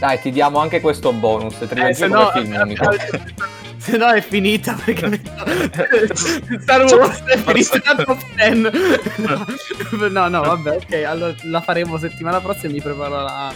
dai, 0.02 0.20
ti 0.20 0.32
diamo 0.32 0.58
anche 0.58 0.80
questo 0.80 1.12
bonus. 1.12 1.60
Eh, 1.60 1.94
se 1.94 2.08
no, 2.08 2.28
film 2.32 2.58
unico. 2.60 2.90
Se 3.78 3.96
no 3.96 4.10
è 4.10 4.20
finita 4.20 4.76
perché 4.84 5.20
Star 6.60 6.84
Wars 6.84 7.20
è 7.24 7.36
finita 7.36 7.94
la 7.94 8.04
top 8.04 8.22
10. 8.36 10.08
No, 10.10 10.28
no, 10.28 10.40
vabbè, 10.40 10.76
ok. 10.76 10.92
Allora 11.04 11.34
la 11.42 11.60
faremo 11.60 11.98
settimana 11.98 12.40
prossima 12.40 12.70
e 12.70 12.74
mi 12.74 12.80
preparo 12.80 13.22
la, 13.22 13.52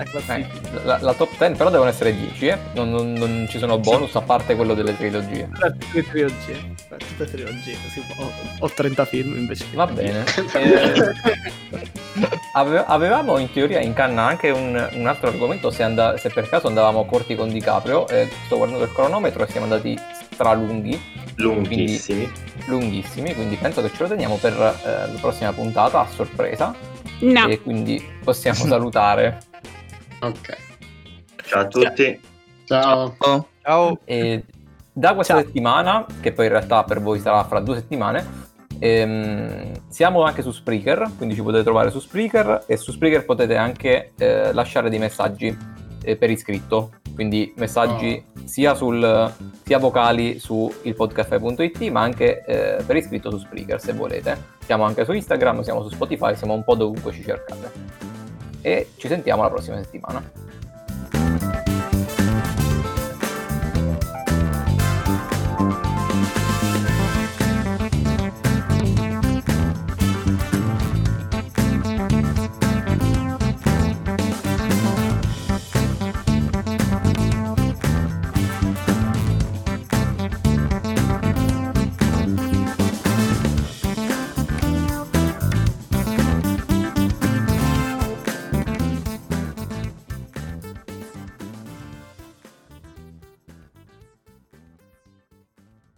la 0.00 0.04
classifica. 0.04 0.80
Eh, 0.80 0.84
la, 0.84 0.98
la, 1.00 1.14
top 1.14 1.36
10 1.36 1.56
però 1.56 1.70
devono 1.70 1.90
essere 1.90 2.16
10, 2.16 2.46
eh? 2.46 2.58
non, 2.74 2.90
non, 2.90 3.12
non, 3.12 3.46
ci 3.48 3.58
sono 3.58 3.78
bonus 3.78 4.14
a 4.16 4.22
parte 4.22 4.56
quello 4.56 4.74
delle 4.74 4.96
trilogie. 4.96 5.48
Tutte 5.52 5.76
le 5.92 6.02
trilogie. 6.04 6.74
Tutte 6.86 7.24
le 7.24 7.30
trilogie. 7.30 7.76
Ho, 8.16 8.32
ho 8.60 8.70
30 8.70 9.04
film 9.04 9.36
invece. 9.36 9.66
Va 9.72 9.86
bene. 9.86 10.24
eh, 10.54 11.14
ave, 12.54 12.84
avevamo 12.86 13.38
in 13.38 13.52
teoria 13.52 13.80
in 13.80 13.92
canna 13.92 14.24
anche 14.26 14.50
un, 14.50 14.88
un 14.92 15.06
altro 15.06 15.28
argomento 15.28 15.70
se, 15.70 15.82
and- 15.82 16.14
se, 16.14 16.30
per 16.30 16.48
caso 16.48 16.66
andavamo 16.68 17.04
corti 17.04 17.34
con 17.34 17.50
DiCaprio. 17.50 18.08
Eh, 18.08 18.28
sto 18.46 18.56
guardando 18.56 18.84
il 18.84 18.92
cronometro 18.92 19.44
e 19.44 19.50
siamo 19.50 19.66
andati 19.66 19.98
stralunghi. 20.32 21.18
Lunghissimi. 21.36 22.30
Quindi, 22.30 22.66
lunghissimi, 22.66 23.34
quindi 23.34 23.56
penso 23.56 23.80
che 23.82 23.90
ce 23.94 24.02
lo 24.02 24.08
teniamo 24.08 24.36
per 24.36 24.52
eh, 24.52 25.12
la 25.12 25.18
prossima 25.20 25.52
puntata 25.52 26.00
a 26.00 26.06
sorpresa. 26.06 26.74
No. 27.20 27.48
E 27.48 27.60
quindi 27.60 28.02
possiamo 28.22 28.64
salutare. 28.66 29.49
Ok. 30.20 30.56
Ciao 31.46 31.62
a 31.62 31.66
tutti. 31.66 32.20
Ciao. 32.64 33.16
Ciao. 33.62 33.98
E 34.04 34.44
da 34.92 35.14
questa 35.14 35.34
Ciao. 35.34 35.42
settimana, 35.44 36.06
che 36.20 36.32
poi 36.32 36.46
in 36.46 36.52
realtà 36.52 36.84
per 36.84 37.00
voi 37.00 37.20
sarà 37.20 37.42
fra 37.44 37.60
due 37.60 37.76
settimane, 37.76 38.48
ehm, 38.78 39.88
siamo 39.88 40.22
anche 40.22 40.42
su 40.42 40.50
Spreaker, 40.50 41.10
quindi 41.16 41.34
ci 41.34 41.42
potete 41.42 41.62
trovare 41.62 41.90
su 41.90 42.00
Spreaker 42.00 42.64
e 42.66 42.76
su 42.76 42.92
Spreaker 42.92 43.24
potete 43.24 43.56
anche 43.56 44.12
eh, 44.18 44.52
lasciare 44.52 44.90
dei 44.90 44.98
messaggi 44.98 45.56
eh, 46.02 46.16
per 46.16 46.30
iscritto, 46.30 46.92
quindi 47.14 47.52
messaggi 47.56 48.22
oh. 48.22 48.46
sia, 48.46 48.74
sul, 48.74 49.32
sia 49.64 49.78
vocali 49.78 50.38
su 50.38 50.72
ilpodcaffè.it 50.82 51.80
ma 51.90 52.02
anche 52.02 52.44
eh, 52.44 52.82
per 52.84 52.96
iscritto 52.96 53.30
su 53.30 53.38
Spreaker 53.38 53.80
se 53.80 53.92
volete. 53.94 54.58
Siamo 54.64 54.84
anche 54.84 55.04
su 55.04 55.12
Instagram, 55.12 55.62
siamo 55.62 55.82
su 55.82 55.88
Spotify, 55.88 56.36
siamo 56.36 56.54
un 56.54 56.62
po' 56.62 56.74
dovunque 56.74 57.12
ci 57.12 57.22
cercate 57.22 58.19
e 58.60 58.90
ci 58.96 59.08
sentiamo 59.08 59.42
la 59.42 59.50
prossima 59.50 59.76
settimana. 59.76 60.49